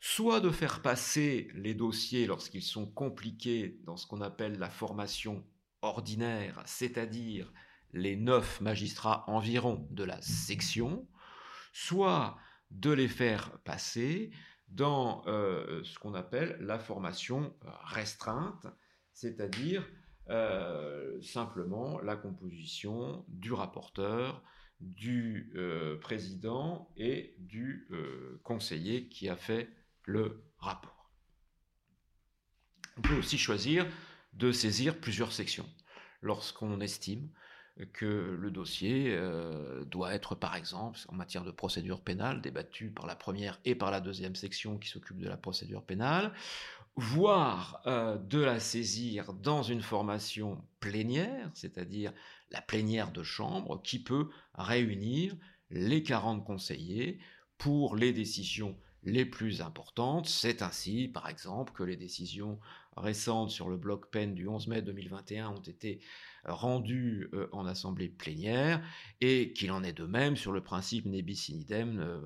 soit 0.00 0.40
de 0.40 0.50
faire 0.50 0.82
passer 0.82 1.48
les 1.54 1.74
dossiers 1.74 2.26
lorsqu'ils 2.26 2.62
sont 2.62 2.86
compliqués 2.86 3.78
dans 3.84 3.96
ce 3.96 4.04
qu'on 4.08 4.20
appelle 4.20 4.58
la 4.58 4.68
formation 4.68 5.44
ordinaire, 5.80 6.60
c'est-à-dire 6.66 7.52
les 7.92 8.16
neuf 8.16 8.60
magistrats 8.60 9.24
environ 9.28 9.86
de 9.90 10.02
la 10.02 10.20
section, 10.20 11.06
soit 11.72 12.36
de 12.70 12.90
les 12.90 13.08
faire 13.08 13.58
passer 13.64 14.30
dans 14.68 15.22
euh, 15.26 15.82
ce 15.84 15.98
qu'on 15.98 16.14
appelle 16.14 16.56
la 16.60 16.78
formation 16.78 17.54
restreinte, 17.84 18.66
c'est-à-dire 19.12 19.86
euh, 20.30 21.20
simplement 21.20 22.00
la 22.00 22.16
composition 22.16 23.24
du 23.28 23.52
rapporteur, 23.52 24.42
du 24.80 25.52
euh, 25.56 25.98
président 25.98 26.90
et 26.96 27.34
du 27.38 27.88
conseiller 28.42 29.08
qui 29.08 29.28
a 29.28 29.36
fait 29.36 29.68
le 30.04 30.42
rapport. 30.58 31.10
On 32.96 33.02
peut 33.02 33.16
aussi 33.16 33.38
choisir 33.38 33.86
de 34.32 34.52
saisir 34.52 34.98
plusieurs 34.98 35.32
sections 35.32 35.68
lorsqu'on 36.22 36.80
estime 36.80 37.30
que 37.92 38.36
le 38.38 38.50
dossier 38.50 39.14
euh, 39.16 39.84
doit 39.84 40.14
être, 40.14 40.34
par 40.34 40.56
exemple, 40.56 40.98
en 41.08 41.14
matière 41.14 41.44
de 41.44 41.50
procédure 41.50 42.00
pénale, 42.00 42.40
débattu 42.40 42.90
par 42.90 43.06
la 43.06 43.16
première 43.16 43.60
et 43.64 43.74
par 43.74 43.90
la 43.90 44.00
deuxième 44.00 44.34
section 44.34 44.78
qui 44.78 44.88
s'occupe 44.88 45.18
de 45.18 45.28
la 45.28 45.36
procédure 45.36 45.82
pénale, 45.82 46.32
voire 46.96 47.80
euh, 47.86 48.18
de 48.18 48.40
la 48.40 48.60
saisir 48.60 49.32
dans 49.32 49.62
une 49.62 49.80
formation 49.80 50.62
plénière, 50.80 51.50
c'est-à-dire 51.54 52.12
la 52.50 52.60
plénière 52.60 53.10
de 53.10 53.22
chambre, 53.22 53.80
qui 53.82 53.98
peut 53.98 54.28
réunir 54.54 55.34
les 55.70 56.02
40 56.02 56.44
conseillers 56.44 57.18
pour 57.56 57.96
les 57.96 58.12
décisions 58.12 58.76
les 59.04 59.24
plus 59.24 59.62
importantes. 59.62 60.28
C'est 60.28 60.62
ainsi, 60.62 61.08
par 61.08 61.28
exemple, 61.28 61.72
que 61.72 61.82
les 61.82 61.96
décisions 61.96 62.58
récentes 62.96 63.50
sur 63.50 63.68
le 63.70 63.78
bloc 63.78 64.10
peine 64.10 64.34
du 64.34 64.46
11 64.46 64.68
mai 64.68 64.82
2021 64.82 65.48
ont 65.50 65.62
été 65.62 66.00
rendu 66.44 67.28
euh, 67.34 67.48
en 67.52 67.66
assemblée 67.66 68.08
plénière 68.08 68.82
et 69.20 69.52
qu'il 69.52 69.70
en 69.70 69.82
est 69.84 69.92
de 69.92 70.04
même 70.04 70.36
sur 70.36 70.52
le 70.52 70.60
principe 70.60 71.06
nebis 71.06 71.48
in 71.52 71.58
idem 71.58 72.00
euh, 72.00 72.20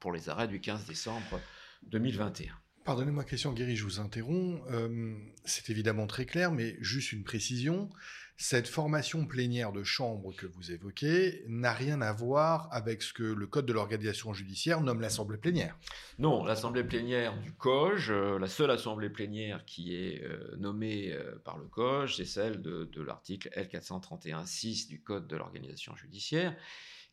pour 0.00 0.12
les 0.12 0.28
arrêts 0.28 0.48
du 0.48 0.60
15 0.60 0.86
décembre 0.86 1.40
2021. 1.84 2.52
Pardonnez-moi, 2.84 3.24
question 3.24 3.52
Guéry, 3.52 3.74
je 3.74 3.82
vous 3.82 3.98
interromps. 3.98 4.62
Euh, 4.70 5.16
c'est 5.44 5.70
évidemment 5.70 6.06
très 6.06 6.24
clair, 6.24 6.52
mais 6.52 6.76
juste 6.80 7.12
une 7.12 7.24
précision. 7.24 7.90
Cette 8.38 8.68
formation 8.68 9.24
plénière 9.24 9.72
de 9.72 9.82
chambre 9.82 10.34
que 10.36 10.46
vous 10.46 10.70
évoquez 10.70 11.42
n'a 11.48 11.72
rien 11.72 12.02
à 12.02 12.12
voir 12.12 12.68
avec 12.70 13.00
ce 13.00 13.14
que 13.14 13.22
le 13.22 13.46
Code 13.46 13.64
de 13.64 13.72
l'organisation 13.72 14.34
judiciaire 14.34 14.82
nomme 14.82 15.00
l'Assemblée 15.00 15.38
plénière. 15.38 15.78
Non, 16.18 16.44
l'Assemblée 16.44 16.84
plénière 16.84 17.40
du 17.40 17.52
COGE, 17.52 18.10
euh, 18.10 18.38
la 18.38 18.46
seule 18.46 18.70
Assemblée 18.70 19.08
plénière 19.08 19.64
qui 19.64 19.96
est 19.96 20.22
euh, 20.22 20.54
nommée 20.58 21.12
euh, 21.12 21.38
par 21.44 21.56
le 21.56 21.64
COGE, 21.64 22.16
c'est 22.16 22.26
celle 22.26 22.60
de, 22.60 22.84
de 22.84 23.02
l'article 23.02 23.48
L431-6 23.56 24.86
du 24.86 25.00
Code 25.00 25.26
de 25.26 25.36
l'organisation 25.36 25.96
judiciaire, 25.96 26.54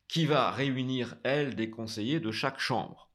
qui 0.09 0.26
va 0.26 0.51
réunir, 0.51 1.15
elle, 1.24 1.55
des 1.55 1.69
conseillers 1.69 2.19
de 2.19 2.32
chaque 2.32 2.59
chambre 2.59 3.12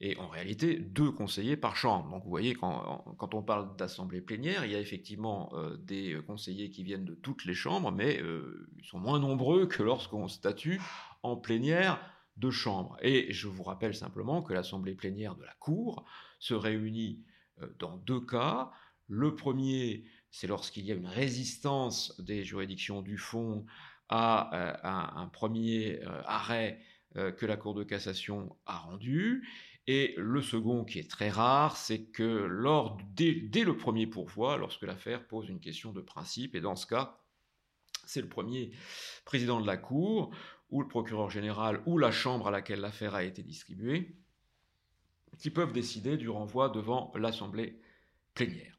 et 0.00 0.16
en 0.18 0.28
réalité 0.28 0.78
deux 0.78 1.10
conseillers 1.10 1.56
par 1.56 1.76
chambre. 1.76 2.08
Donc 2.10 2.22
vous 2.22 2.30
voyez, 2.30 2.54
quand, 2.54 3.34
on 3.34 3.42
parle 3.42 3.74
d'assemblée 3.76 4.20
plénière, 4.20 4.64
il 4.64 4.72
y 4.72 4.76
a 4.76 4.80
effectivement 4.80 5.50
euh, 5.54 5.76
des 5.76 6.20
conseillers 6.26 6.70
qui 6.70 6.84
viennent 6.84 7.04
de 7.04 7.14
toutes 7.14 7.44
les 7.44 7.54
chambres, 7.54 7.90
mais 7.90 8.20
euh, 8.22 8.70
ils 8.78 8.84
sont 8.84 9.00
moins 9.00 9.18
nombreux 9.18 9.66
que 9.66 9.82
lorsqu'on 9.82 10.28
statue 10.28 10.80
en 11.22 11.36
plénière 11.36 12.00
de 12.36 12.50
chambre. 12.50 12.96
Et 13.02 13.32
je 13.32 13.48
vous 13.48 13.64
rappelle 13.64 13.94
simplement 13.94 14.42
que 14.42 14.52
l'assemblée 14.52 14.94
plénière 14.94 15.34
de 15.34 15.42
la 15.42 15.54
Cour 15.54 16.04
se 16.38 16.54
réunit 16.54 17.24
euh, 17.60 17.66
dans 17.80 17.96
deux 17.96 18.20
cas. 18.20 18.70
Le 19.08 19.34
premier, 19.34 20.04
c'est 20.30 20.46
lorsqu'il 20.46 20.84
y 20.84 20.92
a 20.92 20.94
une 20.94 21.06
résistance 21.06 22.20
des 22.20 22.44
juridictions 22.44 23.02
du 23.02 23.18
fond 23.18 23.66
à 24.10 25.20
un, 25.20 25.26
premier 25.26 26.00
arrêt 26.24 26.80
que 27.14 27.44
la 27.44 27.58
Cour 27.58 27.74
de 27.74 27.84
cassation 27.84 28.56
a 28.64 28.78
rendu. 28.78 29.46
Et 29.90 30.12
le 30.18 30.42
second, 30.42 30.84
qui 30.84 30.98
est 30.98 31.10
très 31.10 31.30
rare, 31.30 31.78
c'est 31.78 32.02
que 32.02 32.46
dès, 33.14 33.64
le 33.64 33.74
premier 33.74 34.06
pourvoi, 34.06 34.58
lorsque 34.58 34.82
l'affaire 34.82 35.26
pose 35.26 35.48
une 35.48 35.60
question 35.60 35.92
de 35.92 36.02
principe, 36.02 36.54
et 36.54 36.60
dans 36.60 36.76
ce 36.76 36.86
cas, 36.86 37.18
c'est 38.04 38.20
le 38.20 38.28
premier 38.28 38.70
président 39.24 39.62
de 39.62 39.66
la 39.66 39.78
Cour, 39.78 40.30
ou 40.68 40.82
le 40.82 40.88
procureur 40.88 41.30
général, 41.30 41.82
ou 41.86 41.96
la 41.96 42.12
chambre 42.12 42.48
à 42.48 42.50
laquelle 42.50 42.80
l'affaire 42.80 43.14
a 43.14 43.24
été 43.24 43.42
distribuée, 43.42 44.14
qui 45.38 45.48
peuvent 45.48 45.72
décider 45.72 46.18
du 46.18 46.28
renvoi 46.28 46.68
devant 46.68 47.10
l'Assemblée 47.14 47.80
plénière. 48.34 48.78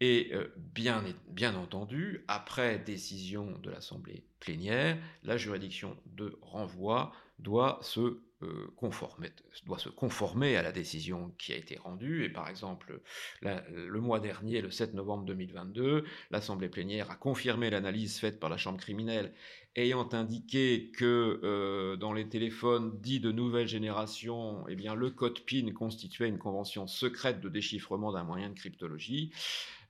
Et 0.00 0.30
euh, 0.32 0.52
bien, 0.56 1.04
bien 1.28 1.54
entendu, 1.54 2.24
après 2.26 2.80
décision 2.80 3.56
de 3.58 3.70
l'Assemblée 3.70 4.24
plénière, 4.40 4.98
la 5.22 5.36
juridiction 5.36 5.96
de 6.06 6.36
renvoi 6.42 7.12
doit 7.38 7.78
se 7.82 8.20
euh, 8.42 8.72
conformer, 8.76 9.30
doit 9.66 9.78
se 9.78 9.88
conformer 9.88 10.56
à 10.56 10.62
la 10.62 10.72
décision 10.72 11.32
qui 11.38 11.52
a 11.52 11.56
été 11.56 11.76
rendue. 11.76 12.24
Et 12.24 12.28
par 12.28 12.48
exemple, 12.48 13.00
le 13.42 14.00
mois 14.00 14.20
dernier, 14.20 14.60
le 14.60 14.70
7 14.70 14.94
novembre 14.94 15.24
2022, 15.24 16.04
l'Assemblée 16.30 16.68
plénière 16.68 17.10
a 17.10 17.16
confirmé 17.16 17.70
l'analyse 17.70 18.18
faite 18.18 18.40
par 18.40 18.50
la 18.50 18.56
Chambre 18.56 18.78
criminelle 18.78 19.32
ayant 19.76 20.08
indiqué 20.12 20.90
que 20.96 21.40
euh, 21.42 21.96
dans 21.96 22.12
les 22.12 22.28
téléphones 22.28 23.00
dits 23.00 23.20
de 23.20 23.32
nouvelle 23.32 23.66
génération, 23.66 24.64
eh 24.68 24.76
bien, 24.76 24.94
le 24.94 25.10
code 25.10 25.40
PIN 25.40 25.72
constituait 25.72 26.28
une 26.28 26.38
convention 26.38 26.86
secrète 26.86 27.40
de 27.40 27.48
déchiffrement 27.48 28.12
d'un 28.12 28.24
moyen 28.24 28.50
de 28.50 28.54
cryptologie. 28.54 29.32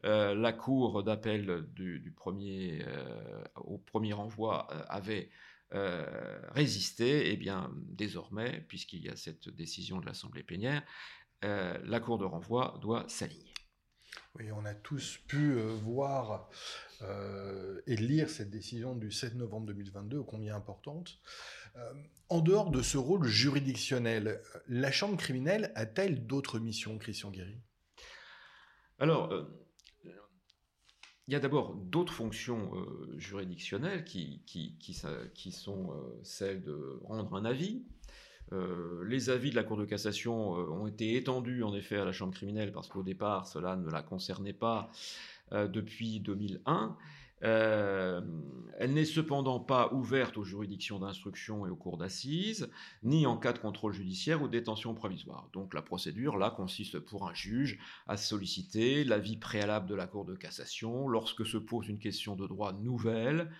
Euh, 0.04 0.34
la 0.34 0.52
Cour 0.52 1.02
d'appel 1.02 1.64
du, 1.74 2.12
premier, 2.16 2.84
au 3.56 3.78
premier 3.78 4.12
envoi 4.12 4.66
avait 4.88 5.30
euh, 5.74 6.40
résister, 6.50 7.32
eh 7.32 7.36
bien 7.36 7.72
désormais, 7.74 8.64
puisqu'il 8.68 9.02
y 9.02 9.08
a 9.08 9.16
cette 9.16 9.48
décision 9.48 9.98
de 9.98 10.06
l'Assemblée 10.06 10.44
plénière, 10.44 10.84
euh, 11.44 11.76
la 11.84 11.98
Cour 11.98 12.18
de 12.18 12.24
renvoi 12.24 12.78
doit 12.80 13.04
s'aligner. 13.08 13.52
Oui, 14.36 14.52
on 14.52 14.64
a 14.64 14.74
tous 14.74 15.18
pu 15.26 15.52
euh, 15.54 15.74
voir 15.82 16.48
et 17.86 17.96
lire 17.96 18.30
cette 18.30 18.50
décision 18.50 18.94
du 18.94 19.10
7 19.10 19.34
novembre 19.34 19.66
2022, 19.66 20.22
combien 20.22 20.56
importante. 20.56 21.18
en 22.30 22.40
dehors 22.40 22.70
de 22.70 22.80
ce 22.80 22.96
rôle 22.96 23.26
juridictionnel, 23.26 24.40
la 24.68 24.90
Chambre 24.90 25.18
criminelle 25.18 25.70
a-t-elle 25.74 26.26
d'autres 26.26 26.58
missions, 26.58 26.96
Christian 26.96 27.30
Guéry? 27.30 27.60
Alors, 28.98 29.28
il 31.26 31.32
y 31.32 31.36
a 31.36 31.40
d'abord 31.40 31.74
d'autres 31.74 32.12
fonctions 32.12 32.70
euh, 32.74 33.14
juridictionnelles 33.18 34.04
qui, 34.04 34.42
sont 35.50 35.90
euh, 35.90 36.20
celles 36.22 36.62
de 36.62 37.00
rendre 37.04 37.34
un 37.34 37.44
avis. 37.44 37.82
Euh, 38.52 39.02
les 39.06 39.30
avis 39.30 39.50
de 39.50 39.56
la 39.56 39.64
Cour 39.64 39.78
de 39.78 39.86
cassation 39.86 40.52
ont 40.52 40.86
été 40.86 41.16
étendus 41.16 41.62
en 41.62 41.74
effet 41.74 41.96
à 41.96 42.04
la 42.04 42.12
Chambre 42.12 42.34
criminelle 42.34 42.72
parce 42.72 42.88
qu'au 42.88 43.02
départ 43.02 43.46
cela 43.46 43.74
ne 43.76 43.90
la 43.90 44.02
concernait 44.02 44.52
pas 44.52 44.90
depuis 45.50 46.20
2001. 46.20 46.96
Euh, 47.44 48.20
elle 48.78 48.92
n'est 48.92 49.04
cependant 49.04 49.60
pas 49.60 49.92
ouverte 49.92 50.36
aux 50.36 50.44
juridictions 50.44 50.98
d'instruction 50.98 51.66
et 51.66 51.70
aux 51.70 51.76
cours 51.76 51.96
d'assises, 51.96 52.70
ni 53.02 53.26
en 53.26 53.36
cas 53.36 53.52
de 53.52 53.58
contrôle 53.58 53.92
judiciaire 53.92 54.42
ou 54.42 54.48
détention 54.48 54.94
provisoire. 54.94 55.48
Donc 55.52 55.74
la 55.74 55.82
procédure, 55.82 56.36
là, 56.36 56.50
consiste 56.50 56.98
pour 56.98 57.28
un 57.28 57.34
juge 57.34 57.78
à 58.06 58.16
solliciter 58.16 59.04
l'avis 59.04 59.36
préalable 59.36 59.88
de 59.88 59.94
la 59.94 60.06
Cour 60.06 60.24
de 60.24 60.34
cassation 60.34 61.08
lorsque 61.08 61.46
se 61.46 61.58
pose 61.58 61.88
une 61.88 61.98
question 61.98 62.34
de 62.34 62.46
droit 62.46 62.72
nouvelle, 62.72 63.52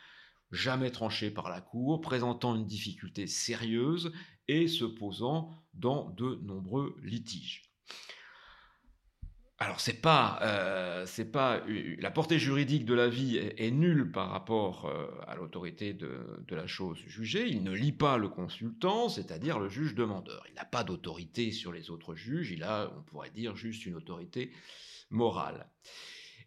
jamais 0.51 0.91
tranchée 0.91 1.30
par 1.30 1.49
la 1.49 1.61
Cour, 1.61 2.01
présentant 2.01 2.57
une 2.57 2.66
difficulté 2.66 3.26
sérieuse 3.26 4.12
et 4.49 4.66
se 4.66 4.85
posant 4.85 5.51
dans 5.74 6.11
de 6.11 6.41
nombreux 6.43 6.97
litiges. 7.03 7.62
Alors 9.65 9.81
c'est 9.81 10.03
pas, 10.03 10.39
euh, 10.43 11.07
pas 11.33 11.62
la 11.99 12.11
portée 12.11 12.39
juridique 12.39 12.85
de 12.85 12.93
l'avis 12.93 13.39
est, 13.39 13.59
est 13.59 13.71
nulle 13.71 14.12
par 14.12 14.29
rapport 14.29 14.85
euh, 14.85 15.07
à 15.27 15.37
l'autorité 15.37 15.95
de, 15.95 16.11
la 16.51 16.67
chose 16.67 16.99
jugée. 17.07 17.49
Il 17.49 17.62
ne 17.62 17.73
lit 17.73 17.93
pas 17.93 18.19
le 18.19 18.29
consultant, 18.29 19.09
c'est-à-dire 19.09 19.59
le 19.59 19.71
juge 19.71 19.95
demandeur. 19.95 20.45
Il 20.51 20.55
n'a 20.57 20.67
pas 20.67 20.85
d'autorité 20.85 21.51
sur 21.51 21.73
les 21.73 21.89
autres 21.89 22.15
juges. 22.15 22.51
Il 22.51 22.62
a, 22.62 22.93
on 22.95 23.03
pourrait 23.05 23.31
dire, 23.31 23.57
juste 23.57 23.87
une 23.87 23.95
autorité 23.95 24.53
morale. 25.09 25.67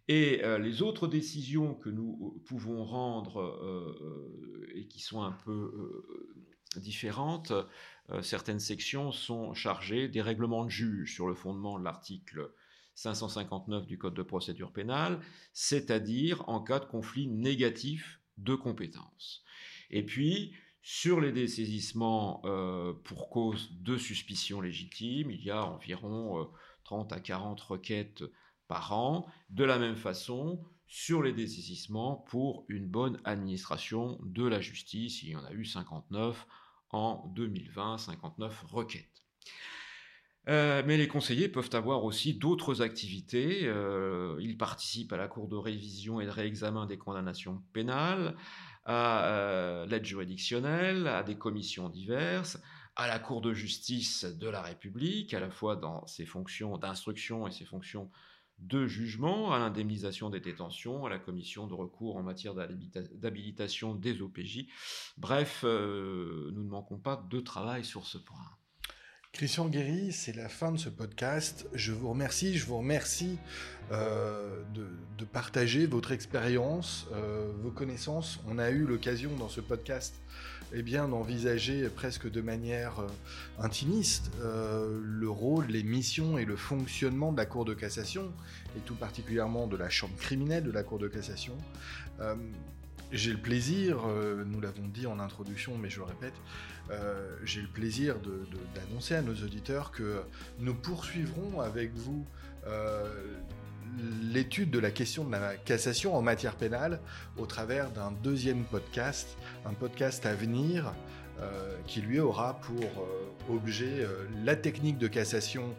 Et 0.08 0.44
euh, 0.44 0.60
les 0.60 0.84
autres 0.84 1.08
décisions 1.08 1.74
que 1.74 1.90
nous 1.90 2.40
pouvons 2.46 2.86
rendre 2.86 3.98
et 4.76 4.86
qui 4.86 5.02
sont 5.02 5.24
un 5.24 5.32
peu 5.32 6.06
différentes, 6.76 7.52
certaines 8.22 8.60
sections 8.60 9.12
sont 9.12 9.56
chargées 9.56 10.08
des 10.08 10.22
règlements 10.22 10.66
de 10.66 10.70
juge 10.70 11.16
sur 11.16 11.26
le 11.26 11.34
fondement 11.34 11.80
de 11.80 11.84
l'article 11.84 12.52
559 12.98 13.86
du 13.86 14.00
Code 14.00 14.16
de 14.16 14.24
procédure 14.24 14.74
pénale, 14.74 15.20
c'est-à-dire 15.54 16.44
en 16.50 16.60
cas 16.60 16.80
de 16.80 16.86
conflit 16.86 17.28
négatif 17.28 18.22
de 18.38 18.56
compétences. 18.56 19.44
Et 19.92 20.04
puis, 20.04 20.54
sur 20.82 21.22
les 21.22 21.32
dessaisissements 21.32 22.42
euh, 22.46 22.94
pour 23.04 23.30
cause 23.30 23.72
de 23.72 23.98
suspicion 23.98 24.62
légitime, 24.62 25.30
il 25.30 25.44
y 25.44 25.52
a 25.52 25.64
environ 25.64 26.50
30 26.86 27.12
euh, 27.12 27.16
à 27.16 27.20
40 27.20 27.62
requêtes 27.62 28.24
par 28.68 28.94
an. 28.94 29.28
De 29.52 29.64
la 29.64 29.78
même 29.78 29.96
façon, 29.96 30.66
sur 30.88 31.22
les 31.22 31.34
dessaisissements 31.34 32.16
pour 32.16 32.66
une 32.68 32.88
bonne 32.88 33.22
administration 33.26 34.18
de 34.24 34.48
la 34.48 34.60
justice, 34.60 35.22
il 35.22 35.30
y 35.30 35.36
en 35.36 35.46
a 35.46 35.52
eu 35.52 35.66
59 35.66 36.48
en 36.90 37.28
2020, 37.36 38.00
59 38.00 38.66
requêtes. 38.70 39.24
Euh, 40.48 40.82
mais 40.86 40.96
les 40.96 41.08
conseillers 41.08 41.50
peuvent 41.50 41.70
avoir 41.74 42.04
aussi 42.06 42.34
d'autres 42.34 42.82
activités. 42.82 43.62
Euh, 43.66 44.38
ils 44.40 44.58
participent 44.58 45.12
à 45.12 45.18
la 45.18 45.28
cour 45.28 45.48
de 45.48 45.58
révision 45.58 46.22
et 46.22 46.26
de 46.26 46.32
réexamen 46.32 46.86
des 46.86 46.98
condamnations 46.98 47.62
pénales, 47.74 48.36
à 48.86 49.26
euh, 49.26 49.86
l'aide 49.88 50.06
juridictionnelle, 50.06 51.08
à 51.08 51.24
des 51.24 51.38
commissions 51.38 51.90
diverses, 51.90 52.62
à 52.96 53.08
la 53.08 53.20
cour 53.20 53.42
de 53.42 53.54
justice 53.54 54.24
de 54.24 54.48
la 54.48 54.62
République, 54.62 55.34
à 55.34 55.42
la 55.42 55.50
fois 55.50 55.76
dans 55.76 56.08
ses 56.08 56.26
fonctions 56.26 56.78
d'instruction 56.78 57.46
et 57.48 57.52
ses 57.52 57.66
fonctions 57.66 58.10
de 58.60 58.88
jugement, 58.88 59.54
à 59.54 59.60
l'indemnisation 59.60 60.30
des 60.30 60.40
détentions, 60.40 61.06
à 61.06 61.10
la 61.10 61.20
commission 61.20 61.68
de 61.68 61.76
recours 61.76 62.16
en 62.16 62.24
matière 62.24 62.56
d'habilitation 62.56 63.94
des 63.94 64.22
OPJ. 64.22 64.66
Bref, 65.18 65.64
nous 65.64 65.70
ne 66.64 66.70
manquons 66.70 66.98
pas 66.98 67.24
de 67.30 67.40
travail 67.40 67.86
sur 67.86 68.08
ce 68.08 68.18
point. 68.18 68.58
Christian 69.38 69.68
Guéry, 69.68 70.12
c'est 70.14 70.36
la 70.36 70.50
fin 70.50 70.72
de 70.72 70.78
ce 70.78 70.90
podcast. 70.90 71.68
Je 71.76 71.92
vous 71.92 72.10
remercie, 72.10 72.58
je 72.58 72.66
vous 72.66 72.80
remercie 72.80 73.38
euh, 73.92 74.64
de, 74.74 75.26
partager 75.26 75.86
votre 75.86 76.12
expérience, 76.12 77.06
euh, 77.14 77.48
vos 77.62 77.70
connaissances. 77.70 78.40
On 78.48 78.58
a 78.58 78.72
eu 78.72 78.84
l'occasion 78.84 79.30
dans 79.38 79.48
ce 79.48 79.62
podcast 79.62 80.16
eh 80.74 80.82
bien, 80.82 81.08
d'envisager 81.08 81.88
presque 81.90 82.28
de 82.28 82.42
manière 82.42 83.00
euh, 83.00 83.08
intimiste 83.60 84.32
le 84.42 85.30
rôle, 85.30 85.68
les 85.68 85.84
missions 85.84 86.40
et 86.40 86.46
le 86.46 86.56
fonctionnement 86.56 87.32
de 87.32 87.38
la 87.38 87.46
Cour 87.46 87.64
de 87.64 87.76
cassation, 87.76 88.32
et 88.76 88.80
tout 88.80 88.96
particulièrement 88.96 89.68
de 89.68 89.78
la 89.78 89.92
Chambre 89.92 90.16
criminelle 90.18 90.64
de 90.64 90.72
la 90.72 90.82
Cour 90.82 90.98
de 90.98 91.08
cassation. 91.08 91.54
J'ai 93.12 93.32
le 93.32 93.38
plaisir, 93.38 94.00
nous 94.48 94.60
l'avons 94.60 94.88
dit 94.88 95.06
en 95.06 95.20
introduction, 95.20 95.78
mais 95.78 95.90
je 95.90 96.00
le 96.00 96.06
répète, 96.06 96.34
euh, 96.90 97.36
j'ai 97.44 97.62
le 97.62 97.68
plaisir 97.68 98.16
d'annoncer 98.76 99.16
à 99.16 99.22
nos 99.22 99.34
auditeurs 99.34 99.92
que 99.92 100.22
nous 100.60 100.74
poursuivrons 100.74 101.60
avec 101.60 101.94
vous 101.94 102.26
euh, 102.66 103.06
l'étude 104.22 104.72
de 104.72 104.80
la 104.80 104.92
question 104.92 105.26
de 105.26 105.32
la 105.32 105.56
cassation 105.56 106.16
en 106.16 106.22
matière 106.22 106.56
pénale 106.56 107.00
au 107.38 107.46
travers 107.46 107.90
d'un 107.92 108.12
deuxième 108.24 108.64
podcast, 108.64 109.38
un 109.66 109.74
podcast 109.74 110.26
à 110.26 110.34
venir 110.34 110.94
euh, 111.40 111.76
qui 111.88 112.02
lui 112.02 112.20
aura 112.20 112.60
pour 112.62 112.84
objet 113.50 114.06
la 114.44 114.56
technique 114.56 114.98
de 114.98 115.08
cassation 115.08 115.74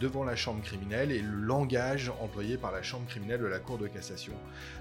devant 0.00 0.22
la 0.22 0.36
chambre 0.36 0.62
criminelle 0.62 1.10
et 1.10 1.20
le 1.20 1.36
langage 1.36 2.12
employé 2.20 2.56
par 2.56 2.70
la 2.70 2.82
chambre 2.82 3.06
criminelle 3.06 3.40
de 3.40 3.46
la 3.46 3.58
Cour 3.58 3.78
de 3.78 3.88
cassation 3.88 4.34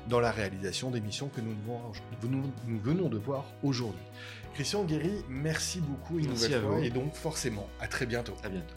dans 0.08 0.20
la 0.20 0.30
réalisation 0.30 0.92
des 0.92 1.00
missions 1.00 1.30
que 1.30 1.42
nous 1.42 2.80
venons 2.84 3.10
de 3.10 3.18
voir 3.18 3.46
aujourd'hui. 3.64 4.04
Christian 4.54 4.84
Guéry, 4.84 5.12
merci 5.30 5.80
beaucoup 5.80 6.20
une 6.20 6.30
nouvelle 6.30 6.62
fois 6.62 6.80
et 6.80 6.90
donc 6.90 7.16
forcément 7.16 7.68
à 7.80 7.88
très 7.88 8.06
bientôt. 8.06 8.34
À 8.44 8.50
bientôt. 8.50 8.76